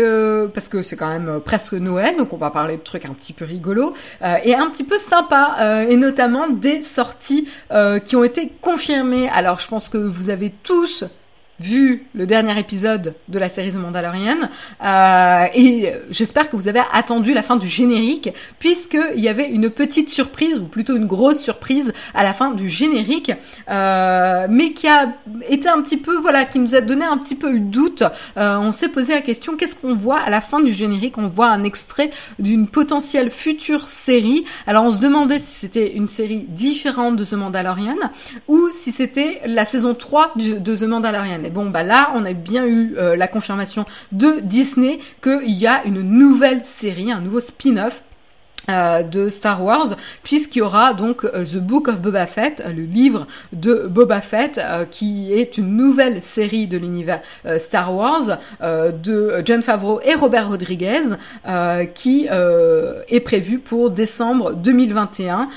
parce 0.53 0.69
que 0.69 0.83
c'est 0.83 0.97
quand 0.97 1.09
même 1.09 1.41
presque 1.43 1.73
Noël, 1.73 2.17
donc 2.17 2.33
on 2.35 2.37
va 2.37 2.51
parler 2.51 2.77
de 2.77 2.83
trucs 2.83 3.07
un 3.07 3.15
petit 3.15 3.33
peu 3.33 3.47
rigolos 3.47 3.95
et 4.45 4.55
un 4.55 4.67
petit 4.69 4.85
peu 4.85 4.99
sympa, 4.99 5.87
et 5.89 5.97
notamment 5.97 6.47
des 6.49 6.83
sorties 6.83 7.49
qui 8.05 8.17
ont 8.17 8.25
été 8.25 8.53
confirmées. 8.61 9.31
Alors 9.31 9.61
je 9.61 9.69
pense 9.69 9.89
que 9.89 9.97
vous 9.97 10.29
avez 10.29 10.53
tous 10.63 11.05
vu 11.61 12.07
le 12.15 12.27
dernier 12.27 12.59
épisode 12.59 13.15
de 13.29 13.39
la 13.39 13.49
série 13.49 13.71
The 13.71 13.77
Mandalorian 13.77 14.37
euh, 14.85 15.47
et 15.55 15.93
j'espère 16.11 16.51
que 16.51 16.57
vous 16.57 16.69
avez 16.69 16.83
attendu 16.93 17.35
la 17.35 17.43
fin 17.43 17.57
du 17.57 17.67
générique 17.67 18.31
puisqu'il 18.59 19.21
y 19.21 19.29
avait 19.29 19.49
une 19.49 19.71
petite 19.71 20.09
surprise 20.09 20.59
ou 20.59 20.67
plutôt 20.67 20.97
une 20.97 21.07
grosse 21.07 21.41
surprise 21.41 21.93
à 22.15 22.23
la 22.23 22.33
fin 22.33 22.53
du 22.53 22.69
générique 22.69 23.33
euh, 23.71 24.47
mais 24.49 24.73
qui 24.73 24.87
a 24.87 25.15
été 25.49 25.69
un 25.69 25.83
petit 25.83 25.97
peu 25.97 26.17
voilà 26.17 26.45
qui 26.45 26.59
nous 26.61 26.75
a 26.75 26.81
donné 26.81 27.05
un 27.05 27.19
petit 27.19 27.35
peu 27.35 27.51
le 27.51 27.61
doute. 27.61 28.03
Euh, 28.37 28.57
on 28.59 28.73
s'est 28.73 28.89
posé 28.89 29.15
la 29.15 29.23
question 29.23 29.57
qu'est-ce 29.57 29.75
qu'on 29.75 29.95
voit 29.95 30.21
à 30.21 30.31
la 30.31 30.41
fin 30.41 30.61
du 30.61 30.73
générique? 30.73 31.19
On 31.19 31.27
voit 31.27 31.49
un 31.49 31.65
extrait 31.65 32.11
d'une 32.39 32.69
potentielle 32.69 33.31
future 33.31 33.89
série. 33.89 34.45
Alors 34.67 34.85
on 34.85 34.93
se 34.93 35.01
demandait 35.01 35.39
si 35.39 35.55
c'était 35.55 35.95
une 35.95 36.09
série 36.09 36.47
différente 36.49 37.17
de 37.17 37.25
The 37.25 37.35
Mandalorian 37.35 37.97
ou 38.47 38.69
si 38.73 38.93
c'était 38.93 39.41
la 39.47 39.65
saison 39.65 39.95
3 39.95 40.35
de 40.37 40.77
The 40.77 40.83
Mandalorian 40.83 41.48
bon, 41.51 41.71
bah 41.71 41.83
là, 41.83 42.13
on 42.15 42.25
a 42.25 42.33
bien 42.33 42.67
eu 42.67 42.95
euh, 42.97 43.17
la 43.17 43.29
confirmation 43.29 43.85
de 44.13 44.41
Disney 44.43 44.99
qu'il 45.23 45.51
y 45.51 45.67
a 45.67 45.85
une 45.85 46.03
nouvelle 46.03 46.65
série, 46.65 47.13
un 47.13 47.21
nouveau 47.21 47.41
spin-off 47.41 48.03
euh, 48.71 49.03
de 49.03 49.31
Star 49.31 49.65
Wars, 49.65 49.97
puisqu'il 50.23 50.59
y 50.59 50.63
aura 50.63 50.93
donc 50.93 51.25
euh, 51.25 51.45
The 51.45 51.57
Book 51.57 51.89
of 51.89 52.01
Boba 52.01 52.27
Fett, 52.27 52.63
le 52.67 52.83
livre 52.83 53.27
de 53.53 53.87
Boba 53.89 54.21
Fett, 54.21 54.61
qui 54.91 55.33
est 55.33 55.57
une 55.57 55.77
nouvelle 55.77 56.23
série 56.23 56.67
de 56.67 56.77
l'univers 56.77 57.21
Star 57.59 57.95
Wars 57.95 58.39
de 58.61 59.43
John 59.45 59.63
Favreau 59.63 60.01
et 60.05 60.15
Robert 60.15 60.49
Rodriguez, 60.49 61.15
qui 61.95 62.29
est 62.29 63.21
prévu 63.21 63.59
pour 63.59 63.91
décembre 63.91 64.53
2021 64.53 65.49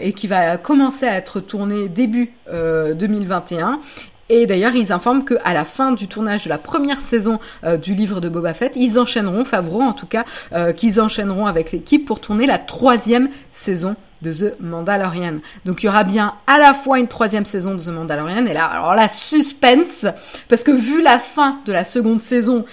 et 0.00 0.12
qui 0.12 0.26
va 0.26 0.56
commencer 0.56 1.06
à 1.06 1.14
être 1.14 1.40
tourné 1.40 1.88
début 1.88 2.32
2021 2.50 3.80
Et 4.28 4.46
d'ailleurs, 4.46 4.74
ils 4.74 4.92
informent 4.92 5.24
qu'à 5.24 5.54
la 5.54 5.64
fin 5.64 5.92
du 5.92 6.08
tournage 6.08 6.44
de 6.44 6.48
la 6.48 6.58
première 6.58 7.00
saison 7.00 7.38
euh, 7.64 7.76
du 7.76 7.94
livre 7.94 8.20
de 8.20 8.28
Boba 8.28 8.54
Fett, 8.54 8.72
ils 8.74 8.98
enchaîneront, 8.98 9.44
Favreau 9.44 9.82
en 9.82 9.92
tout 9.92 10.06
cas, 10.06 10.24
euh, 10.52 10.72
qu'ils 10.72 11.00
enchaîneront 11.00 11.46
avec 11.46 11.70
l'équipe 11.70 12.04
pour 12.04 12.20
tourner 12.20 12.46
la 12.46 12.58
troisième 12.58 13.28
saison 13.52 13.94
de 14.22 14.32
The 14.32 14.60
Mandalorian. 14.60 15.34
Donc 15.64 15.82
il 15.82 15.86
y 15.86 15.88
aura 15.88 16.02
bien 16.02 16.34
à 16.46 16.58
la 16.58 16.74
fois 16.74 16.98
une 16.98 17.06
troisième 17.06 17.44
saison 17.44 17.74
de 17.74 17.82
The 17.82 17.88
Mandalorian, 17.88 18.46
et 18.46 18.54
là, 18.54 18.66
alors 18.66 18.94
la 18.94 19.08
suspense, 19.08 20.06
parce 20.48 20.64
que 20.64 20.72
vu 20.72 21.02
la 21.02 21.20
fin 21.20 21.60
de 21.64 21.72
la 21.72 21.84
seconde 21.84 22.20
saison, 22.20 22.64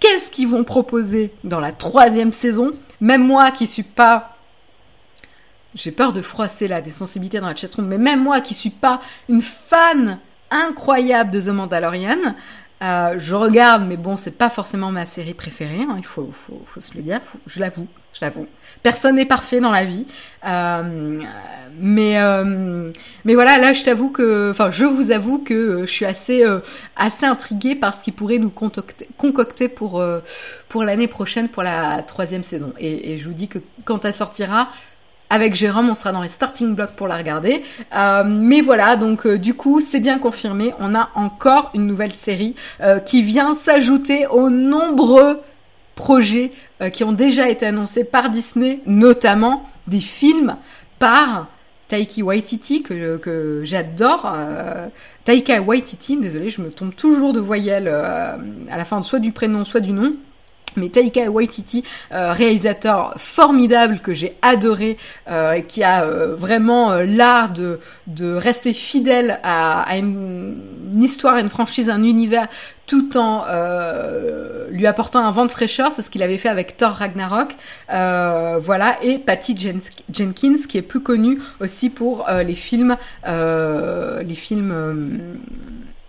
qu'est-ce 0.00 0.30
qu'ils 0.30 0.48
vont 0.48 0.64
proposer 0.64 1.32
dans 1.44 1.60
la 1.60 1.72
troisième 1.72 2.32
saison? 2.32 2.72
Même 3.00 3.24
moi 3.24 3.50
qui 3.50 3.66
suis 3.66 3.82
pas 3.82 4.34
j'ai 5.74 5.92
peur 5.92 6.12
de 6.12 6.22
froisser 6.22 6.66
là 6.66 6.80
des 6.80 6.90
sensibilités 6.90 7.40
dans 7.40 7.46
la 7.46 7.54
chatroom, 7.54 7.86
mais 7.86 7.98
même 7.98 8.22
moi 8.22 8.40
qui 8.40 8.54
suis 8.54 8.70
pas 8.70 9.00
une 9.28 9.42
fan 9.42 10.18
incroyable 10.50 11.30
de 11.30 11.40
The 11.40 11.48
Mandalorian. 11.48 12.34
Euh, 12.80 13.16
je 13.18 13.34
regarde, 13.34 13.84
mais 13.86 13.96
bon, 13.96 14.16
c'est 14.16 14.38
pas 14.38 14.50
forcément 14.50 14.92
ma 14.92 15.04
série 15.04 15.34
préférée. 15.34 15.82
Hein, 15.82 15.96
il 15.98 16.06
faut, 16.06 16.30
faut, 16.32 16.62
faut, 16.66 16.80
se 16.80 16.94
le 16.94 17.02
dire. 17.02 17.20
je 17.46 17.58
l'avoue, 17.58 17.88
je 18.12 18.20
l'avoue. 18.24 18.46
Personne 18.84 19.16
n'est 19.16 19.26
parfait 19.26 19.58
dans 19.58 19.72
la 19.72 19.84
vie, 19.84 20.06
euh, 20.46 21.20
mais 21.76 22.20
euh, 22.20 22.92
mais 23.24 23.34
voilà, 23.34 23.58
là, 23.58 23.72
je 23.72 23.82
t'avoue 23.82 24.10
que, 24.10 24.50
enfin, 24.52 24.70
je 24.70 24.84
vous 24.84 25.10
avoue 25.10 25.40
que 25.40 25.80
je 25.80 25.90
suis 25.90 26.04
assez 26.04 26.44
assez 26.94 27.26
intriguée 27.26 27.74
par 27.74 27.94
ce 27.94 28.04
qui 28.04 28.12
pourrait 28.12 28.38
nous 28.38 28.50
concocter, 28.50 29.68
pour 29.68 30.00
pour 30.68 30.84
l'année 30.84 31.08
prochaine 31.08 31.48
pour 31.48 31.64
la 31.64 32.02
troisième 32.02 32.44
saison. 32.44 32.72
Et 32.78 33.18
je 33.18 33.26
vous 33.26 33.34
dis 33.34 33.48
que 33.48 33.58
quand 33.84 34.04
elle 34.04 34.14
sortira, 34.14 34.68
avec 35.30 35.54
Jérôme, 35.54 35.90
on 35.90 35.94
sera 35.94 36.12
dans 36.12 36.22
les 36.22 36.28
starting 36.28 36.74
blocks 36.74 36.96
pour 36.96 37.06
la 37.06 37.16
regarder. 37.16 37.62
Euh, 37.94 38.24
mais 38.26 38.60
voilà, 38.60 38.96
donc 38.96 39.26
euh, 39.26 39.38
du 39.38 39.54
coup, 39.54 39.80
c'est 39.80 40.00
bien 40.00 40.18
confirmé. 40.18 40.72
On 40.78 40.94
a 40.94 41.10
encore 41.14 41.70
une 41.74 41.86
nouvelle 41.86 42.12
série 42.12 42.54
euh, 42.80 42.98
qui 42.98 43.22
vient 43.22 43.54
s'ajouter 43.54 44.26
aux 44.26 44.50
nombreux 44.50 45.40
projets 45.94 46.52
qui 46.92 47.02
ont 47.02 47.10
déjà 47.10 47.48
été 47.50 47.66
annoncés 47.66 48.04
par 48.04 48.30
Disney, 48.30 48.78
notamment 48.86 49.68
des 49.88 49.98
films 49.98 50.54
par 51.00 51.48
Taiki 51.88 52.22
Waititi 52.22 52.84
que, 52.84 53.16
que 53.16 53.62
j'adore. 53.64 54.32
Taika 55.24 55.60
Waititi, 55.60 56.16
désolé, 56.18 56.50
je 56.50 56.62
me 56.62 56.70
tombe 56.70 56.94
toujours 56.94 57.32
de 57.32 57.40
voyelles 57.40 57.88
à 57.88 58.76
la 58.76 58.84
fin 58.84 59.02
soit 59.02 59.18
du 59.18 59.32
prénom, 59.32 59.64
soit 59.64 59.80
du 59.80 59.90
nom 59.90 60.14
mais 60.76 60.88
Taika 60.88 61.30
Waititi, 61.30 61.84
euh, 62.12 62.32
réalisateur 62.32 63.14
formidable 63.16 63.98
que 64.00 64.14
j'ai 64.14 64.36
adoré, 64.42 64.96
euh, 65.28 65.60
qui 65.60 65.82
a 65.82 66.04
euh, 66.04 66.34
vraiment 66.34 66.92
l'art 66.94 67.50
de, 67.50 67.80
de 68.06 68.34
rester 68.34 68.72
fidèle 68.72 69.40
à, 69.42 69.82
à 69.82 69.96
une, 69.96 70.56
histoire, 71.00 71.36
une 71.38 71.48
franchise, 71.48 71.90
un 71.90 72.02
univers, 72.02 72.48
tout 72.86 73.18
en 73.18 73.44
lui 74.70 74.86
apportant 74.86 75.22
un 75.22 75.30
vent 75.30 75.44
de 75.44 75.50
fraîcheur. 75.50 75.92
C'est 75.92 76.00
ce 76.00 76.08
qu'il 76.08 76.22
avait 76.22 76.38
fait 76.38 76.48
avec 76.48 76.78
Thor 76.78 76.92
Ragnarok, 76.92 77.54
voilà. 77.88 78.96
Et 79.02 79.18
Patty 79.18 79.54
Jenkins, 80.10 80.56
qui 80.66 80.78
est 80.78 80.82
plus 80.82 81.00
connue 81.00 81.38
aussi 81.60 81.90
pour 81.90 82.26
les 82.30 82.54
films, 82.54 82.96
les 83.26 84.34
films 84.34 85.38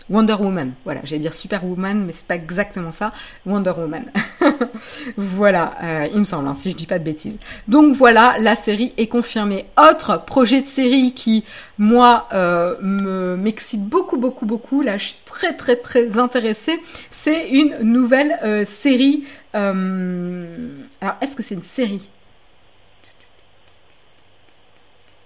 Wonder 0.09 0.35
Woman. 0.39 0.73
Voilà, 0.85 1.01
j'allais 1.03 1.21
dire 1.21 1.33
Superwoman, 1.33 2.05
mais 2.05 2.13
c'est 2.13 2.25
pas 2.25 2.35
exactement 2.35 2.91
ça. 2.91 3.13
Wonder 3.45 3.73
Woman. 3.77 4.11
voilà, 5.17 5.75
euh, 5.83 6.07
il 6.11 6.19
me 6.19 6.23
semble, 6.25 6.47
hein, 6.47 6.55
si 6.55 6.71
je 6.71 6.75
dis 6.75 6.87
pas 6.87 6.99
de 6.99 7.03
bêtises. 7.03 7.37
Donc 7.67 7.95
voilà, 7.95 8.37
la 8.39 8.55
série 8.55 8.93
est 8.97 9.07
confirmée. 9.07 9.67
Autre 9.77 10.23
projet 10.25 10.61
de 10.61 10.67
série 10.67 11.13
qui, 11.13 11.45
moi, 11.77 12.27
euh, 12.33 12.75
me 12.81 13.35
m'excite 13.37 13.83
beaucoup, 13.83 14.17
beaucoup, 14.17 14.45
beaucoup. 14.45 14.81
Là, 14.81 14.97
je 14.97 15.05
suis 15.05 15.17
très, 15.25 15.55
très, 15.55 15.75
très 15.75 16.17
intéressée. 16.17 16.79
C'est 17.11 17.49
une 17.49 17.77
nouvelle 17.81 18.39
euh, 18.43 18.65
série. 18.65 19.25
Alors, 19.53 21.15
est-ce 21.21 21.35
que 21.35 21.43
c'est 21.43 21.55
une 21.55 21.63
série? 21.63 22.09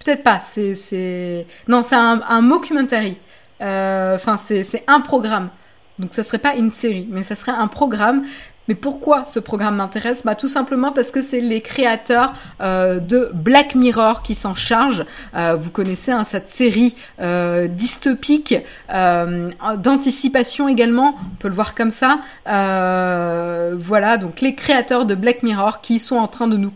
Peut-être 0.03 0.23
pas. 0.23 0.41
C'est, 0.41 1.45
non, 1.67 1.81
c'est 1.81 1.95
un, 1.95 2.21
un 2.27 2.41
mockumentary. 2.41 3.17
Euh, 3.61 4.15
enfin, 4.15 4.37
c'est 4.37 4.83
un 4.87 5.01
programme. 5.01 5.49
Donc 5.99 6.13
ça 6.13 6.23
serait 6.23 6.39
pas 6.39 6.55
une 6.55 6.71
série, 6.71 7.07
mais 7.09 7.23
ça 7.23 7.35
serait 7.35 7.51
un 7.51 7.67
programme. 7.67 8.23
Mais 8.69 8.75
pourquoi 8.75 9.25
ce 9.27 9.39
programme 9.39 9.75
m'intéresse? 9.75 10.23
Bah 10.23 10.35
tout 10.35 10.47
simplement 10.47 10.93
parce 10.93 11.11
que 11.11 11.21
c'est 11.21 11.41
les 11.41 11.59
créateurs 11.59 12.33
euh, 12.61 12.99
de 12.99 13.29
Black 13.33 13.75
Mirror 13.75 14.21
qui 14.21 14.35
s'en 14.35 14.55
chargent. 14.55 15.05
Euh, 15.35 15.57
vous 15.59 15.69
connaissez 15.69 16.13
hein, 16.13 16.23
cette 16.23 16.47
série 16.49 16.95
dystopique 17.19 18.55
d'anticipation 18.89 20.69
également. 20.69 21.15
On 21.19 21.35
peut 21.39 21.49
le 21.49 21.55
voir 21.55 21.75
comme 21.75 21.91
ça. 21.91 22.19
Voilà, 22.45 24.17
donc 24.17 24.39
les 24.39 24.55
créateurs 24.55 25.05
de 25.05 25.13
Black 25.13 25.43
Mirror 25.43 25.81
qui 25.81 25.99
sont 25.99 26.15
en 26.15 26.27
train 26.27 26.47
de 26.47 26.55
nous 26.55 26.71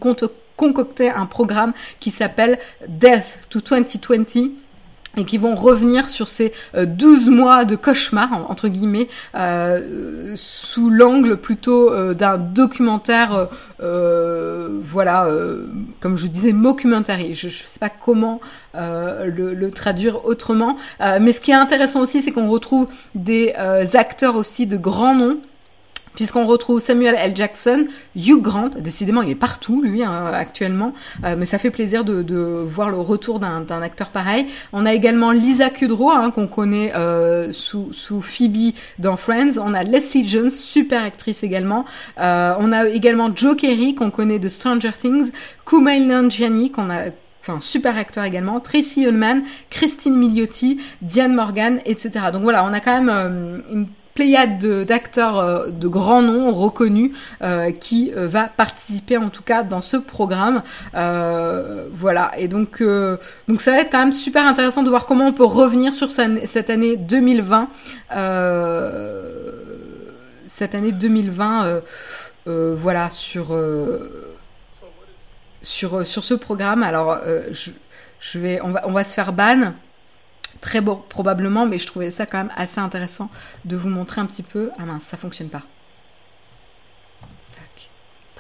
concocter 0.57 1.09
un 1.09 1.25
programme 1.25 1.71
qui 2.01 2.11
s'appelle 2.11 2.59
Death 2.87 3.47
to 3.49 3.61
2020 3.61 4.66
et 5.17 5.25
qui 5.25 5.37
vont 5.37 5.55
revenir 5.55 6.09
sur 6.09 6.27
ces 6.27 6.53
12 6.75 7.27
euh, 7.27 7.31
mois 7.31 7.65
de 7.65 7.75
cauchemar, 7.75 8.49
entre 8.49 8.67
guillemets, 8.67 9.07
euh, 9.35 10.33
sous 10.35 10.89
l'angle 10.89 11.37
plutôt 11.37 11.91
euh, 11.91 12.13
d'un 12.13 12.37
documentaire, 12.37 13.47
euh, 13.81 14.69
voilà, 14.83 15.25
euh, 15.25 15.65
comme 15.99 16.15
je 16.15 16.27
disais, 16.27 16.53
mockumentary. 16.53 17.33
Je 17.33 17.47
ne 17.47 17.51
sais 17.51 17.79
pas 17.79 17.89
comment 17.89 18.39
le, 18.75 19.53
le, 19.55 19.71
traduire 19.71 20.25
autrement. 20.25 20.77
mais 20.99 21.33
ce 21.33 21.41
qui 21.41 21.49
est 21.49 21.55
intéressant 21.55 22.01
aussi, 22.01 22.21
c'est 22.21 22.31
qu'on 22.31 22.47
retrouve 22.47 22.87
des 23.15 23.53
acteurs 23.95 24.35
aussi 24.35 24.67
de 24.67 24.77
grands 24.77 25.15
noms 25.15 25.37
puisqu'on 26.17 26.47
retrouve 26.47 26.81
Samuel 26.81 27.15
L. 27.15 27.35
Jackson, 27.35 27.85
Hugh 28.15 28.41
Grant, 28.41 28.71
décidément 28.79 29.21
il 29.21 29.29
est 29.29 29.35
partout 29.35 29.83
lui 29.83 30.03
hein, 30.03 30.31
actuellement, 30.33 30.93
euh, 31.23 31.35
mais 31.37 31.45
ça 31.45 31.59
fait 31.59 31.69
plaisir 31.69 32.03
de, 32.03 32.63
voir 32.65 32.89
le 32.89 32.97
retour 32.97 33.39
d'un 33.39 33.81
acteur 33.81 34.09
pareil. 34.09 34.47
On 34.73 34.85
a 34.85 34.93
également 34.93 35.31
Lisa 35.31 35.69
Kudrow 35.69 36.09
hein, 36.09 36.31
qu'on 36.31 36.47
connaît 36.47 36.93
euh, 36.95 37.53
sous, 37.53 37.91
Phoebe 38.21 38.73
dans 38.97 39.15
Friends. 39.15 39.59
On 39.61 39.75
a 39.75 39.83
Leslie 39.83 40.27
Jones, 40.27 40.49
super 40.49 41.03
actrice 41.03 41.43
également. 41.43 41.85
Euh, 42.19 42.55
on 42.59 42.71
a 42.71 42.87
également 42.89 43.29
Joe 43.33 43.55
Kerry 43.55 43.93
qu'on 43.93 44.09
connaît 44.09 44.39
de 44.39 44.49
Stranger 44.49 44.93
Things, 44.99 45.31
Kumail 45.65 46.07
Nanjiani 46.07 46.71
qu'on 46.71 46.89
a 46.89 47.09
enfin 47.41 47.59
super 47.61 47.95
acteur 47.95 48.23
également, 48.23 48.59
Tracy 48.59 49.03
Ullman, 49.03 49.43
Christine 49.69 50.17
Milioti, 50.17 50.81
Diane 51.03 51.35
Morgan, 51.35 51.79
etc. 51.85 52.09
Donc 52.33 52.41
voilà, 52.41 52.65
on 52.65 52.73
a 52.73 52.79
quand 52.79 52.99
même 52.99 53.61
une 53.71 53.85
pléiade 54.17 54.65
d'acteurs 54.85 55.37
euh, 55.37 55.67
de, 55.69 55.87
grands 55.87 56.23
noms 56.23 56.51
reconnus 56.51 57.11
euh, 57.43 57.71
qui 57.71 58.11
euh, 58.15 58.27
va 58.27 58.47
participer 58.47 59.15
en 59.15 59.29
tout 59.29 59.43
cas 59.43 59.61
dans 59.61 59.81
ce 59.81 59.95
programme. 59.95 60.63
voilà, 60.93 62.31
et 62.35 62.47
donc, 62.47 62.81
donc 63.47 63.61
ça 63.61 63.71
va 63.71 63.81
être 63.81 63.91
quand 63.91 63.99
même 63.99 64.11
super 64.11 64.43
intéressant 64.47 64.81
de 64.81 64.89
voir 64.89 65.05
comment 65.05 65.27
on 65.27 65.33
peut 65.33 65.45
revenir 65.45 65.93
sur 65.93 66.11
cette 66.11 66.69
année 66.71 66.97
2020. 66.97 67.69
cette 70.47 70.73
année 70.73 70.91
2020, 70.91 71.81
voilà, 72.45 73.11
sur, 73.11 73.55
ce 75.61 76.33
programme. 76.33 76.81
Alors, 76.81 77.19
vais, 78.33 78.61
on, 78.63 78.69
va, 78.69 78.87
on 78.87 78.91
va 78.91 79.03
se 79.03 79.13
faire 79.13 79.31
ban 79.31 79.73
très 80.61 80.81
beau 80.81 80.95
probablement, 80.95 81.65
mais 81.65 81.79
je 81.79 81.87
trouvais 81.87 82.11
ça 82.11 82.25
quand 82.25 82.37
même 82.37 82.53
assez 82.55 82.79
intéressant 82.79 83.29
de 83.65 83.75
vous 83.75 83.89
montrer 83.89 84.21
un 84.21 84.25
petit 84.25 84.43
peu. 84.43 84.71
Ah 84.77 84.85
mince, 84.85 85.03
ça 85.03 85.17
fonctionne 85.17 85.49
pas. 85.49 85.63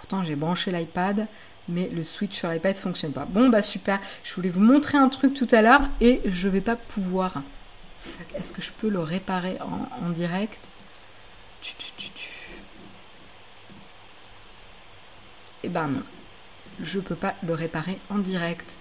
Pourtant 0.07 0.23
j'ai 0.23 0.37
branché 0.37 0.71
l'iPad, 0.71 1.27
mais 1.67 1.89
le 1.89 2.01
switch 2.01 2.37
sur 2.37 2.49
l'iPad 2.49 2.77
fonctionne 2.77 3.11
pas. 3.11 3.25
Bon 3.25 3.49
bah 3.49 3.61
super, 3.61 3.99
je 4.23 4.33
voulais 4.35 4.47
vous 4.47 4.61
montrer 4.61 4.97
un 4.97 5.09
truc 5.09 5.33
tout 5.33 5.49
à 5.51 5.61
l'heure 5.61 5.81
et 5.99 6.21
je 6.23 6.47
vais 6.47 6.61
pas 6.61 6.77
pouvoir. 6.77 7.41
Est-ce 8.35 8.53
que 8.53 8.61
je 8.61 8.71
peux 8.71 8.87
le 8.87 9.01
réparer 9.01 9.57
en, 10.01 10.09
direct? 10.11 10.59
Eh 15.63 15.67
ben 15.67 15.87
non, 15.87 16.03
je 16.81 17.01
peux 17.01 17.15
pas 17.15 17.35
le 17.45 17.53
réparer 17.53 17.99
en 18.09 18.19
direct. 18.19 18.76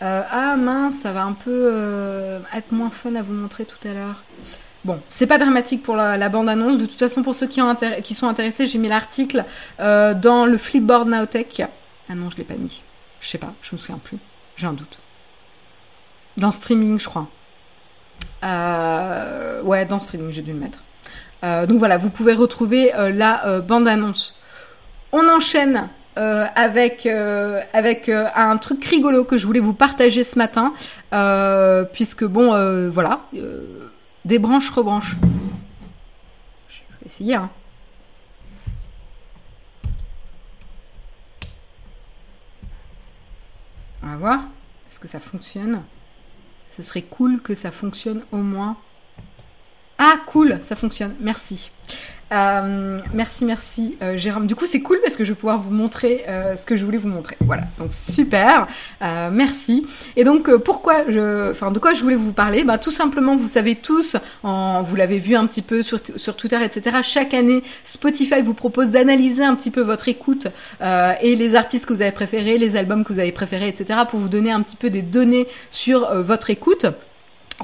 Euh, 0.00 0.22
ah 0.30 0.56
mince, 0.56 1.00
ça 1.00 1.12
va 1.12 1.24
un 1.24 1.32
peu 1.32 1.50
euh, 1.72 2.38
être 2.54 2.70
moins 2.70 2.90
fun 2.90 3.14
à 3.16 3.22
vous 3.22 3.34
montrer 3.34 3.64
tout 3.64 3.88
à 3.88 3.92
l'heure. 3.92 4.22
Bon, 4.84 5.00
c'est 5.08 5.26
pas 5.26 5.38
dramatique 5.38 5.82
pour 5.82 5.96
la, 5.96 6.28
bande-annonce. 6.28 6.78
De 6.78 6.86
toute 6.86 6.98
façon, 6.98 7.22
pour 7.22 7.34
ceux 7.34 7.48
qui, 7.48 7.60
ont 7.60 7.76
qui 8.04 8.14
sont 8.14 8.28
intéressés, 8.28 8.66
j'ai 8.66 8.78
mis 8.78 8.88
l'article 8.88 9.44
euh, 9.80 10.14
dans 10.14 10.46
le 10.46 10.56
Flipboard 10.56 11.08
Nowtech. 11.08 11.62
Ah 12.08 12.14
non, 12.14 12.30
je 12.30 12.36
l'ai 12.36 12.44
pas 12.44 12.54
mis. 12.54 12.82
Je 13.20 13.28
sais 13.28 13.38
pas, 13.38 13.52
je 13.60 13.74
me 13.74 13.78
souviens 13.78 13.98
plus. 13.98 14.18
J'ai 14.56 14.66
un 14.66 14.72
doute. 14.72 15.00
Dans 16.36 16.52
streaming, 16.52 17.00
je 17.00 17.08
crois. 17.08 17.26
ouais, 18.42 19.84
dans 19.84 19.98
streaming, 19.98 20.30
j'ai 20.30 20.42
dû 20.42 20.52
le 20.52 20.60
mettre. 20.60 20.78
donc 21.66 21.78
voilà, 21.78 21.96
vous 21.96 22.10
pouvez 22.10 22.34
retrouver 22.34 22.92
la 22.94 23.60
bande-annonce. 23.60 24.38
On 25.10 25.28
enchaîne 25.28 25.88
euh, 26.18 26.46
avec 26.56 27.06
euh, 27.06 27.62
avec 27.72 28.08
euh, 28.08 28.26
un 28.34 28.56
truc 28.56 28.84
rigolo 28.84 29.22
que 29.22 29.36
je 29.36 29.46
voulais 29.46 29.60
vous 29.60 29.72
partager 29.72 30.24
ce 30.24 30.36
matin, 30.36 30.74
puisque 31.92 32.24
bon, 32.24 32.88
voilà. 32.90 33.20
débranche, 34.24 34.68
rebranche. 34.70 35.16
Je 36.68 36.80
vais 37.00 37.06
essayer, 37.06 37.34
hein. 37.36 37.50
On 44.02 44.08
va 44.08 44.16
voir. 44.16 44.40
Est-ce 44.90 44.98
que 44.98 45.08
ça 45.08 45.20
fonctionne? 45.20 45.82
Ce 46.76 46.82
serait 46.82 47.02
cool 47.02 47.40
que 47.42 47.54
ça 47.54 47.70
fonctionne 47.70 48.22
au 48.32 48.38
moins. 48.38 48.76
Ah, 49.98 50.16
cool, 50.26 50.58
ça 50.62 50.74
fonctionne. 50.74 51.14
Merci. 51.20 51.70
Euh, 52.30 52.98
merci, 53.14 53.44
merci 53.44 53.96
euh, 54.02 54.16
Jérôme. 54.16 54.46
Du 54.46 54.54
coup, 54.54 54.66
c'est 54.66 54.80
cool 54.80 54.98
parce 55.02 55.16
que 55.16 55.24
je 55.24 55.30
vais 55.30 55.36
pouvoir 55.36 55.58
vous 55.58 55.70
montrer 55.70 56.24
euh, 56.28 56.56
ce 56.56 56.66
que 56.66 56.76
je 56.76 56.84
voulais 56.84 56.98
vous 56.98 57.08
montrer. 57.08 57.36
Voilà, 57.40 57.62
donc 57.78 57.92
super, 57.92 58.66
merci. 59.00 59.86
Et 60.16 60.24
donc, 60.24 60.54
pourquoi 60.58 61.04
je, 61.08 61.50
enfin, 61.50 61.70
de 61.70 61.78
quoi 61.78 61.94
je 61.94 62.02
voulais 62.02 62.16
vous 62.16 62.32
parler? 62.32 62.64
Bah, 62.64 62.78
tout 62.78 62.90
simplement, 62.90 63.36
vous 63.36 63.48
savez 63.48 63.76
tous, 63.76 64.16
en, 64.42 64.82
vous 64.82 64.96
l'avez 64.96 65.18
vu 65.18 65.34
un 65.34 65.46
petit 65.46 65.62
peu 65.62 65.82
sur, 65.82 65.98
sur 66.16 66.36
Twitter, 66.36 66.62
etc. 66.62 66.98
Chaque 67.02 67.34
année, 67.34 67.62
Spotify 67.84 68.42
vous 68.42 68.54
propose 68.54 68.90
d'analyser 68.90 69.44
un 69.44 69.54
petit 69.54 69.70
peu 69.70 69.80
votre 69.80 70.08
écoute 70.08 70.48
et 70.80 71.36
les 71.36 71.54
artistes 71.54 71.86
que 71.86 71.92
vous 71.92 72.02
avez 72.02 72.12
préférés, 72.12 72.58
les 72.58 72.76
albums 72.76 73.04
que 73.04 73.12
vous 73.12 73.18
avez 73.18 73.32
préférés, 73.32 73.68
etc. 73.68 74.00
pour 74.08 74.20
vous 74.20 74.28
donner 74.28 74.50
un 74.50 74.62
petit 74.62 74.76
peu 74.76 74.90
des 74.90 75.02
données 75.02 75.46
sur 75.70 76.14
votre 76.22 76.50
écoute. 76.50 76.86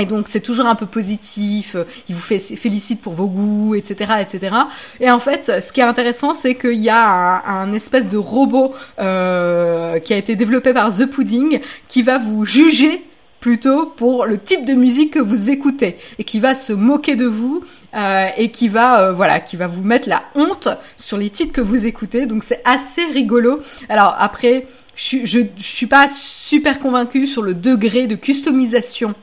Et 0.01 0.07
donc 0.07 0.26
c'est 0.28 0.40
toujours 0.40 0.66
un 0.66 0.74
peu 0.74 0.86
positif, 0.86 1.76
euh, 1.76 1.84
il 2.09 2.16
vous 2.16 2.20
fait, 2.20 2.38
félicite 2.38 3.01
pour 3.01 3.12
vos 3.12 3.26
goûts, 3.26 3.74
etc., 3.76 4.14
etc. 4.20 4.57
Et 5.01 5.11
en 5.11 5.20
fait, 5.20 5.53
ce 5.64 5.72
qui 5.72 5.80
est 5.80 5.84
intéressant, 5.84 6.34
c'est 6.34 6.57
qu'il 6.57 6.80
y 6.80 6.90
a 6.90 7.49
un, 7.49 7.72
espèce 7.72 8.09
de 8.09 8.16
robot 8.16 8.74
euh, 8.99 9.99
qui 10.01 10.12
a 10.12 10.16
été 10.16 10.34
développé 10.36 10.72
par 10.72 10.95
The 10.95 11.07
Pudding 11.07 11.61
qui 11.88 12.03
va 12.03 12.18
vous 12.18 12.45
juger 12.45 13.03
plutôt 13.45 13.84
pour 13.84 14.24
le 14.24 14.38
type 14.38 14.64
de 14.64 14.72
musique 14.72 15.12
que 15.12 15.18
vous 15.18 15.51
écoutez 15.51 15.99
et 16.18 16.24
qui 16.24 16.40
va 16.40 16.55
se 16.55 16.72
moquer 16.72 17.14
de 17.14 17.26
vous 17.26 17.62
euh, 17.95 18.28
et 18.38 18.51
qui 18.51 18.68
va 18.68 19.03
euh, 19.03 19.12
voilà 19.12 19.38
qui 19.38 19.57
va 19.57 19.66
vous 19.66 19.82
mettre 19.82 20.09
la 20.09 20.22
honte 20.34 20.70
sur 20.97 21.18
les 21.18 21.28
titres 21.28 21.53
que 21.53 21.61
vous 21.61 21.84
écoutez. 21.84 22.24
Donc 22.24 22.42
c'est 22.42 22.62
assez 22.64 23.05
rigolo. 23.12 23.61
Alors 23.90 24.16
après, 24.18 24.66
je, 24.97 25.18
je, 25.24 25.40
je 25.59 25.62
suis 25.62 25.86
pas 25.86 26.09
super 26.09 26.80
convaincue 26.80 27.26
sur 27.26 27.42
le 27.42 27.53
degré 27.53 28.07
de 28.07 28.14
customisation 28.14 29.14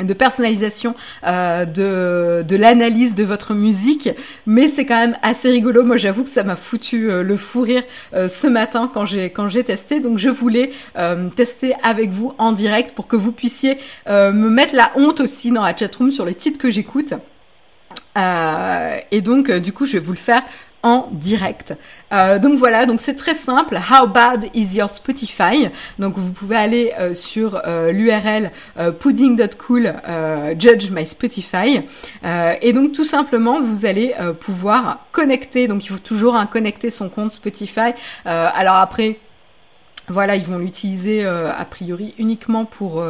de 0.00 0.14
personnalisation 0.14 0.94
euh, 1.26 1.64
de, 1.64 2.42
de 2.42 2.56
l'analyse 2.56 3.14
de 3.14 3.24
votre 3.24 3.54
musique. 3.54 4.08
Mais 4.46 4.68
c'est 4.68 4.86
quand 4.86 4.98
même 4.98 5.16
assez 5.22 5.50
rigolo. 5.50 5.84
Moi 5.84 5.96
j'avoue 5.96 6.24
que 6.24 6.30
ça 6.30 6.42
m'a 6.42 6.56
foutu 6.56 7.10
euh, 7.10 7.22
le 7.22 7.36
fou 7.36 7.62
rire 7.62 7.82
euh, 8.14 8.28
ce 8.28 8.46
matin 8.46 8.90
quand 8.92 9.06
j'ai 9.06 9.30
quand 9.30 9.48
j'ai 9.48 9.64
testé. 9.64 10.00
Donc 10.00 10.18
je 10.18 10.30
voulais 10.30 10.72
tester 11.36 11.74
avec 11.82 12.10
vous 12.10 12.34
en 12.38 12.52
direct 12.52 12.94
pour 12.94 13.06
que 13.06 13.16
vous 13.16 13.32
puissiez 13.32 13.78
me 14.08 14.48
mettre 14.48 14.74
la 14.74 14.90
honte 14.96 15.20
aussi 15.20 15.50
dans 15.50 15.62
la 15.62 15.76
chatroom 15.76 16.10
sur 16.10 16.24
les 16.24 16.34
titres 16.34 16.58
que 16.58 16.70
j'écoute. 16.70 17.14
Et 18.16 19.20
donc 19.20 19.50
du 19.50 19.72
coup 19.72 19.86
je 19.86 19.92
vais 19.94 19.98
vous 19.98 20.12
le 20.12 20.18
faire 20.18 20.42
direct. 21.12 21.74
Euh, 22.12 22.38
donc 22.38 22.58
voilà, 22.58 22.86
donc 22.86 23.00
c'est 23.00 23.16
très 23.16 23.34
simple. 23.34 23.76
How 23.76 24.06
bad 24.06 24.46
is 24.54 24.76
your 24.76 24.90
Spotify? 24.90 25.68
Donc 25.98 26.16
vous 26.16 26.32
pouvez 26.32 26.56
aller 26.56 26.92
euh, 26.98 27.14
sur 27.14 27.60
euh, 27.66 27.90
l'URL 27.90 28.50
pudding.cool 29.00 29.94
judge 30.58 30.90
my 30.90 31.06
Spotify 31.06 31.82
et 32.60 32.72
donc 32.72 32.92
tout 32.92 33.04
simplement 33.04 33.60
vous 33.60 33.86
allez 33.86 34.14
pouvoir 34.40 34.98
connecter. 35.12 35.68
Donc 35.68 35.84
il 35.84 35.88
faut 35.88 35.98
toujours 35.98 36.36
hein, 36.36 36.46
connecter 36.46 36.90
son 36.90 37.08
compte 37.08 37.32
Spotify. 37.32 37.92
alors 38.24 38.76
après, 38.76 39.18
voilà, 40.08 40.36
ils 40.36 40.44
vont 40.44 40.58
l'utiliser 40.58 41.24
a 41.24 41.64
priori 41.64 42.14
uniquement 42.18 42.64
pour 42.64 43.02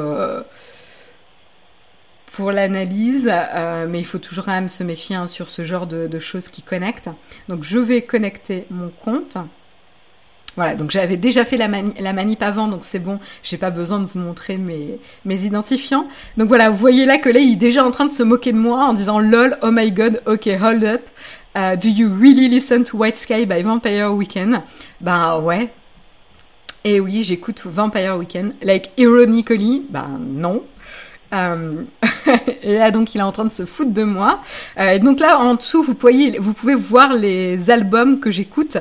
pour 2.35 2.51
l'analyse, 2.51 3.31
euh, 3.33 3.87
mais 3.89 4.01
il 4.01 4.05
faut 4.05 4.19
toujours 4.19 4.45
quand 4.45 4.53
même 4.53 4.69
se 4.69 4.83
méfier 4.83 5.15
hein, 5.15 5.29
sur 5.29 5.49
ce 5.49 5.63
genre 5.63 5.87
de, 5.87 6.19
choses 6.19 6.49
qui 6.49 6.63
connectent. 6.63 7.11
Donc 7.49 7.63
je 7.63 7.79
vais 7.79 8.03
connecter 8.03 8.67
mon 8.71 8.91
compte. 9.05 9.37
Voilà, 10.57 10.75
donc 10.75 10.91
j'avais 10.91 11.17
déjà 11.17 11.45
fait 11.45 11.57
la, 11.57 11.69
la 11.69 12.13
manip 12.13 12.43
avant, 12.43 12.69
donc 12.69 12.81
c'est 12.83 12.99
bon, 12.99 13.19
j'ai 13.43 13.57
pas 13.57 13.71
besoin 13.71 14.01
de 14.01 14.07
vous 14.07 14.19
montrer 14.19 14.57
mes, 14.57 14.99
mes 15.25 15.45
identifiants. 15.45 16.07
Donc 16.37 16.49
voilà, 16.49 16.71
vous 16.71 16.77
voyez 16.77 17.07
là 17.07 17.19
que 17.19 17.29
là, 17.29 17.39
il 17.39 17.53
est 17.53 17.57
déjà 17.57 17.85
en 17.85 17.93
train 17.93 18.07
de 18.07 18.13
se 18.13 18.23
moquer 18.23 18.53
de 18.53 18.59
moi 18.59 18.85
en 18.85 18.95
disant 18.95 19.21
lol, 19.21 19.57
oh 19.63 19.71
my 19.71 19.93
god, 19.93 20.21
ok, 20.27 20.49
hold 20.61 20.85
up. 20.85 21.03
Uh, 21.57 21.77
do 21.77 21.89
you 21.89 22.09
really 22.09 22.49
listen 22.49 22.83
to 22.83 22.97
White 22.97 23.17
Sky 23.17 23.47
by 23.47 23.63
Vampire 23.63 24.13
Weekend? 24.13 24.61
Ben 25.01 25.39
ouais. 25.39 25.71
Et 26.83 26.99
oui, 26.99 27.23
j'écoute 27.23 27.63
Vampire 27.65 28.17
Weekend. 28.17 28.55
Like, 28.61 28.91
ironically, 28.97 29.85
ben 29.89 30.19
non. 30.21 30.65
Euh, 31.35 31.83
et 32.63 32.77
là, 32.79 32.91
donc, 32.91 33.15
il 33.15 33.19
est 33.19 33.25
en 33.25 33.33
train 33.33 33.45
de 33.45 33.53
se 33.53 33.65
foutre 33.65 33.93
de 33.93 34.05
moi. 34.05 34.41
Euh, 34.79 34.91
et 34.91 34.99
donc 34.99 35.21
là, 35.21 35.39
en 35.39 35.55
dessous, 35.55 35.83
vous 35.83 35.95
pouvez, 35.95 36.39
vous 36.39 36.53
pouvez 36.53 36.75
voir 36.75 37.15
les 37.15 37.71
albums 37.71 38.21
que 38.21 38.31
j'écoute. 38.31 38.79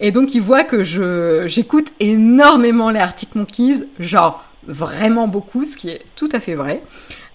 Et 0.00 0.10
donc, 0.10 0.34
il 0.34 0.40
voit 0.40 0.64
que 0.64 0.84
je, 0.84 1.44
j'écoute 1.46 1.92
énormément 2.00 2.90
les 2.90 3.00
Arctic 3.00 3.34
Monkeys, 3.34 3.84
genre 3.98 4.44
vraiment 4.66 5.28
beaucoup, 5.28 5.64
ce 5.64 5.76
qui 5.76 5.90
est 5.90 6.02
tout 6.16 6.28
à 6.32 6.40
fait 6.40 6.54
vrai. 6.54 6.82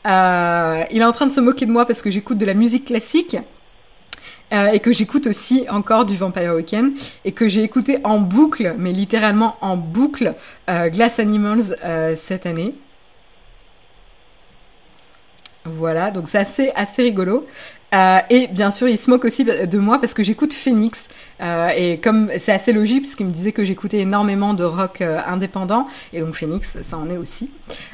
Euh, 0.06 0.84
il 0.92 1.02
est 1.02 1.06
en 1.06 1.12
train 1.12 1.28
de 1.28 1.34
se 1.34 1.40
moquer 1.40 1.66
de 1.66 1.72
moi 1.72 1.86
parce 1.86 2.02
que 2.02 2.12
j'écoute 2.12 2.38
de 2.38 2.46
la 2.46 2.54
musique 2.54 2.86
classique. 2.86 3.38
et 4.52 4.82
que 4.82 4.92
j'écoute 4.92 5.28
aussi 5.28 5.66
encore 5.70 6.04
du 6.04 6.18
Vampire 6.18 6.54
Weekend 6.54 6.92
et 7.24 7.32
que 7.32 7.48
j'ai 7.48 7.64
écouté 7.64 8.00
en 8.04 8.20
boucle, 8.20 8.76
mais 8.78 8.92
littéralement 8.92 9.56
en 9.62 9.78
boucle, 9.78 10.34
Glass 10.68 11.20
Animals 11.20 11.78
cette 12.18 12.46
année. 12.46 12.76
Voilà, 15.66 16.12
donc 16.12 16.28
c'est 16.28 16.40
assez, 16.40 16.72
assez 16.76 17.04
rigolo. 17.04 17.46
Euh, 17.94 18.20
et 18.30 18.48
bien 18.48 18.72
sûr, 18.72 18.88
il 18.88 18.98
se 18.98 19.10
moque 19.10 19.26
aussi 19.26 19.44
de 19.44 19.78
moi 19.78 20.00
parce 20.00 20.14
que 20.14 20.24
j'écoute 20.24 20.54
Phoenix. 20.54 21.10
Euh, 21.42 21.70
et 21.76 22.00
comme 22.00 22.32
c'est 22.38 22.54
assez 22.54 22.72
logique, 22.72 23.04
puisqu'il 23.04 23.26
me 23.26 23.32
disait 23.32 23.52
que 23.52 23.66
j'écoutais 23.66 24.00
énormément 24.00 24.54
de 24.54 24.64
rock 24.64 25.02
euh, 25.02 25.20
indépendant. 25.28 25.88
Et 26.14 26.22
donc 26.22 26.34
Phoenix, 26.34 26.82
ça 26.82 26.98
en 26.98 27.10
est 27.10 27.18
aussi. 27.18 27.52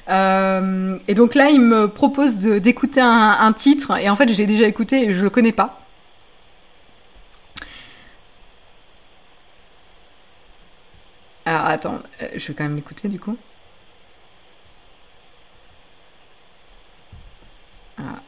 Et 0.07 1.13
donc 1.15 1.35
là, 1.35 1.49
il 1.49 1.61
me 1.61 1.87
propose 1.87 2.37
d'écouter 2.37 3.01
un, 3.01 3.53
titre. 3.53 3.97
Et 3.99 4.09
en 4.09 4.15
fait, 4.15 4.29
j'ai 4.29 4.45
déjà 4.45 4.67
écouté 4.67 5.05
et 5.09 5.11
je 5.13 5.23
le 5.23 5.29
connais 5.29 5.51
pas. 5.51 5.81
Alors 11.47 11.65
attends, 11.65 11.99
euh, 12.21 12.27
je 12.35 12.47
vais 12.49 12.53
quand 12.53 12.65
même 12.65 12.75
l'écouter 12.75 13.07
du 13.07 13.19
coup. 13.21 13.37
Ah. 17.97 18.21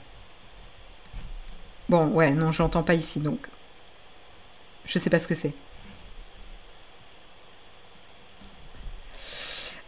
Bon, 1.89 2.07
ouais, 2.07 2.31
non, 2.31 2.51
je 2.51 2.61
l'entends 2.61 2.83
pas 2.83 2.93
ici, 2.93 3.19
donc. 3.19 3.47
Je 4.85 4.99
sais 4.99 5.09
pas 5.09 5.19
ce 5.19 5.27
que 5.27 5.35
c'est. 5.35 5.53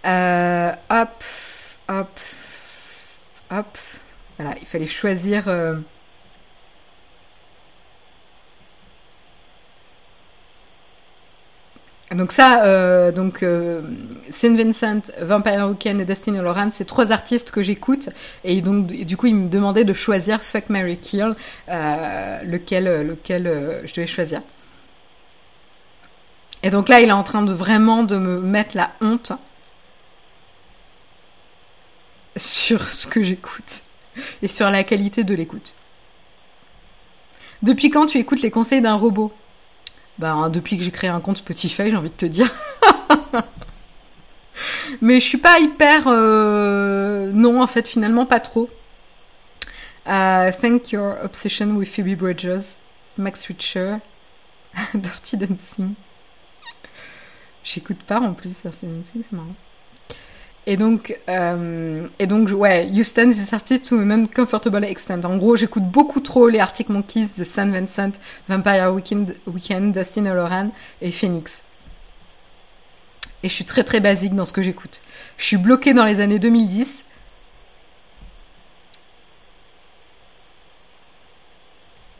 Euh, 0.05 0.71
hop, 0.89 1.23
hop, 1.87 2.19
hop. 3.51 3.77
Voilà, 4.37 4.57
il 4.59 4.67
fallait 4.67 4.87
choisir. 4.87 5.47
Euh, 5.47 5.75
Donc 12.15 12.33
ça, 12.33 12.65
euh, 12.65 13.13
donc 13.13 13.41
euh, 13.41 13.81
Saint 14.31 14.53
Vincent, 14.53 15.13
Vampire 15.21 15.69
Weekend 15.69 16.01
et 16.01 16.05
Dustin 16.05 16.33
Loran, 16.41 16.69
c'est 16.71 16.83
trois 16.83 17.13
artistes 17.13 17.51
que 17.51 17.61
j'écoute 17.61 18.09
et 18.43 18.61
donc 18.61 18.87
du 18.87 19.15
coup 19.15 19.27
il 19.27 19.35
me 19.35 19.47
demandait 19.47 19.85
de 19.85 19.93
choisir 19.93 20.41
Fuck 20.43 20.69
Mary 20.69 20.97
Kill, 20.97 21.35
euh, 21.69 22.41
lequel, 22.43 23.07
lequel 23.07 23.47
euh, 23.47 23.87
je 23.87 23.93
devais 23.93 24.07
choisir. 24.07 24.41
Et 26.63 26.69
donc 26.69 26.89
là 26.89 26.99
il 26.99 27.07
est 27.07 27.13
en 27.13 27.23
train 27.23 27.43
de 27.43 27.53
vraiment 27.53 28.03
de 28.03 28.17
me 28.17 28.41
mettre 28.41 28.75
la 28.75 28.91
honte 28.99 29.31
sur 32.35 32.91
ce 32.91 33.07
que 33.07 33.23
j'écoute 33.23 33.83
et 34.41 34.49
sur 34.49 34.69
la 34.69 34.83
qualité 34.83 35.23
de 35.23 35.33
l'écoute. 35.33 35.75
Depuis 37.61 37.89
quand 37.89 38.07
tu 38.07 38.17
écoutes 38.17 38.41
les 38.41 38.51
conseils 38.51 38.81
d'un 38.81 38.95
robot? 38.95 39.31
Bah, 40.21 40.49
depuis 40.49 40.77
que 40.77 40.83
j'ai 40.83 40.91
créé 40.91 41.09
un 41.09 41.19
compte 41.19 41.37
Spotify, 41.37 41.89
j'ai 41.89 41.97
envie 41.97 42.11
de 42.11 42.15
te 42.15 42.27
dire. 42.27 42.47
Mais 45.01 45.19
je 45.19 45.25
suis 45.25 45.39
pas 45.39 45.59
hyper. 45.59 46.03
Euh, 46.05 47.31
non, 47.33 47.59
en 47.61 47.65
fait, 47.65 47.87
finalement, 47.87 48.27
pas 48.27 48.39
trop. 48.39 48.69
Uh, 50.05 50.51
thank 50.61 50.91
your 50.91 51.15
obsession 51.23 51.75
with 51.75 51.89
Phoebe 51.89 52.15
Bridges, 52.15 52.75
Max 53.17 53.47
Richter, 53.47 53.97
Dirty 54.93 55.37
Dancing. 55.37 55.95
J'écoute 57.63 58.03
pas 58.03 58.19
en 58.19 58.33
plus 58.33 58.61
Dirty 58.61 58.85
Dancing, 58.85 59.23
c'est 59.27 59.31
marrant. 59.31 59.55
Et 60.67 60.77
donc, 60.77 61.17
euh, 61.27 62.07
et 62.19 62.27
donc, 62.27 62.49
ouais, 62.49 62.87
Houston 62.91 63.31
is 63.31 63.49
artist 63.51 63.89
to 63.89 63.99
an 63.99 64.11
uncomfortable 64.11 64.83
extent. 64.83 65.25
En 65.25 65.37
gros, 65.37 65.55
j'écoute 65.55 65.83
beaucoup 65.83 66.19
trop 66.19 66.47
les 66.49 66.59
Arctic 66.59 66.89
Monkeys, 66.89 67.29
The 67.37 67.43
San 67.43 67.71
Vincent, 67.71 68.11
Vampire 68.47 68.93
Weekend, 68.93 69.35
Weekend 69.47 69.91
Dustin 69.91 70.27
O'Loran 70.27 70.69
et 71.01 71.11
Phoenix. 71.11 71.63
Et 73.41 73.49
je 73.49 73.53
suis 73.53 73.65
très 73.65 73.83
très 73.83 73.99
basique 73.99 74.35
dans 74.35 74.45
ce 74.45 74.53
que 74.53 74.61
j'écoute. 74.61 75.01
Je 75.37 75.45
suis 75.45 75.57
bloquée 75.57 75.95
dans 75.95 76.05
les 76.05 76.19
années 76.19 76.37
2010. 76.37 77.05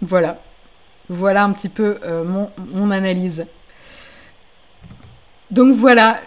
Voilà. 0.02 0.42
Voilà 1.10 1.44
un 1.44 1.52
petit 1.52 1.70
peu 1.70 2.00
euh, 2.04 2.24
mon 2.24 2.89
analyse. 2.89 3.46
Donc 5.52 5.76
voilà, 5.76 6.20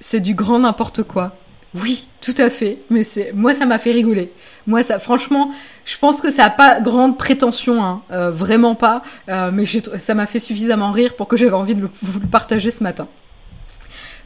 c'est 0.00 0.20
du 0.20 0.34
grand 0.34 0.58
n'importe 0.58 1.04
quoi. 1.04 1.36
Oui, 1.74 2.06
tout 2.20 2.34
à 2.38 2.50
fait. 2.50 2.78
Mais 2.90 3.04
c'est 3.04 3.32
moi, 3.32 3.54
ça 3.54 3.64
m'a 3.64 3.78
fait 3.78 3.92
rigoler. 3.92 4.32
Moi, 4.66 4.82
ça, 4.82 4.98
franchement, 4.98 5.52
je 5.84 5.96
pense 5.98 6.20
que 6.20 6.30
ça 6.30 6.44
n'a 6.44 6.50
pas 6.50 6.80
grande 6.80 7.16
prétention, 7.16 7.84
hein, 7.84 8.02
euh, 8.10 8.30
vraiment 8.30 8.74
pas. 8.74 9.02
Euh, 9.28 9.50
mais 9.52 9.64
ça 9.98 10.14
m'a 10.14 10.26
fait 10.26 10.40
suffisamment 10.40 10.90
rire 10.90 11.14
pour 11.14 11.28
que 11.28 11.36
j'avais 11.36 11.52
envie 11.52 11.74
de 11.74 11.88
vous 12.02 12.20
le 12.20 12.26
partager 12.26 12.70
ce 12.70 12.82
matin. 12.82 13.06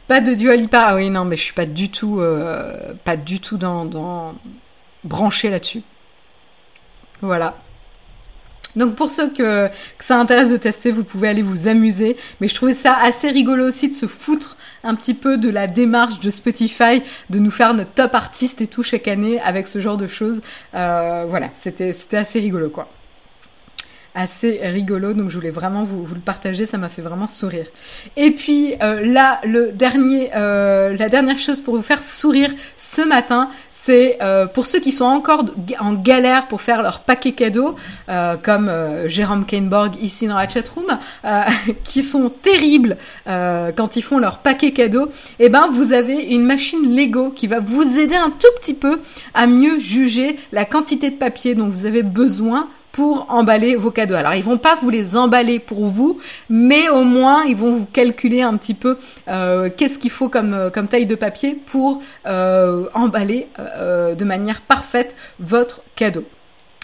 Pas 0.07 0.21
de 0.21 0.33
Dualipa. 0.33 0.85
Ah 0.87 0.95
oui, 0.95 1.09
non, 1.09 1.25
mais 1.25 1.35
je 1.35 1.43
suis 1.43 1.53
pas 1.53 1.65
du 1.65 1.89
tout, 1.89 2.19
euh, 2.19 2.93
pas 3.03 3.17
du 3.17 3.39
tout 3.39 3.57
dans, 3.57 3.85
dans 3.85 4.33
branché 5.03 5.49
là-dessus. 5.49 5.81
Voilà. 7.21 7.55
Donc 8.75 8.95
pour 8.95 9.09
ceux 9.09 9.29
que, 9.29 9.67
que, 9.67 10.03
ça 10.03 10.19
intéresse 10.19 10.49
de 10.49 10.57
tester, 10.57 10.91
vous 10.91 11.03
pouvez 11.03 11.27
aller 11.27 11.41
vous 11.41 11.67
amuser. 11.67 12.17
Mais 12.41 12.47
je 12.47 12.55
trouvais 12.55 12.73
ça 12.73 12.97
assez 12.97 13.29
rigolo 13.29 13.67
aussi 13.67 13.89
de 13.89 13.95
se 13.95 14.07
foutre 14.07 14.57
un 14.85 14.95
petit 14.95 15.13
peu 15.13 15.37
de 15.37 15.49
la 15.49 15.67
démarche 15.67 16.19
de 16.21 16.29
Spotify, 16.31 17.01
de 17.29 17.39
nous 17.39 17.51
faire 17.51 17.73
notre 17.73 17.91
top 17.91 18.15
artiste 18.15 18.61
et 18.61 18.67
tout 18.67 18.83
chaque 18.83 19.07
année 19.07 19.41
avec 19.41 19.67
ce 19.67 19.79
genre 19.79 19.97
de 19.97 20.07
choses. 20.07 20.41
Euh, 20.73 21.25
voilà, 21.27 21.49
c'était 21.55 22.17
assez 22.17 22.39
rigolo 22.39 22.69
quoi 22.69 22.87
assez 24.15 24.61
rigolo, 24.63 25.13
donc 25.13 25.29
je 25.29 25.35
voulais 25.35 25.49
vraiment 25.51 25.83
vous, 25.83 26.07
le 26.11 26.21
partager, 26.21 26.65
ça 26.65 26.77
m'a 26.77 26.87
fait 26.87 27.01
vraiment 27.01 27.27
sourire. 27.27 27.67
Et 28.15 28.31
puis 28.31 28.73
euh, 28.81 29.05
là, 29.05 29.41
le 29.43 29.73
dernier, 29.73 30.31
euh, 30.35 30.95
la 30.95 31.09
dernière 31.09 31.37
chose 31.37 31.59
pour 31.59 31.75
vous 31.75 31.81
faire 31.81 32.01
sourire 32.01 32.51
ce 32.77 33.01
matin, 33.01 33.49
c'est 33.85 34.17
euh, 34.21 34.47
pour 34.47 34.65
ceux 34.65 34.79
qui 34.79 34.91
sont 34.91 35.05
encore 35.05 35.45
en 35.79 35.93
galère 35.93 36.47
pour 36.47 36.61
faire 36.61 36.81
leur 36.81 37.01
paquet 37.01 37.33
cadeau, 37.33 37.75
comme 38.43 38.71
Jérôme 39.05 39.45
Kainborg 39.45 39.95
ici 40.01 40.27
dans 40.27 40.37
la 40.37 40.49
chatroom, 40.49 40.97
qui 41.83 42.01
sont 42.01 42.29
terribles 42.29 42.97
quand 43.25 43.95
ils 43.95 44.01
font 44.01 44.17
leur 44.17 44.39
paquet 44.39 44.71
cadeau, 44.71 45.07
et 45.39 45.45
eh 45.45 45.49
ben 45.49 45.67
vous 45.71 45.93
avez 45.93 46.23
une 46.23 46.45
machine 46.45 46.95
Lego 46.95 47.29
qui 47.29 47.47
va 47.47 47.59
vous 47.59 47.99
aider 47.99 48.15
un 48.15 48.31
tout 48.31 48.47
petit 48.59 48.73
peu 48.73 48.99
à 49.33 49.47
mieux 49.47 49.79
juger 49.79 50.37
la 50.51 50.65
quantité 50.65 51.09
de 51.09 51.15
papier 51.15 51.55
dont 51.55 51.67
vous 51.67 51.85
avez 51.85 52.03
besoin 52.03 52.67
pour 52.95 53.25
emballer 53.27 53.75
vos 53.75 53.91
cadeaux. 53.91 54.15
Alors 54.15 54.35
ils 54.35 54.43
vont 54.43 54.57
pas 54.57 54.75
vous 54.75 54.89
les 54.89 55.17
emballer 55.17 55.59
pour 55.59 55.87
vous, 55.87 56.21
mais 56.49 56.87
au 56.87 57.03
moins 57.03 57.43
ils 57.43 57.55
vont 57.55 57.71
vous 57.71 57.85
calculer 57.85 58.41
un 58.41 58.55
petit 58.55 58.73
peu 58.73 58.97
euh, 59.27 59.69
qu'est-ce 59.75 59.99
qu'il 59.99 60.11
faut 60.11 60.29
comme, 60.29 60.53
euh, 60.53 60.69
comme 60.69 60.87
taille 60.87 61.05
de 61.05 61.15
papier 61.15 61.59
pour 61.65 62.01
euh, 62.25 62.87
emballer 62.93 63.47
de 63.57 64.23
manière 64.23 64.61
parfaite 64.61 65.17
votre 65.41 65.81
cadeau. 65.97 66.23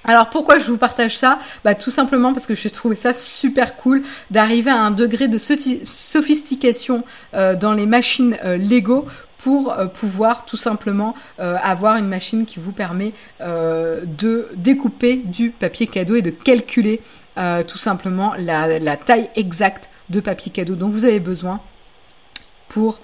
Alors 0.03 0.29
pourquoi 0.29 0.57
je 0.57 0.69
vous 0.69 0.77
partage 0.77 1.15
ça? 1.15 1.39
Bah 1.63 1.75
tout 1.75 1.91
simplement 1.91 2.33
parce 2.33 2.45
que 2.45 2.55
j'ai 2.55 2.71
trouvé 2.71 2.97
ça 2.97 3.13
super 3.13 3.77
cool 3.77 4.03
d'arriver 4.31 4.71
à 4.71 4.79
un 4.79 4.91
degré 4.91 5.29
de 5.29 5.37
sophistication 5.37 7.03
dans 7.33 7.73
les 7.73 7.85
machines 7.85 8.35
Lego 8.43 9.05
pour 9.41 9.73
euh, 9.73 9.87
pouvoir 9.87 10.45
tout 10.45 10.57
simplement 10.57 11.15
euh, 11.39 11.57
avoir 11.61 11.97
une 11.97 12.07
machine 12.07 12.45
qui 12.45 12.59
vous 12.59 12.71
permet 12.71 13.13
euh, 13.41 14.01
de 14.05 14.49
découper 14.55 15.17
du 15.17 15.49
papier 15.49 15.87
cadeau 15.87 16.15
et 16.15 16.21
de 16.21 16.31
calculer 16.31 17.01
tout 17.67 17.77
simplement 17.77 18.33
la, 18.37 18.97
taille 18.97 19.29
exacte 19.35 19.89
de 20.09 20.19
papier 20.19 20.51
cadeau 20.51 20.75
dont 20.75 20.89
vous 20.89 21.05
avez 21.05 21.21
besoin 21.21 21.59
pour 22.67 22.99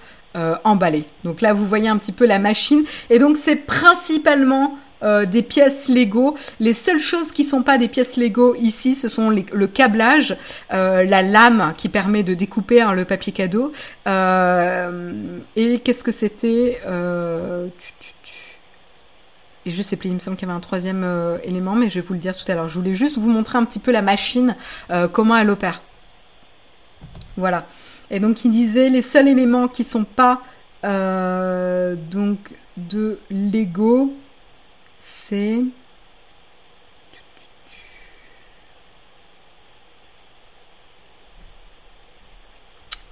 emballer. 0.64 1.06
Donc 1.24 1.40
là, 1.40 1.54
vous 1.54 1.66
voyez 1.66 1.88
un 1.88 1.96
petit 1.96 2.12
peu 2.12 2.26
la 2.26 2.38
machine. 2.38 2.84
Et 3.10 3.18
donc, 3.18 3.36
c'est 3.36 3.56
principalement 3.56 4.78
euh, 5.02 5.26
des 5.26 5.42
pièces 5.42 5.88
Lego. 5.88 6.36
Les 6.60 6.74
seules 6.74 6.98
choses 6.98 7.30
qui 7.30 7.44
sont 7.44 7.62
pas 7.62 7.78
des 7.78 7.88
pièces 7.88 8.16
Lego 8.16 8.54
ici, 8.56 8.94
ce 8.94 9.08
sont 9.08 9.30
le 9.30 9.66
câblage, 9.66 10.36
euh, 10.72 11.04
la 11.04 11.22
lame 11.22 11.74
qui 11.76 11.88
permet 11.88 12.22
de 12.22 12.34
découper 12.34 12.80
hein, 12.80 12.92
le 12.92 13.04
papier 13.04 13.32
cadeau. 13.32 13.72
Euh, 14.06 15.12
et 15.56 15.78
qu'est-ce 15.80 16.02
que 16.02 16.12
c'était 16.12 16.80
et 19.66 19.70
je 19.70 19.82
sais 19.82 19.96
plus, 19.96 20.08
il 20.08 20.14
me 20.14 20.18
semble 20.18 20.38
qu'il 20.38 20.48
y 20.48 20.50
avait 20.50 20.56
un 20.56 20.62
troisième 20.62 21.04
élément, 21.44 21.74
mais 21.74 21.90
je 21.90 22.00
vais 22.00 22.06
vous 22.06 22.14
le 22.14 22.20
dire 22.20 22.34
tout 22.34 22.50
à 22.50 22.54
l'heure. 22.54 22.68
Je 22.68 22.78
voulais 22.78 22.94
juste 22.94 23.18
vous 23.18 23.28
montrer 23.28 23.58
un 23.58 23.64
petit 23.64 23.80
peu 23.80 23.90
la 23.92 24.00
machine, 24.00 24.56
comment 25.12 25.36
elle 25.36 25.50
opère. 25.50 25.82
Voilà. 27.36 27.66
Et 28.10 28.18
donc 28.18 28.46
il 28.46 28.50
disait 28.50 28.88
les 28.88 29.02
seuls 29.02 29.28
éléments 29.28 29.68
qui 29.68 29.84
sont 29.84 30.04
pas 30.04 30.40
donc 30.82 32.38
de 32.78 33.18
Lego, 33.30 34.14
c'est 35.08 35.62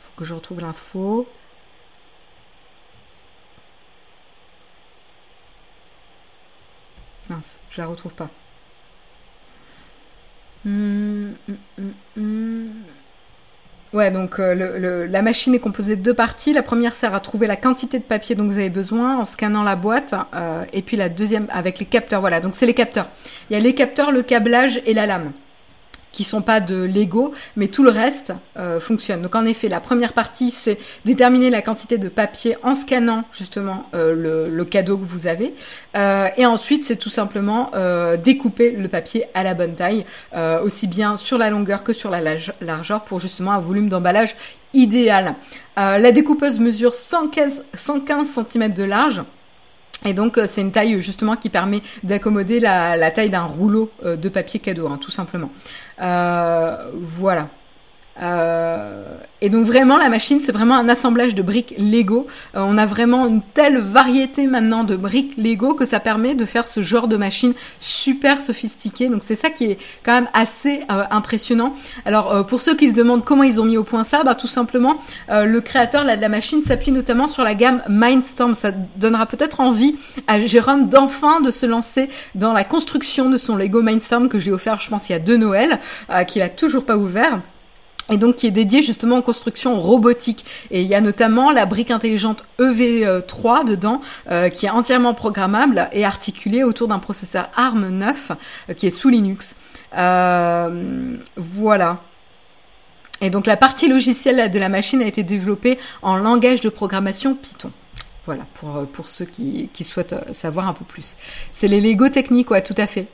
faut 0.02 0.10
que 0.16 0.24
je 0.24 0.34
retrouve 0.34 0.60
l'info. 0.60 1.26
Mince, 7.28 7.58
je 7.70 7.80
la 7.80 7.86
retrouve 7.88 8.14
pas. 8.14 8.28
Hum, 10.64 11.36
hum, 11.48 11.94
hum, 12.16 12.84
Ouais, 13.92 14.10
donc 14.10 14.38
euh, 14.38 15.06
la 15.08 15.22
machine 15.22 15.54
est 15.54 15.58
composée 15.58 15.96
de 15.96 16.02
deux 16.02 16.14
parties. 16.14 16.52
La 16.52 16.62
première 16.62 16.94
sert 16.94 17.14
à 17.14 17.20
trouver 17.20 17.46
la 17.46 17.56
quantité 17.56 17.98
de 17.98 18.04
papier 18.04 18.34
dont 18.34 18.44
vous 18.44 18.58
avez 18.58 18.70
besoin 18.70 19.18
en 19.18 19.24
scannant 19.24 19.62
la 19.62 19.76
boîte. 19.76 20.14
Euh, 20.34 20.64
et 20.72 20.82
puis 20.82 20.96
la 20.96 21.08
deuxième 21.08 21.46
avec 21.50 21.78
les 21.78 21.86
capteurs. 21.86 22.20
Voilà, 22.20 22.40
donc 22.40 22.54
c'est 22.56 22.66
les 22.66 22.74
capteurs. 22.74 23.08
Il 23.48 23.54
y 23.54 23.56
a 23.56 23.60
les 23.60 23.74
capteurs, 23.74 24.10
le 24.10 24.22
câblage 24.22 24.80
et 24.86 24.94
la 24.94 25.06
lame 25.06 25.32
qui 26.16 26.24
sont 26.24 26.40
pas 26.40 26.60
de 26.60 26.76
Lego, 26.76 27.34
mais 27.56 27.68
tout 27.68 27.82
le 27.82 27.90
reste 27.90 28.32
euh, 28.56 28.80
fonctionne. 28.80 29.20
Donc 29.20 29.34
en 29.34 29.44
effet, 29.44 29.68
la 29.68 29.80
première 29.80 30.14
partie, 30.14 30.50
c'est 30.50 30.78
déterminer 31.04 31.50
la 31.50 31.60
quantité 31.60 31.98
de 31.98 32.08
papier 32.08 32.56
en 32.62 32.74
scannant 32.74 33.24
justement 33.32 33.84
euh, 33.94 34.48
le, 34.48 34.64
cadeau 34.64 34.96
que 34.96 35.04
vous 35.04 35.26
avez. 35.26 35.52
Euh, 35.94 36.28
et 36.38 36.46
ensuite, 36.46 36.86
c'est 36.86 36.96
tout 36.96 37.10
simplement 37.10 37.70
découper 38.24 38.70
le 38.70 38.88
papier 38.88 39.26
à 39.34 39.42
la 39.42 39.52
bonne 39.52 39.74
taille, 39.74 40.06
aussi 40.64 40.86
bien 40.86 41.16
sur 41.16 41.36
la 41.36 41.50
longueur 41.50 41.84
que 41.84 41.92
sur 41.92 42.10
la 42.10 42.20
largeur, 42.60 43.04
pour 43.04 43.20
justement 43.20 43.52
un 43.52 43.60
volume 43.60 43.88
d'emballage 43.90 44.34
idéal. 44.72 45.34
la 45.76 46.12
découpeuse 46.12 46.58
mesure 46.58 46.94
115, 46.94 47.62
115 47.74 48.40
cm 48.50 48.72
de 48.72 48.84
large. 48.84 49.22
Et 50.04 50.12
donc 50.12 50.38
c'est 50.46 50.60
une 50.60 50.72
taille 50.72 51.00
justement 51.00 51.36
qui 51.36 51.48
permet 51.48 51.82
d'accommoder 52.02 52.60
la, 52.60 53.10
taille 53.10 53.30
d'un 53.30 53.44
rouleau 53.44 53.90
de 54.04 54.28
papier 54.28 54.60
cadeau, 54.60 54.86
hein, 54.88 54.98
tout 55.00 55.10
simplement. 55.10 55.50
Euh, 56.00 56.76
voilà. 56.94 57.48
Euh, 58.22 59.04
et 59.42 59.50
donc 59.50 59.66
vraiment 59.66 59.98
la 59.98 60.08
machine 60.08 60.40
c'est 60.42 60.52
vraiment 60.52 60.76
un 60.76 60.88
assemblage 60.88 61.34
de 61.34 61.42
briques 61.42 61.74
Lego. 61.76 62.26
Euh, 62.54 62.60
on 62.64 62.78
a 62.78 62.86
vraiment 62.86 63.26
une 63.26 63.42
telle 63.42 63.78
variété 63.78 64.46
maintenant 64.46 64.84
de 64.84 64.96
briques 64.96 65.36
Lego 65.36 65.74
que 65.74 65.84
ça 65.84 66.00
permet 66.00 66.34
de 66.34 66.46
faire 66.46 66.66
ce 66.66 66.82
genre 66.82 67.08
de 67.08 67.16
machine 67.16 67.52
super 67.78 68.40
sophistiquée. 68.40 69.08
Donc 69.08 69.22
c'est 69.24 69.36
ça 69.36 69.50
qui 69.50 69.64
est 69.64 69.78
quand 70.02 70.12
même 70.12 70.28
assez 70.32 70.80
impressionnant. 70.88 71.74
Alors 72.06 72.46
pour 72.46 72.62
ceux 72.62 72.74
qui 72.74 72.88
se 72.88 72.94
demandent 72.94 73.24
comment 73.24 73.42
ils 73.42 73.60
ont 73.60 73.64
mis 73.64 73.76
au 73.76 73.84
point 73.84 74.04
ça, 74.04 74.22
bah 74.24 74.34
tout 74.34 74.46
simplement 74.46 74.96
le 75.28 75.58
créateur 75.60 76.04
de 76.04 76.08
la 76.08 76.28
machine 76.28 76.62
s'appuie 76.62 76.92
notamment 76.92 77.28
sur 77.28 77.44
la 77.44 77.54
gamme 77.54 77.82
Mindstorm. 77.88 78.54
Ça 78.54 78.70
donnera 78.96 79.26
peut-être 79.26 79.60
envie 79.60 79.96
à 80.26 80.40
Jérôme 80.40 80.88
d'enfin 80.88 81.40
de 81.40 81.50
se 81.50 81.66
lancer 81.66 82.08
dans 82.34 82.52
la 82.52 82.64
construction 82.64 83.28
de 83.28 83.36
son 83.36 83.56
Lego 83.56 83.82
Mindstorm 83.82 84.28
que 84.28 84.38
j'ai 84.38 84.52
offert 84.52 84.80
je 84.80 84.88
pense 84.88 85.08
il 85.08 85.12
y 85.12 85.16
a 85.16 85.18
deux 85.18 85.36
Noël, 85.36 85.78
qu'il 86.28 86.42
a 86.42 86.48
toujours 86.48 86.84
pas 86.84 86.96
ouvert 86.96 87.40
et 88.10 88.16
donc 88.18 88.36
qui 88.36 88.46
est 88.46 88.52
dédié 88.52 88.82
justement 88.82 89.16
en 89.16 89.22
construction 89.22 89.78
robotique. 89.78 90.44
Et 90.70 90.82
il 90.82 90.86
y 90.86 90.94
a 90.94 91.00
notamment 91.00 91.50
la 91.50 91.66
brique 91.66 91.90
intelligente 91.90 92.44
EV3 92.58 93.64
dedans, 93.66 94.00
euh, 94.30 94.48
qui 94.48 94.66
est 94.66 94.70
entièrement 94.70 95.14
programmable 95.14 95.88
et 95.92 96.04
articulée 96.04 96.62
autour 96.62 96.88
d'un 96.88 96.98
processeur 96.98 97.48
ARM 97.56 97.88
9 97.88 98.32
euh, 98.70 98.74
qui 98.74 98.86
est 98.86 98.90
sous 98.90 99.08
Linux. 99.08 99.56
Euh, 99.96 101.16
voilà. 101.36 102.00
Et 103.22 103.30
donc 103.30 103.46
la 103.46 103.56
partie 103.56 103.88
logicielle 103.88 104.50
de 104.50 104.58
la 104.58 104.68
machine 104.68 105.02
a 105.02 105.06
été 105.06 105.22
développée 105.22 105.78
en 106.02 106.16
langage 106.16 106.60
de 106.60 106.68
programmation 106.68 107.34
Python. 107.34 107.72
Voilà, 108.26 108.42
pour, 108.54 108.84
pour 108.92 109.08
ceux 109.08 109.24
qui, 109.24 109.70
qui 109.72 109.84
souhaitent 109.84 110.16
savoir 110.34 110.68
un 110.68 110.72
peu 110.72 110.84
plus. 110.84 111.16
C'est 111.52 111.68
les 111.68 111.80
Lego 111.80 112.08
techniques, 112.08 112.50
ouais, 112.50 112.62
tout 112.62 112.74
à 112.76 112.88
fait. 112.88 113.06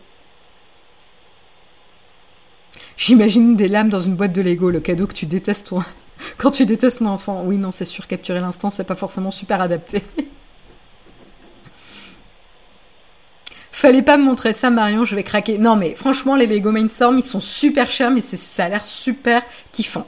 J'imagine 3.04 3.56
des 3.56 3.66
lames 3.66 3.88
dans 3.88 3.98
une 3.98 4.14
boîte 4.14 4.32
de 4.32 4.40
Lego, 4.42 4.70
le 4.70 4.78
cadeau 4.78 5.08
que 5.08 5.12
tu 5.12 5.26
détestes 5.26 5.66
toi. 5.66 5.84
Quand 6.38 6.52
tu 6.52 6.66
détestes 6.66 7.00
ton 7.00 7.06
enfant. 7.06 7.42
Oui, 7.44 7.56
non, 7.56 7.72
c'est 7.72 7.84
sûr, 7.84 8.06
capturer 8.06 8.38
l'instant, 8.38 8.70
c'est 8.70 8.84
pas 8.84 8.94
forcément 8.94 9.32
super 9.32 9.60
adapté. 9.60 10.04
Fallait 13.72 14.02
pas 14.02 14.16
me 14.16 14.22
montrer 14.22 14.52
ça, 14.52 14.70
Marion, 14.70 15.04
je 15.04 15.16
vais 15.16 15.24
craquer. 15.24 15.58
Non, 15.58 15.74
mais 15.74 15.96
franchement, 15.96 16.36
les 16.36 16.46
Lego 16.46 16.70
Mindstorm, 16.70 17.18
ils 17.18 17.24
sont 17.24 17.40
super 17.40 17.90
chers, 17.90 18.12
mais 18.12 18.20
ça 18.20 18.66
a 18.66 18.68
l'air 18.68 18.86
super 18.86 19.42
kiffant. 19.72 20.06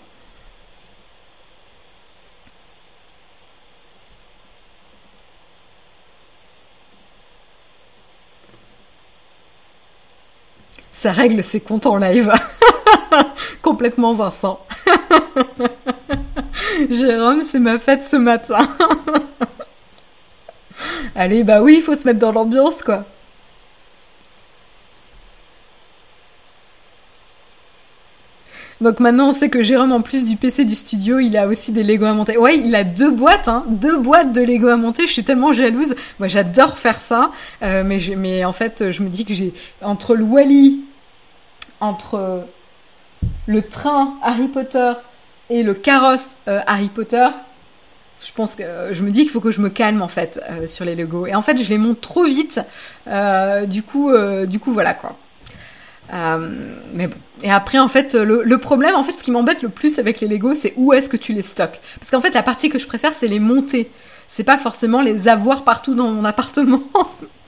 Ça 11.05 11.13
règle 11.13 11.45
ses 11.45 11.61
comptes 11.61 11.85
en 11.85 11.99
live. 11.99 12.33
complètement 13.63 14.15
Vincent. 14.15 14.59
Jérôme, 16.91 17.43
c'est 17.43 17.59
ma 17.59 17.79
fête 17.79 18.05
ce 18.05 18.17
matin. 18.17 18.67
Allez, 21.15 21.45
bah 21.45 21.61
oui, 21.61 21.75
il 21.77 21.83
faut 21.83 21.95
se 21.95 22.07
mettre 22.07 22.21
dans 22.21 22.33
l'ambiance, 22.33 22.83
quoi. 22.83 23.05
Donc 28.81 28.99
maintenant, 28.99 29.29
on 29.29 29.33
sait 29.33 29.51
que 29.51 29.63
Jérôme, 29.63 29.93
en 29.93 30.01
plus 30.01 30.25
du 30.25 30.37
PC 30.37 30.65
du 30.65 30.75
studio, 30.75 31.19
il 31.19 31.37
a 31.37 31.47
aussi 31.47 31.71
des 31.71 31.83
Lego 31.83 32.07
à 32.07 32.15
monter. 32.15 32.37
Ouais, 32.37 32.59
il 32.59 32.75
a 32.75 32.83
deux 32.83 33.11
boîtes, 33.11 33.49
hein, 33.49 33.65
deux 33.69 33.99
boîtes 33.99 34.33
de 34.33 34.41
Lego 34.41 34.69
à 34.69 34.77
monter. 34.77 35.07
Je 35.07 35.13
suis 35.13 35.25
tellement 35.25 35.53
jalouse. 35.53 35.95
Moi, 36.19 36.29
j'adore 36.29 36.79
faire 36.79 36.99
ça, 36.99 37.31
euh, 37.63 37.85
mais, 37.85 38.01
mais 38.17 38.45
en 38.45 38.53
fait, 38.53 38.91
je 38.91 39.03
me 39.03 39.09
dis 39.09 39.25
que 39.25 39.33
j'ai 39.33 39.55
entre 39.81 40.17
le 40.17 40.25
Wally, 40.25 40.81
entre 41.85 42.45
le 43.47 43.63
train 43.63 44.15
Harry 44.23 44.49
Potter 44.49 44.93
et 45.51 45.63
le 45.63 45.75
carrosse 45.75 46.37
euh, 46.49 46.61
Harry 46.67 46.89
Potter, 46.89 47.29
je 48.21 48.33
pense 48.33 48.55
que 48.55 48.63
je 48.93 49.03
me 49.03 49.11
dis 49.11 49.23
qu'il 49.23 49.31
faut 49.31 49.41
que 49.41 49.51
je 49.51 49.61
me 49.61 49.69
calme 49.69 50.01
en 50.01 50.09
fait 50.09 50.41
euh, 50.51 50.67
sur 50.67 50.85
les 50.85 50.95
Lego. 50.95 51.27
Et 51.27 51.35
en 51.35 51.43
fait, 51.43 51.63
je 51.63 51.69
les 51.69 51.79
monte 51.79 52.01
trop 52.01 52.25
vite. 52.25 52.61
du 53.67 53.83
coup, 53.83 54.11
du 54.47 54.59
coup, 54.59 54.73
voilà 54.73 54.95
quoi. 54.95 55.17
mais 56.11 57.07
bon. 57.07 57.17
Et 57.43 57.51
après, 57.51 57.79
en 57.79 57.89
fait, 57.89 58.15
le, 58.15 58.59
problème, 58.59 58.95
en 58.95 59.05
fait, 59.05 59.13
ce 59.13 59.23
qui 59.23 59.31
m'embête 59.31 59.63
le 59.63 59.69
plus 59.69 59.99
avec 59.99 60.21
les 60.21 60.29
Lego, 60.29 60.55
c'est 60.55 60.73
où 60.77 60.95
est-ce 60.95 61.11
que 61.11 61.19
tu 61.19 61.35
les 61.35 61.43
stockes. 61.43 61.81
Parce 62.01 62.11
qu'en 62.11 62.21
fait, 62.21 62.33
la 62.33 62.43
partie 62.43 62.71
que 62.71 62.79
je 62.79 62.87
préfère, 62.87 63.15
c'est 63.15 63.29
les 63.29 63.41
monter. 63.41 63.91
C'est 64.29 64.45
pas 64.45 64.57
forcément 64.57 65.03
les 65.03 65.29
avoir 65.29 65.65
partout 65.65 65.95
dans 65.95 66.09
mon 66.09 66.25
appartement. 66.25 66.83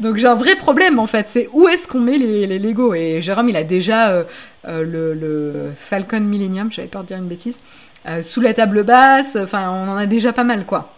Donc 0.00 0.16
j'ai 0.16 0.26
un 0.26 0.34
vrai 0.34 0.56
problème 0.56 0.98
en 0.98 1.06
fait, 1.06 1.28
c'est 1.28 1.48
où 1.52 1.68
est-ce 1.68 1.86
qu'on 1.86 2.00
met 2.00 2.18
les, 2.18 2.46
les, 2.46 2.58
Lego? 2.58 2.94
Et 2.94 3.20
Jérôme, 3.20 3.48
il 3.48 3.56
a 3.56 3.64
déjà 3.64 4.10
euh, 4.10 4.24
euh, 4.66 5.14
le, 5.14 5.72
Falcon 5.76 6.20
Millennium, 6.20 6.70
j'avais 6.72 6.88
peur 6.88 7.02
de 7.02 7.08
dire 7.08 7.18
une 7.18 7.28
bêtise, 7.28 7.58
euh, 8.06 8.22
sous 8.22 8.40
la 8.40 8.54
table 8.54 8.82
basse, 8.82 9.36
enfin 9.36 9.70
on 9.70 9.88
en 9.90 9.96
a 9.96 10.06
déjà 10.06 10.32
pas 10.32 10.44
mal 10.44 10.64
quoi. 10.66 10.94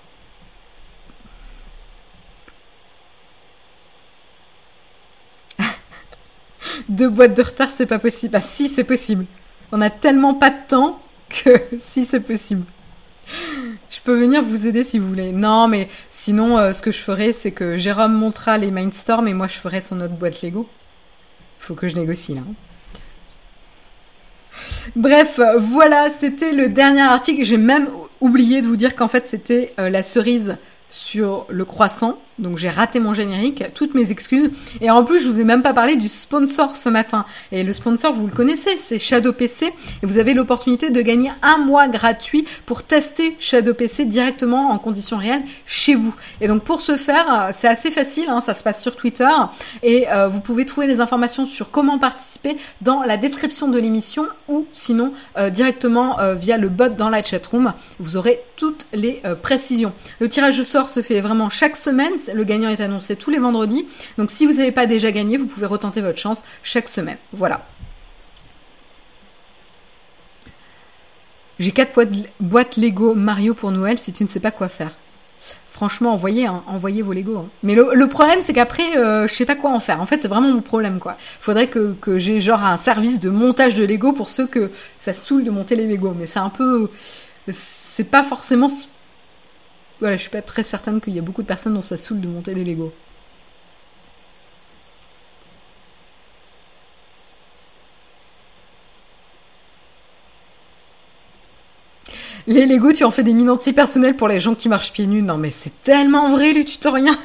Deux 6.88 7.09
boîtes 7.09 7.34
de 7.34 7.42
retard, 7.42 7.70
c'est 7.72 7.86
pas 7.86 7.98
possible. 7.98 8.36
Ah 8.36 8.40
si, 8.40 8.68
c'est 8.68 8.84
possible. 8.84 9.26
On 9.72 9.80
a 9.80 9.90
tellement 9.90 10.34
pas 10.34 10.50
de 10.50 10.57
temps 10.68 11.00
que 11.28 11.50
si, 11.78 12.05
c'est 12.05 12.20
possible. 12.20 12.64
Je 13.91 14.01
peux 14.03 14.18
venir 14.18 14.43
vous 14.43 14.66
aider 14.66 14.85
si 14.85 14.99
vous 14.99 15.09
voulez. 15.09 15.33
Non, 15.33 15.68
mais 15.68 15.89
sinon, 16.11 16.59
euh, 16.59 16.72
ce 16.72 16.83
que 16.83 16.93
je 16.93 17.01
ferai, 17.01 17.33
c'est 17.33 17.53
que 17.53 17.77
Jérôme 17.77 18.14
montrera 18.14 18.59
les 18.59 18.70
Mindstorm 18.70 19.29
et 19.29 19.35
moi, 19.35 19.47
je 19.47 19.59
ferai 19.59 19.81
son 19.81 20.01
autre 20.01 20.14
boîte 20.14 20.43
Lego. 20.43 20.68
Faut 21.61 21.75
que 21.75 21.89
je 21.89 21.97
négocie 21.97 22.35
là. 22.35 22.43
Bref, 24.97 25.41
voilà, 25.59 26.11
c'était 26.11 26.53
le 26.53 26.68
dernier 26.68 27.03
article. 27.03 27.45
J'ai 27.45 27.57
même 27.57 27.89
oublié 28.20 28.62
de 28.62 28.66
vous 28.66 28.77
dire 28.77 28.97
qu'en 28.97 29.09
fait, 29.09 29.27
c'était 29.27 29.72
euh, 29.79 29.89
la 29.91 30.03
cerise 30.03 30.57
sur 30.89 31.47
le 31.49 31.64
croissant. 31.64 32.18
Donc 32.39 32.59
j'ai 32.59 32.68
raté 32.68 32.99
mon 32.99 33.14
générique, 33.14 33.64
toutes 33.74 33.95
mes 33.95 34.11
excuses. 34.11 34.51
Et 34.80 34.91
en 34.91 35.05
plus, 35.05 35.20
je 35.20 35.28
vous 35.28 35.41
ai 35.41 35.45
même 35.45 35.62
pas 35.62 35.72
parlé 35.72 35.97
du 35.97 36.09
sponsor 36.09 36.76
ce 36.76 36.89
matin. 36.89 37.24
Et 37.53 37.62
le 37.62 37.72
sponsor, 37.72 38.12
vous 38.12 38.26
le 38.26 38.32
connaissez, 38.32 38.76
c'est 38.76 38.99
Shadow 38.99 39.32
PC. 39.32 39.66
Et 39.66 40.07
vous 40.07 40.18
avez 40.18 40.35
l'opportunité 40.35 40.91
de 40.91 41.01
gagner 41.01 41.30
un 41.43 41.59
mois 41.59 41.89
gratuit 41.89 42.45
pour 42.66 42.82
tester 42.82 43.37
Shadow 43.39 43.74
PC 43.74 44.05
directement 44.05 44.70
en 44.70 44.78
conditions 44.78 45.16
réelles 45.16 45.45
chez 45.66 45.95
vous. 45.95 46.14
Et 46.41 46.49
donc 46.49 46.64
pour 46.64 46.80
ce 46.80 46.97
faire, 46.97 47.26
euh, 47.32 47.51
c'est 47.53 47.68
assez 47.68 47.91
facile, 47.91 48.28
hein, 48.28 48.41
ça 48.41 48.55
se 48.55 48.62
passe 48.62 48.82
sur 48.82 48.97
Twitter. 48.97 49.28
Et 49.82 50.09
euh, 50.11 50.28
vous 50.28 50.41
pouvez 50.41 50.66
trouver 50.66 50.87
les 50.87 51.01
informations 51.01 51.47
sur 51.47 51.70
comment 51.70 51.99
participer 51.99 52.57
dans 52.80 53.03
la 53.03 53.16
description 53.16 53.68
de 53.68 53.78
l'émission 53.78 54.26
ou 54.49 54.66
sinon 54.72 55.12
euh, 55.39 55.51
directement 55.51 56.16
via 56.35 56.59
le 56.59 56.68
bot 56.68 56.89
dans 56.89 57.11
la 57.11 57.22
chatroom. 57.22 57.72
Vous 57.99 58.16
aurez 58.16 58.41
toutes 58.57 58.87
les 58.93 59.22
précisions. 59.43 59.93
Le 60.20 60.28
tirage 60.28 60.59
de 60.59 60.64
sort 60.64 60.91
se 60.91 61.03
fait 61.03 61.20
vraiment 61.20 61.51
chaque 61.51 61.76
semaine 61.76 62.12
le 62.33 62.45
gagnant 62.45 62.68
est 62.68 62.81
annoncé 62.81 63.16
tous 63.16 63.31
les 63.31 63.39
vendredis. 63.39 63.87
Donc 64.18 64.31
si 64.31 64.47
vous 64.47 64.55
n'avez 64.55 64.72
pas 64.72 64.87
déjà 64.87 65.12
gagné, 65.12 65.37
vous 65.37 65.47
pouvez 65.47 65.66
retenter 65.66 66.01
votre 66.01 66.18
chance 66.18 66.43
chaque 66.62 66.89
semaine. 66.89 67.18
Voilà. 67.33 67.64
J'ai 71.59 71.70
quatre 71.70 71.93
boîtes 72.41 72.77
Lego 72.77 73.14
Mario 73.14 73.55
pour 73.55 73.70
Noël 73.70 73.99
si 73.99 74.12
tu 74.12 74.25
ne 74.25 74.29
sais 74.29 74.41
pas 74.41 74.51
quoi 74.51 74.68
faire. 74.68 74.93
Franchement, 75.70 76.12
envoyez, 76.12 76.47
hein, 76.47 76.62
vos 76.79 77.12
Lego. 77.12 77.37
Hein. 77.37 77.49
Mais 77.64 77.75
le, 77.75 78.07
problème, 78.07 78.39
c'est 78.43 78.53
qu'après, 78.53 78.93
je 78.93 78.99
euh, 78.99 79.29
je 79.29 79.35
sais 79.35 79.45
pas 79.45 79.57
quoi 79.57 79.70
en 79.70 79.81
faire. 79.81 80.01
En 80.01 80.07
fait, 80.07 80.20
c'est 80.22 80.29
vraiment 80.29 80.53
mon 80.53 80.61
problème, 80.61 81.01
quoi. 81.01 81.16
Faudrait 81.41 81.66
que, 81.66 81.97
que 82.01 82.16
j'ai 82.16 82.41
genre 82.41 82.64
un 82.64 82.77
service 82.77 83.18
de 83.18 83.29
montage 83.29 83.75
de 83.75 83.85
Lego 83.85 84.12
pour 84.12 84.31
ceux 84.31 84.47
que 84.47 84.70
ça 84.99 85.12
saoule 85.12 85.43
de 85.43 85.51
monter 85.51 85.75
les 85.75 85.89
Lego. 85.89 86.14
Mais 86.16 86.27
c'est 86.27 86.39
un 86.39 86.49
peu, 86.49 86.91
c'est 87.51 88.09
pas 88.09 88.22
forcément 88.22 88.68
voilà, 90.01 90.16
je 90.16 90.22
suis 90.22 90.30
pas 90.30 90.42
très 90.42 90.62
certaine 90.62 91.01
qu'il 91.01 91.14
y 91.14 91.18
a 91.18 91.22
beaucoup 91.22 91.42
de 91.42 91.47
personnes 91.47 91.74
dont 91.74 91.82
ça 91.82 91.99
saoule 91.99 92.20
de 92.20 92.28
monter 92.28 92.55
des 92.55 92.64
Lego. 92.64 92.92
Les 102.47 102.66
Lego, 102.66 102.92
tu 102.92 103.05
en 103.05 103.11
fais 103.11 103.22
des 103.22 103.32
mines 103.32 103.49
anti-personnelles 103.49 104.16
pour 104.16 104.28
les 104.28 104.38
gens 104.38 104.55
qui 104.55 104.68
marchent 104.68 104.92
pieds 104.92 105.07
nus. 105.07 105.22
Non, 105.22 105.38
mais 105.38 105.51
c'est 105.51 105.82
tellement 105.82 106.30
vrai, 106.30 106.53
les 106.53 106.64
tutoriens. 106.64 107.18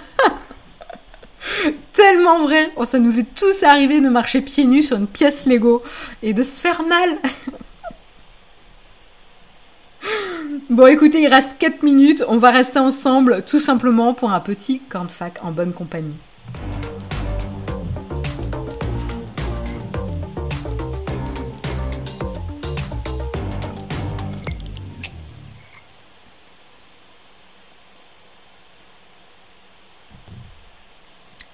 tellement 1.94 2.40
vrai. 2.40 2.72
Oh, 2.78 2.86
ça 2.86 3.00
nous 3.00 3.20
est 3.20 3.36
tous 3.36 3.64
arrivé 3.64 4.00
de 4.00 4.08
marcher 4.08 4.40
pieds 4.42 4.66
nus 4.66 4.84
sur 4.84 4.96
une 4.96 5.08
pièce 5.08 5.46
Lego 5.46 5.84
et 6.24 6.34
de 6.34 6.44
se 6.44 6.62
faire 6.62 6.84
mal. 6.84 7.18
Bon, 10.70 10.88
écoutez, 10.88 11.22
il 11.22 11.28
reste 11.28 11.58
4 11.58 11.84
minutes. 11.84 12.24
On 12.28 12.38
va 12.38 12.52
rester 12.52 12.80
ensemble 12.80 13.44
tout 13.46 13.60
simplement 13.60 14.14
pour 14.14 14.32
un 14.32 14.40
petit 14.40 14.80
cornfac 14.80 15.40
en 15.44 15.52
bonne 15.52 15.74
compagnie. 15.74 16.16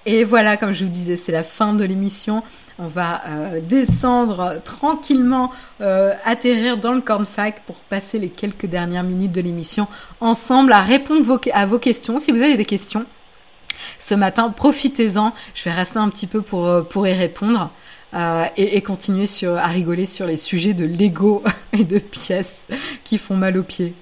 Et 0.05 0.23
voilà, 0.23 0.55
comme 0.55 0.71
je 0.71 0.85
vous 0.85 0.91
disais, 0.91 1.17
c'est 1.17 1.31
la 1.31 1.43
fin 1.43 1.73
de 1.73 1.83
l'émission. 1.83 2.43
On 2.77 2.87
va 2.87 3.21
euh, 3.27 3.61
descendre 3.61 4.61
tranquillement, 4.63 5.51
euh, 5.81 6.13
atterrir 6.25 6.77
dans 6.77 6.93
le 6.93 7.01
cornfac 7.01 7.63
pour 7.65 7.75
passer 7.77 8.19
les 8.19 8.29
quelques 8.29 8.67
dernières 8.67 9.03
minutes 9.03 9.31
de 9.31 9.41
l'émission 9.41 9.87
ensemble 10.21 10.73
à 10.73 10.81
répondre 10.81 11.39
à 11.53 11.65
vos 11.65 11.79
questions. 11.79 12.19
Si 12.19 12.31
vous 12.31 12.41
avez 12.41 12.57
des 12.57 12.65
questions 12.65 13.05
ce 13.97 14.13
matin, 14.13 14.49
profitez-en. 14.49 15.33
Je 15.53 15.63
vais 15.63 15.71
rester 15.71 15.97
un 15.97 16.09
petit 16.09 16.27
peu 16.27 16.41
pour, 16.41 16.67
euh, 16.67 16.83
y 16.95 17.13
répondre. 17.13 17.71
et, 18.55 18.81
continuer 18.81 19.27
à 19.57 19.67
rigoler 19.67 20.05
sur 20.05 20.25
les 20.25 20.37
sujets 20.37 20.73
de 20.73 20.85
Lego 20.85 21.43
et 21.73 21.83
de 21.83 21.99
pièces 21.99 22.67
qui 23.03 23.17
font 23.17 23.35
mal 23.35 23.57
aux 23.57 23.63
pieds. 23.63 23.93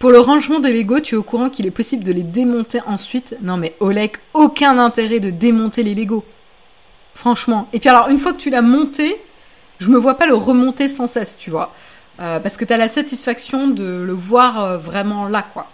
Pour 0.00 0.12
le 0.12 0.18
rangement 0.18 0.60
de 0.60 0.68
Lego, 0.70 0.98
tu 1.00 1.14
es 1.14 1.18
au 1.18 1.22
courant 1.22 1.50
qu'il 1.50 1.66
est 1.66 1.70
possible 1.70 2.02
de 2.04 2.10
les 2.10 2.22
démonter 2.22 2.80
ensuite 2.86 3.36
Non 3.42 3.58
mais 3.58 3.76
Oleg, 3.80 4.16
aucun 4.32 4.78
intérêt 4.78 5.20
de 5.20 5.28
démonter 5.28 5.82
les 5.82 5.94
Lego. 5.94 6.24
Franchement. 7.14 7.68
Et 7.74 7.80
puis 7.80 7.90
alors, 7.90 8.08
une 8.08 8.16
fois 8.16 8.32
que 8.32 8.38
tu 8.38 8.48
l'as 8.48 8.62
monté, 8.62 9.20
je 9.78 9.90
me 9.90 9.98
vois 9.98 10.14
pas 10.14 10.24
le 10.24 10.32
remonter 10.32 10.88
sans 10.88 11.06
cesse, 11.06 11.36
tu 11.36 11.50
vois. 11.50 11.74
Euh, 12.18 12.40
parce 12.40 12.56
que 12.56 12.64
tu 12.64 12.72
as 12.72 12.78
la 12.78 12.88
satisfaction 12.88 13.66
de 13.68 13.84
le 13.84 14.14
voir 14.14 14.64
euh, 14.64 14.78
vraiment 14.78 15.28
là, 15.28 15.42
quoi. 15.42 15.66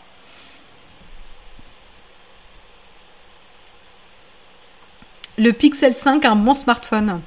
Le 5.38 5.52
Pixel 5.52 5.94
5, 5.94 6.24
un 6.24 6.34
bon 6.34 6.54
smartphone. 6.54 7.20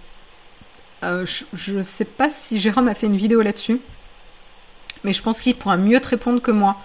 Euh, 1.04 1.26
je 1.54 1.74
ne 1.76 1.84
sais 1.84 2.04
pas 2.04 2.30
si 2.30 2.60
Jérôme 2.60 2.90
a 2.90 2.94
fait 2.94 3.08
une 3.08 3.16
vidéo 3.16 3.42
là-dessus 3.42 3.80
mais 5.04 5.14
je 5.14 5.22
pense 5.22 5.42
qu'il 5.42 5.56
pourra 5.56 5.78
mieux 5.78 6.00
te 6.00 6.08
répondre 6.10 6.42
que 6.42 6.52
moi. 6.52 6.78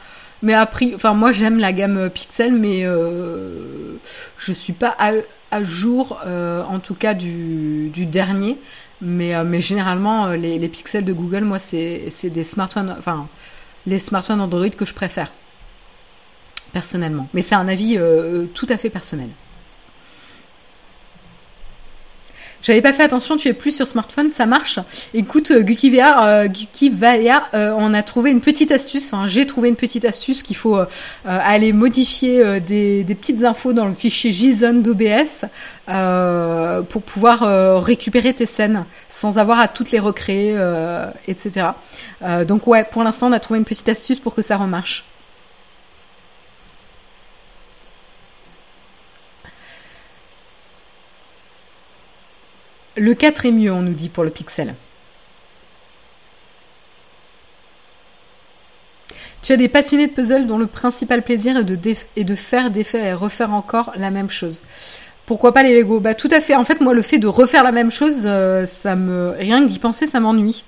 Mais 0.43 0.55
après, 0.55 0.93
enfin 0.95 1.15
moi 1.15 1.33
j'aime 1.33 1.59
la 1.59 1.73
gamme 1.73 2.11
Pixel, 2.11 2.53
mais 2.53 2.85
euh, 2.85 3.97
je 4.37 4.53
suis 4.53 4.75
pas 4.75 4.95
à, 5.51 5.65
jour, 5.65 6.21
euh, 6.27 6.63
en 6.65 6.81
tout 6.81 6.95
cas 6.95 7.15
du, 7.15 7.91
dernier. 8.07 8.59
Mais, 9.01 9.35
euh, 9.35 9.45
mais 9.45 9.61
généralement 9.61 10.29
les, 10.29 10.59
les, 10.59 10.69
pixels 10.69 11.05
de 11.05 11.13
Google, 11.13 11.45
moi 11.45 11.59
c'est 11.59 12.11
des 12.25 12.45
smartphones, 12.45 12.95
enfin 12.99 13.27
les 13.87 13.99
smartphones 13.99 14.41
Android 14.41 14.71
que 14.71 14.85
je 14.85 14.95
préfère 14.95 15.31
personnellement. 16.73 17.29
Mais 17.35 17.43
c'est 17.43 17.55
un 17.55 17.69
avis 17.69 17.99
tout 18.55 18.67
à 18.69 18.77
fait 18.77 18.91
personnel. 18.91 19.29
J'avais 22.65 22.81
pas 22.81 22.95
fait 22.95 23.03
attention, 23.03 23.37
tu 23.37 23.49
es 23.49 23.53
plus 23.53 23.77
sur 23.77 23.87
smartphone, 23.87 24.31
ça 24.31 24.47
marche. 24.47 24.79
Écoute, 25.13 25.51
euh, 25.51 25.63
VR, 25.63 26.25
euh, 26.25 26.49
euh, 27.53 27.75
on 27.77 27.93
a 27.93 28.03
trouvé 28.03 28.31
une 28.31 28.41
petite 28.41 28.73
astuce, 28.73 29.13
enfin, 29.13 29.27
j'ai 29.27 29.47
trouvé 29.47 29.69
une 29.69 29.77
petite 29.77 30.07
astuce 30.07 30.43
qu'il 30.43 30.57
faut 30.57 30.79
aller 31.27 31.75
modifier 31.75 32.61
des, 32.61 33.05
des, 33.05 33.15
petites 33.15 33.45
infos 33.45 33.75
dans 33.75 33.87
le 33.87 33.93
fichier 33.93 34.33
JSON 34.33 34.81
d'OBS 34.81 35.45
pour 36.89 37.03
pouvoir 37.03 37.83
récupérer 37.83 38.33
tes 38.33 38.47
scènes 38.47 38.85
sans 39.11 39.39
avoir 39.39 39.61
à 39.61 39.69
toutes 39.69 39.91
les 39.91 39.99
recréer, 39.99 40.57
etc. 41.29 41.69
donc 42.47 42.67
ouais, 42.67 42.85
pour 42.91 43.03
l'instant, 43.03 43.29
on 43.29 43.33
a 43.33 43.41
trouvé 43.41 43.59
une 43.59 43.67
petite 43.67 43.89
astuce 43.91 44.19
pour 44.19 44.35
que 44.35 44.43
ça 44.43 44.57
remarche. 44.57 45.05
Le 52.97 53.15
4 53.15 53.47
est 53.47 53.51
mieux, 53.51 53.73
on 53.73 53.83
nous 53.83 53.95
dit 53.95 54.09
pour 54.09 54.25
le 54.25 54.31
pixel. 54.31 54.75
Tu 59.43 59.53
as 59.53 59.57
des 59.57 59.69
passionnés 59.69 60.07
de 60.07 60.13
puzzle 60.13 60.47
dont 60.47 60.57
le 60.57 60.67
principal 60.67 61.23
plaisir 61.23 61.59
est 61.59 62.25
de, 62.25 62.35
faire, 62.35 62.71
défaire 62.71 63.05
et 63.05 63.13
refaire 63.13 63.53
encore 63.53 63.93
la 63.97 64.11
même 64.11 64.31
chose. 64.31 64.63
Pourquoi 65.27 65.53
pas 65.53 65.63
les 65.63 65.75
Lego? 65.75 66.01
Bah 66.01 66.15
tout 66.15 66.31
à 66.31 66.41
fait. 66.41 66.55
En 66.55 66.65
fait, 66.65 66.81
moi, 66.81 66.95
le 66.95 67.03
fait 67.03 67.19
de 67.19 67.27
refaire 67.27 67.63
la 67.63 67.73
même 67.73 67.91
chose, 67.91 68.23
euh, 68.25 68.65
ça 68.65 68.97
me 68.97 69.35
rien 69.39 69.63
que 69.63 69.69
d'y 69.69 69.79
penser, 69.79 70.07
ça 70.07 70.21
m'ennuie. 70.21 70.65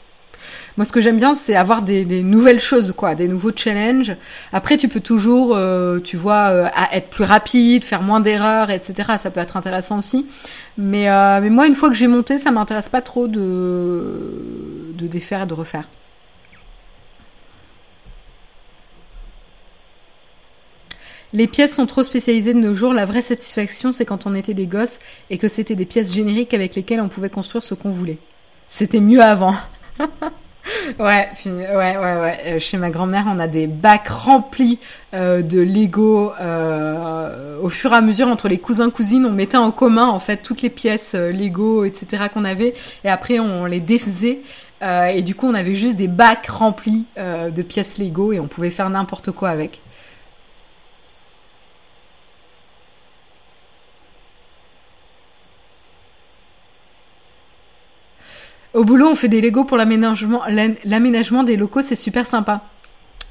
Moi, 0.77 0.85
ce 0.85 0.93
que 0.93 1.01
j'aime 1.01 1.17
bien, 1.17 1.35
c'est 1.35 1.57
avoir 1.57 1.81
des, 1.81 2.05
nouvelles 2.23 2.61
choses, 2.61 2.93
quoi, 2.95 3.15
des 3.15 3.29
nouveaux 3.29 3.53
challenges. 3.55 4.15
Après, 4.53 4.77
tu 4.77 4.89
peux 4.89 5.01
toujours, 5.01 5.57
euh, 5.57 6.01
tu 6.01 6.19
vois, 6.19 6.49
euh, 6.51 6.69
être 6.93 7.09
plus 7.09 7.25
rapide, 7.25 7.83
faire 7.83 8.03
moins 8.03 8.21
d'erreurs, 8.21 8.71
etc. 8.71 9.13
Ça 9.19 9.31
peut 9.31 9.41
être 9.41 9.57
intéressant 9.57 10.01
aussi. 10.01 10.27
Mais, 10.77 11.09
euh, 11.09 11.41
mais 11.41 11.49
moi, 11.49 11.67
une 11.67 11.75
fois 11.75 11.89
que 11.89 11.95
j'ai 11.95 12.09
monté, 12.09 12.39
ça 12.39 12.51
m'intéresse 12.51 12.91
pas 12.91 13.01
trop 13.01 13.27
de, 13.27 14.93
de 14.93 15.07
défaire 15.07 15.45
et 15.45 15.47
de 15.47 15.55
refaire. 15.55 15.89
Les 21.33 21.47
pièces 21.47 21.75
sont 21.75 21.87
trop 21.87 22.05
spécialisées 22.05 22.55
de 22.55 22.61
nos 22.61 22.75
jours. 22.75 22.93
La 22.93 23.07
vraie 23.07 23.23
satisfaction, 23.23 23.93
c'est 23.93 24.05
quand 24.05 24.27
on 24.27 24.35
était 24.35 24.55
des 24.55 24.67
gosses 24.67 24.99
et 25.31 25.39
que 25.39 25.49
c'était 25.49 25.75
des 25.75 25.87
pièces 25.87 26.13
génériques 26.13 26.55
avec 26.55 26.75
lesquelles 26.75 27.01
on 27.01 27.09
pouvait 27.09 27.31
construire 27.31 27.63
ce 27.63 27.75
qu'on 27.75 27.91
voulait. 27.91 28.19
C'était 28.69 29.01
mieux 29.01 29.23
avant. 29.23 29.55
Ouais, 30.99 31.29
ouais, 31.45 31.67
ouais, 31.75 31.97
ouais. 31.97 32.39
Euh, 32.47 32.59
chez 32.59 32.77
ma 32.77 32.91
grand-mère, 32.91 33.27
on 33.29 33.39
a 33.39 33.47
des 33.47 33.67
bacs 33.67 34.09
remplis 34.09 34.79
euh, 35.15 35.43
de 35.43 35.61
Lego. 35.61 36.33
Euh, 36.41 37.59
au 37.61 37.69
fur 37.69 37.93
et 37.93 37.97
à 37.97 38.01
mesure, 38.01 38.29
entre 38.29 38.49
les 38.49 38.59
cousins 38.59 38.91
cousines, 38.91 39.27
on 39.27 39.33
mettait 39.33 39.57
en 39.57 39.71
commun 39.71 40.07
en 40.07 40.21
fait 40.21 40.39
toutes 40.39 40.63
les 40.63 40.71
pièces 40.71 41.15
Lego, 41.15 41.85
etc. 41.85 42.25
qu'on 42.33 42.45
avait, 42.45 42.75
et 43.05 43.09
après 43.09 43.39
on 43.39 43.67
les 43.67 43.81
défaisait. 43.81 44.41
et 44.83 45.23
du 45.23 45.35
coup, 45.35 45.47
on 45.47 45.55
avait 45.55 45.75
juste 45.75 45.97
des 45.97 46.09
bacs 46.09 46.47
remplis 46.47 47.07
de 47.17 47.63
pièces 47.63 47.99
Lego 47.99 48.33
et 48.33 48.41
on 48.41 48.47
pouvait 48.47 48.71
faire 48.71 48.91
n'importe 48.91 49.31
quoi 49.33 49.51
avec. 49.51 49.81
Au 58.77 58.85
boulot, 58.85 59.09
on 59.09 59.15
fait 59.15 59.29
des 59.29 59.41
Lego 59.41 59.65
pour 59.65 59.79
l'aménagement, 59.79 60.43
des 61.45 61.57
locaux, 61.57 61.81
c'est 61.81 61.97
super 61.97 62.27
sympa. 62.27 62.61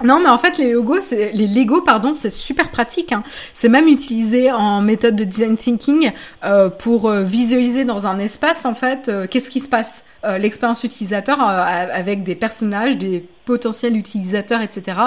Non, 0.03 0.19
mais 0.19 0.27
en 0.27 0.39
fait, 0.39 0.57
les 0.57 0.71
Lego, 0.71 0.97
les 1.11 1.47
Lego, 1.47 1.81
pardon, 1.81 2.15
c'est 2.15 2.31
super 2.31 2.71
pratique. 2.71 3.13
Hein. 3.13 3.21
C'est 3.53 3.69
même 3.69 3.87
utilisé 3.87 4.51
en 4.51 4.81
méthode 4.81 5.15
de 5.15 5.23
design 5.23 5.55
thinking 5.55 6.13
euh, 6.43 6.69
pour 6.71 7.07
euh, 7.11 7.21
visualiser 7.21 7.85
dans 7.85 8.07
un 8.07 8.17
espace, 8.17 8.65
en 8.65 8.73
fait, 8.73 9.07
euh, 9.07 9.27
qu'est-ce 9.27 9.51
qui 9.51 9.59
se 9.59 9.69
passe, 9.69 10.03
l'expérience 10.39 10.83
utilisateur 10.83 11.39
avec 11.39 12.23
des 12.23 12.33
personnages, 12.33 12.97
des 12.97 13.23
potentiels 13.45 13.95
utilisateurs, 13.95 14.61
etc. 14.61 14.97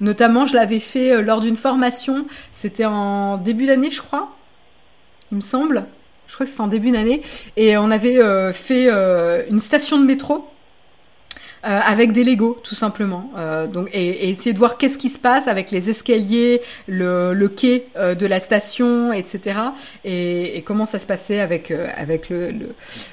Notamment, 0.00 0.46
je 0.46 0.54
l'avais 0.54 0.78
fait 0.78 1.20
lors 1.22 1.40
d'une 1.40 1.56
formation. 1.56 2.24
C'était 2.52 2.84
en 2.84 3.36
début 3.36 3.66
d'année, 3.66 3.90
je 3.90 4.00
crois, 4.00 4.28
il 5.32 5.38
me 5.38 5.42
semble 5.42 5.84
je 6.28 6.34
crois 6.34 6.44
que 6.44 6.50
c'était 6.50 6.62
en 6.62 6.68
début 6.68 6.90
d'année, 6.90 7.22
et 7.56 7.76
on 7.76 7.90
avait 7.90 8.18
euh, 8.18 8.52
fait 8.52 8.86
euh, 8.88 9.42
une 9.50 9.60
station 9.60 9.98
de 9.98 10.06
métro. 10.06 10.46
Euh, 11.66 11.80
avec 11.84 12.12
des 12.12 12.22
Lego 12.22 12.60
tout 12.62 12.76
simplement. 12.76 13.32
Donc 13.72 13.90
et, 13.92 14.30
essayer 14.30 14.52
de 14.52 14.58
voir 14.58 14.78
qu'est-ce 14.78 14.96
qui 14.96 15.08
se 15.08 15.18
passe 15.18 15.48
avec 15.48 15.72
les 15.72 15.90
escaliers 15.90 16.60
le, 16.86 17.34
quai 17.48 17.88
de 17.96 18.26
la 18.26 18.38
station 18.38 19.12
etc 19.12 19.58
et, 20.04 20.62
comment 20.64 20.86
ça 20.86 21.00
se 21.00 21.06
passait 21.06 21.40
avec 21.40 21.72
avec 21.72 22.28
le 22.30 22.54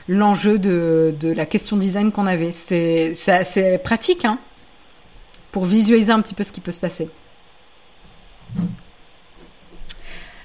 l'enjeu 0.08 0.60
de, 0.60 1.16
de 1.20 1.34
la 1.34 1.48
question 1.48 1.76
design 1.76 2.12
qu'on 2.12 2.28
avait. 2.28 2.52
C'est 2.52 3.16
assez 3.30 3.80
pratique 3.80 4.26
hein, 4.26 4.38
pour 5.52 5.66
visualiser 5.66 6.12
un 6.12 6.22
petit 6.22 6.36
peu 6.36 6.44
ce 6.44 6.52
qui 6.52 6.62
peut 6.62 6.72
se 6.72 6.80
passer 6.80 7.10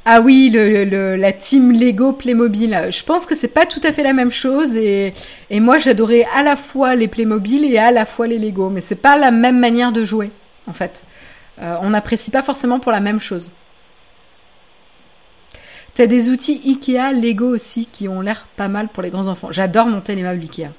ah 0.05 0.20
oui, 0.20 0.51
le, 0.53 1.16
la 1.16 1.32
team 1.32 1.72
Lego 1.72 2.12
Playmobil. 2.12 2.88
Je 2.90 3.03
pense 3.03 3.26
que 3.26 3.34
c'est 3.34 3.48
pas 3.48 3.66
tout 3.66 3.80
à 3.84 3.92
fait 3.92 4.03
la 4.03 4.14
même 4.14 4.32
chose 4.32 4.76
et, 4.76 5.12
et 5.51 5.61
moi 5.61 5.78
j'adorais 5.78 6.26
à 6.34 6.42
la 6.42 6.57
fois 6.57 6.94
les 6.94 7.07
Playmobil 7.07 7.64
et 7.64 7.78
à 7.78 7.90
la 7.90 8.07
fois 8.07 8.26
les 8.26 8.38
Lego, 8.38 8.70
mais 8.70 8.80
c'est 8.80 8.94
pas 8.94 9.16
la 9.16 9.30
même 9.30 9.59
manière 9.59 9.92
de 9.92 10.05
jouer 10.05 10.30
en 10.66 10.72
fait. 10.72 11.03
Euh, 11.61 11.76
on 11.82 11.90
n'apprécie 11.90 12.30
pas 12.30 12.42
forcément 12.42 12.80
pour 12.80 12.92
la 12.92 13.01
même 13.01 13.20
chose. 13.20 13.51
T'as 15.94 16.07
des 16.07 16.30
outils 16.30 16.62
Ikea, 16.64 17.12
Lego 17.12 17.46
aussi 17.46 17.86
qui 17.92 18.09
ont 18.09 18.22
l'air 18.22 18.46
pas 18.57 18.68
mal 18.68 18.88
pour 18.88 19.03
les 19.03 19.11
grands 19.11 19.26
enfants. 19.26 19.53
J'adore 19.53 19.86
monter 19.86 20.14
les 20.14 20.22
meubles 20.22 20.42
Ikea. 20.42 20.70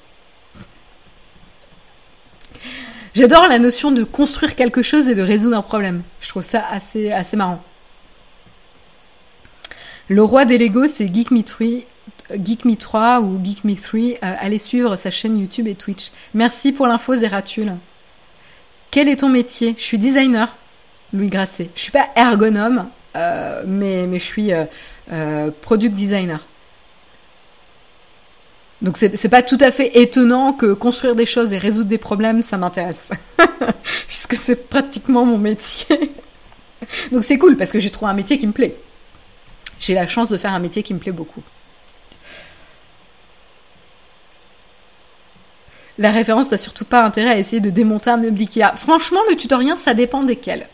J'adore 3.14 3.46
la 3.48 3.58
notion 3.58 3.92
de 3.92 4.04
construire 4.04 4.56
quelque 4.56 4.82
chose 4.82 5.08
et 5.08 5.14
de 5.14 5.22
résoudre 5.22 5.56
un 5.56 5.62
problème. 5.62 6.02
Je 6.20 6.28
trouve 6.28 6.44
ça 6.44 6.66
assez, 6.66 7.12
assez 7.12 7.36
marrant. 7.36 7.62
Le 10.12 10.22
roi 10.22 10.44
des 10.44 10.58
Lego, 10.58 10.88
c'est 10.88 11.06
Geek 11.06 11.30
Me 11.30 11.42
3, 11.42 11.66
Geek 12.36 12.66
Me 12.66 12.76
3 12.76 13.22
ou 13.22 13.40
Geek 13.42 13.64
Me 13.64 13.74
3. 13.74 13.98
Euh, 14.00 14.14
allez 14.20 14.58
suivre 14.58 14.94
sa 14.96 15.10
chaîne 15.10 15.38
YouTube 15.38 15.66
et 15.66 15.74
Twitch. 15.74 16.10
Merci 16.34 16.72
pour 16.72 16.86
l'info, 16.86 17.16
Zeratul. 17.16 17.72
Quel 18.90 19.08
est 19.08 19.16
ton 19.16 19.30
métier? 19.30 19.74
Je 19.78 19.82
suis 19.82 19.96
designer, 19.96 20.54
Louis 21.14 21.28
Grasset. 21.28 21.70
Je 21.74 21.80
suis 21.80 21.92
pas 21.92 22.08
ergonome, 22.14 22.88
euh, 23.16 23.62
mais, 23.66 24.06
mais 24.06 24.18
je 24.18 24.24
suis 24.24 24.50
euh, 24.52 25.50
product 25.62 25.94
designer. 25.94 26.46
Donc 28.82 28.98
c'est 28.98 29.28
pas 29.30 29.42
tout 29.42 29.58
à 29.62 29.70
fait 29.70 29.98
étonnant 29.98 30.52
que 30.52 30.74
construire 30.74 31.14
des 31.14 31.24
choses 31.24 31.54
et 31.54 31.58
résoudre 31.58 31.88
des 31.88 31.96
problèmes, 31.96 32.42
ça 32.42 32.58
m'intéresse. 32.58 33.08
Puisque 34.08 34.34
c'est 34.34 34.68
pratiquement 34.68 35.24
mon 35.24 35.38
métier. 35.38 36.12
Donc 37.12 37.24
c'est 37.24 37.38
cool 37.38 37.56
parce 37.56 37.72
que 37.72 37.80
j'ai 37.80 37.88
trouvé 37.88 38.10
un 38.10 38.14
métier 38.14 38.38
qui 38.38 38.46
me 38.46 38.52
plaît 38.52 38.76
j'ai 39.82 39.94
la 39.94 40.06
chance 40.06 40.28
de 40.28 40.38
faire 40.38 40.52
un 40.52 40.60
métier 40.60 40.82
qui 40.82 40.94
me 40.94 41.00
plaît 41.00 41.12
beaucoup. 41.12 41.42
La 45.98 46.12
référence 46.12 46.50
n'a 46.50 46.56
surtout 46.56 46.84
pas 46.84 47.04
intérêt 47.04 47.30
à 47.30 47.38
essayer 47.38 47.60
de 47.60 47.68
démonter 47.68 48.10
un 48.10 48.16
meuble 48.16 48.40
Ikea. 48.40 48.76
Franchement, 48.76 49.20
le 49.28 49.36
tutoriel, 49.36 49.78
ça 49.78 49.92
dépend 49.92 50.22
desquels. 50.22 50.68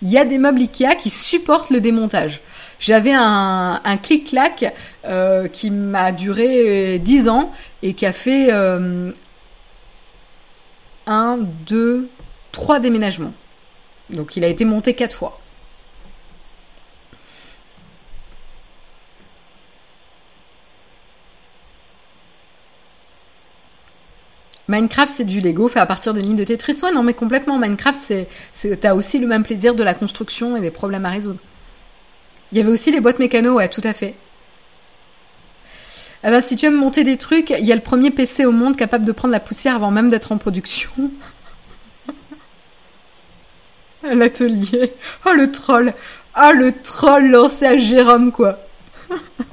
Il 0.00 0.08
y 0.10 0.16
a 0.16 0.24
des 0.24 0.38
meubles 0.38 0.60
Ikea 0.60 0.96
qui 0.96 1.10
supportent 1.10 1.70
le 1.70 1.80
démontage. 1.80 2.40
J'avais 2.78 3.12
un, 3.12 3.80
clic-clac 4.02 4.72
euh, 5.04 5.48
qui 5.48 5.70
m'a 5.70 6.12
duré 6.12 6.98
10 6.98 7.28
ans 7.28 7.52
et 7.82 7.94
qui 7.94 8.06
a 8.06 8.12
fait 8.12 8.48
euh, 8.50 9.10
un, 11.06 11.38
deux, 11.66 12.08
trois 12.52 12.78
déménagements. 12.78 13.34
Donc 14.10 14.36
il 14.36 14.44
a 14.44 14.48
été 14.48 14.64
monté 14.64 14.94
quatre 14.94 15.14
fois. 15.14 15.41
Minecraft, 24.72 25.12
c'est 25.14 25.24
du 25.24 25.42
Lego 25.42 25.68
fait 25.68 25.80
à 25.80 25.86
partir 25.86 26.14
des 26.14 26.22
lignes 26.22 26.36
de 26.36 26.44
Tetris. 26.44 26.78
Ouais, 26.82 26.92
non, 26.92 27.02
mais 27.02 27.12
complètement. 27.12 27.58
Minecraft, 27.58 28.00
c'est, 28.52 28.80
t'as 28.80 28.94
aussi 28.94 29.18
le 29.18 29.26
même 29.26 29.42
plaisir 29.42 29.74
de 29.74 29.82
la 29.82 29.92
construction 29.92 30.56
et 30.56 30.62
des 30.62 30.70
problèmes 30.70 31.04
à 31.04 31.10
résoudre. 31.10 31.40
Il 32.50 32.58
y 32.58 32.60
avait 32.62 32.72
aussi 32.72 32.90
les 32.90 33.00
boîtes 33.00 33.18
mécano, 33.18 33.56
ouais, 33.56 33.68
tout 33.68 33.82
à 33.84 33.92
fait. 33.92 34.14
Ah 36.22 36.30
bah, 36.30 36.40
si 36.40 36.56
tu 36.56 36.64
aimes 36.64 36.76
monter 36.76 37.04
des 37.04 37.18
trucs, 37.18 37.50
il 37.50 37.66
y 37.66 37.72
a 37.72 37.74
le 37.74 37.82
premier 37.82 38.10
PC 38.10 38.46
au 38.46 38.52
monde 38.52 38.74
capable 38.74 39.04
de 39.04 39.12
prendre 39.12 39.32
la 39.32 39.40
poussière 39.40 39.74
avant 39.74 39.90
même 39.90 40.08
d'être 40.08 40.32
en 40.32 40.38
production. 40.38 40.90
L'atelier. 44.02 44.94
Oh, 45.26 45.32
le 45.34 45.52
troll. 45.52 45.92
Oh, 46.40 46.52
le 46.54 46.72
troll 46.72 47.28
lancé 47.28 47.66
à 47.66 47.76
Jérôme, 47.76 48.32
quoi. 48.32 48.58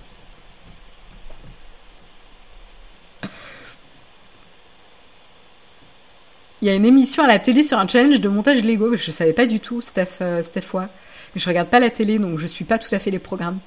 Il 6.62 6.68
y 6.68 6.72
a 6.72 6.76
une 6.76 6.86
émission 6.86 7.24
à 7.24 7.28
la 7.28 7.40
télé 7.40 7.64
sur 7.64 7.78
un 7.78 7.88
challenge 7.88 8.20
de 8.20 8.28
montage 8.28 8.64
Lego. 8.64 8.96
Je 8.96 9.12
ne 9.12 9.16
savais 9.16 9.34
pas 9.34 9.46
du 9.46 9.62
tout, 9.62 9.80
Steph, 9.80 10.18
euh, 10.22 10.44
Steph 10.44 10.68
Mais 10.74 10.88
je 11.36 11.48
regarde 11.48 11.70
pas 11.70 11.80
la 11.80 11.90
télé, 11.90 12.20
donc 12.20 12.38
je 12.38 12.48
suis 12.48 12.66
pas 12.66 12.78
tout 12.78 12.94
à 12.94 13.00
fait 13.00 13.12
les 13.12 13.20
programmes. 13.20 13.60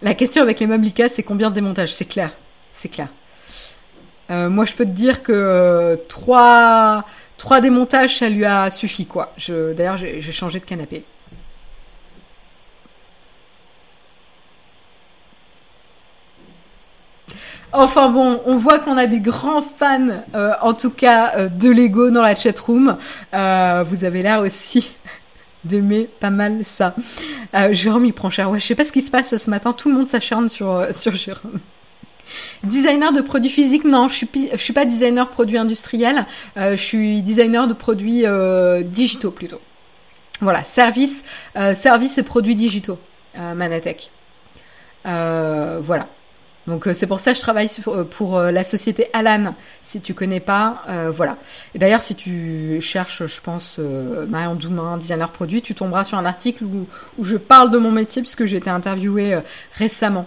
La 0.00 0.14
question 0.14 0.42
avec 0.42 0.60
les 0.60 0.66
Ikea, 0.66 1.08
c'est 1.08 1.22
combien 1.22 1.50
de 1.50 1.56
démontages? 1.56 1.92
C'est 1.92 2.06
clair, 2.06 2.30
c'est 2.72 2.88
clair. 2.88 3.08
Euh, 4.30 4.48
moi, 4.48 4.64
je 4.64 4.74
peux 4.74 4.84
te 4.84 4.90
dire 4.90 5.22
que 5.22 5.98
trois, 6.08 7.04
trois 7.36 7.60
démontages, 7.60 8.16
ça 8.18 8.28
lui 8.28 8.44
a 8.44 8.70
suffi, 8.70 9.06
quoi. 9.06 9.34
D'ailleurs, 9.48 9.96
j'ai 9.96 10.32
changé 10.32 10.60
de 10.60 10.64
canapé. 10.64 11.04
Enfin 17.72 18.08
bon, 18.08 18.40
on 18.46 18.56
voit 18.56 18.78
qu'on 18.78 18.96
a 18.96 19.06
des 19.06 19.20
grands 19.20 19.60
fans, 19.60 20.22
euh, 20.34 20.52
en 20.62 20.72
tout 20.72 20.90
cas, 20.90 21.34
euh, 21.36 21.48
de 21.48 21.68
Lego 21.68 22.10
dans 22.10 22.22
la 22.22 22.34
chatroom. 22.34 22.96
Euh, 23.34 23.84
vous 23.86 24.04
avez 24.04 24.22
l'air 24.22 24.40
aussi 24.40 24.90
d'aimer 25.64 26.08
pas 26.18 26.30
mal 26.30 26.64
ça. 26.64 26.94
Jérôme, 27.72 28.06
il 28.06 28.14
prend 28.14 28.30
cher. 28.30 28.50
Ouais, 28.50 28.58
je 28.58 28.66
sais 28.66 28.74
pas 28.74 28.86
ce 28.86 28.92
qui 28.92 29.02
se 29.02 29.10
passe 29.10 29.36
ce 29.36 29.50
matin. 29.50 29.72
Tout 29.72 29.90
le 29.90 29.96
monde 29.96 30.08
s'acharne 30.08 30.48
sur, 30.48 30.86
sur 30.92 31.14
Jérôme. 31.14 31.60
Designer 32.62 33.12
de 33.12 33.20
produits 33.20 33.50
physiques, 33.50 33.84
non, 33.84 34.08
je 34.08 34.14
suis, 34.14 34.28
suis 34.56 34.72
pas 34.72 34.84
designer 34.84 35.28
produits 35.28 35.58
industriels. 35.58 36.26
je 36.56 36.76
suis 36.76 37.22
designer 37.22 37.66
de 37.66 37.74
produits 37.74 38.24
digitaux 38.84 39.30
plutôt. 39.30 39.60
Voilà, 40.40 40.62
service, 40.64 41.24
services 41.74 42.18
et 42.18 42.22
produits 42.22 42.54
digitaux, 42.54 42.98
Manatech. 43.34 44.10
voilà. 45.04 46.08
Donc 46.68 46.86
euh, 46.86 46.92
c'est 46.92 47.06
pour 47.06 47.18
ça 47.18 47.32
que 47.32 47.38
je 47.38 47.42
travaille 47.42 47.68
euh, 47.88 48.04
pour 48.04 48.36
euh, 48.36 48.50
la 48.50 48.62
société 48.62 49.08
Alan. 49.14 49.54
Si 49.82 50.00
tu 50.00 50.12
connais 50.12 50.40
pas, 50.40 50.84
voilà. 51.10 51.38
Et 51.74 51.78
d'ailleurs, 51.78 52.02
si 52.02 52.14
tu 52.14 52.78
cherches, 52.80 53.26
je 53.26 53.40
pense, 53.40 53.78
Marion 53.78 54.54
Doumain, 54.54 54.98
designer 54.98 55.30
produit, 55.30 55.62
tu 55.62 55.74
tomberas 55.74 56.04
sur 56.04 56.18
un 56.18 56.26
article 56.26 56.64
où, 56.64 56.86
où 57.16 57.24
je 57.24 57.36
parle 57.36 57.70
de 57.70 57.78
mon 57.78 57.90
métier 57.90 58.20
puisque 58.20 58.44
j'ai 58.44 58.58
été 58.58 58.68
interviewée 58.68 59.40
récemment 59.72 60.26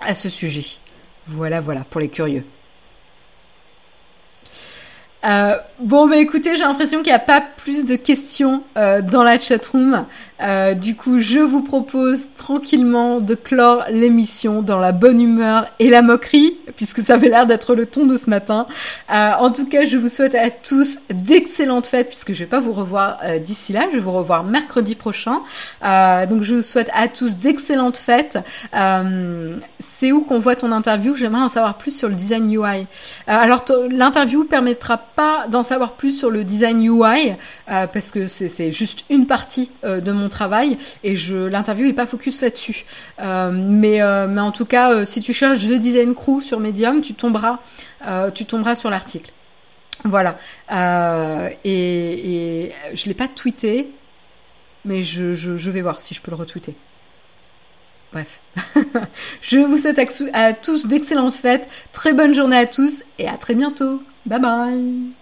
à 0.00 0.14
ce 0.14 0.28
sujet. 0.28 0.64
Voilà, 1.26 1.60
voilà, 1.60 1.84
pour 1.90 2.00
les 2.00 2.08
curieux. 2.08 2.44
Euh, 5.24 5.56
bon, 5.78 6.08
bah 6.08 6.16
écoutez, 6.16 6.56
j'ai 6.56 6.64
l'impression 6.64 6.98
qu'il 6.98 7.12
n'y 7.12 7.16
a 7.16 7.20
pas 7.20 7.42
plus 7.56 7.84
de 7.84 7.94
questions 7.94 8.62
euh, 8.76 9.02
dans 9.02 9.22
la 9.22 9.38
chatroom. 9.38 10.04
Euh, 10.42 10.74
du 10.74 10.96
coup, 10.96 11.20
je 11.20 11.38
vous 11.38 11.62
propose 11.62 12.34
tranquillement 12.34 13.20
de 13.20 13.34
clore 13.34 13.84
l'émission 13.90 14.62
dans 14.62 14.78
la 14.78 14.92
bonne 14.92 15.20
humeur 15.20 15.66
et 15.78 15.88
la 15.88 16.02
moquerie, 16.02 16.56
puisque 16.76 17.02
ça 17.02 17.14
avait 17.14 17.28
l'air 17.28 17.46
d'être 17.46 17.74
le 17.74 17.86
ton 17.86 18.06
de 18.06 18.16
ce 18.16 18.28
matin. 18.28 18.66
Euh, 19.12 19.32
en 19.38 19.50
tout 19.50 19.66
cas, 19.66 19.84
je 19.84 19.96
vous 19.96 20.08
souhaite 20.08 20.34
à 20.34 20.50
tous 20.50 20.98
d'excellentes 21.10 21.86
fêtes, 21.86 22.08
puisque 22.08 22.32
je 22.32 22.40
vais 22.40 22.46
pas 22.46 22.60
vous 22.60 22.72
revoir 22.72 23.18
euh, 23.24 23.38
d'ici 23.38 23.72
là, 23.72 23.82
je 23.90 23.96
vais 23.96 24.02
vous 24.02 24.12
revoir 24.12 24.42
mercredi 24.44 24.94
prochain. 24.94 25.40
donc, 25.82 26.42
je 26.42 26.56
vous 26.56 26.62
souhaite 26.62 26.90
à 26.92 27.08
tous 27.08 27.36
d'excellentes 27.36 27.98
fêtes. 27.98 28.38
C'est 29.78 30.12
où 30.12 30.22
qu'on 30.22 30.38
voit 30.38 30.56
ton 30.56 30.72
interview? 30.72 31.14
J'aimerais 31.14 31.42
en 31.42 31.48
savoir 31.48 31.78
plus 31.78 31.96
sur 31.96 32.08
le 32.08 32.14
design 32.14 32.52
UI. 32.52 32.86
alors, 33.26 33.64
l'interview 33.90 34.44
permettra 34.44 34.96
pas 35.14 35.46
d'en 35.48 35.62
savoir 35.62 35.92
plus 35.92 36.16
sur 36.16 36.30
le 36.30 36.44
design 36.44 36.82
UI 36.84 37.32
euh, 37.68 37.86
parce 37.86 38.10
que 38.10 38.26
c'est 38.26 38.72
juste 38.72 39.04
une 39.10 39.26
partie 39.26 39.70
euh, 39.84 40.00
de 40.00 40.12
mon 40.12 40.28
travail 40.28 40.78
et 41.04 41.16
je 41.16 41.36
l'interview 41.36 41.88
est 41.88 41.92
pas 41.92 42.06
focus 42.06 42.42
là-dessus. 42.42 42.84
Euh, 43.20 43.50
mais 43.52 44.00
mais 44.28 44.40
en 44.40 44.52
tout 44.52 44.64
cas, 44.64 45.04
si 45.04 45.20
tu 45.22 45.32
cherches 45.32 45.60
The 45.60 45.78
Design 45.78 46.14
Crew 46.14 46.40
sur 46.42 46.60
Medium, 46.60 47.00
tu 47.02 47.14
tomberas 47.14 47.58
tu 48.34 48.44
tomberas 48.44 48.74
sur 48.74 48.90
l'article. 48.90 49.30
Voilà. 50.04 50.38
et, 51.64 52.72
je 52.94 53.06
l'ai 53.06 53.14
pas 53.14 53.28
tweeté, 53.28 53.88
mais 54.84 55.02
je, 55.02 55.34
je, 55.34 55.70
vais 55.70 55.82
voir 55.82 56.02
si 56.02 56.14
je 56.14 56.20
peux 56.20 56.30
le 56.30 56.36
retweeter. 56.36 56.74
Bref. 58.12 58.40
je 59.42 59.58
vous 59.58 59.78
souhaite 59.78 60.00
à 60.32 60.52
tous 60.52 60.86
d'excellentes 60.86 61.34
fêtes, 61.34 61.68
très 61.92 62.12
bonne 62.12 62.34
journée 62.34 62.58
à 62.58 62.66
tous 62.66 63.02
et 63.18 63.28
à 63.28 63.36
très 63.36 63.54
bientôt. 63.54 64.02
Bye 64.24 64.38
bye 64.38 65.21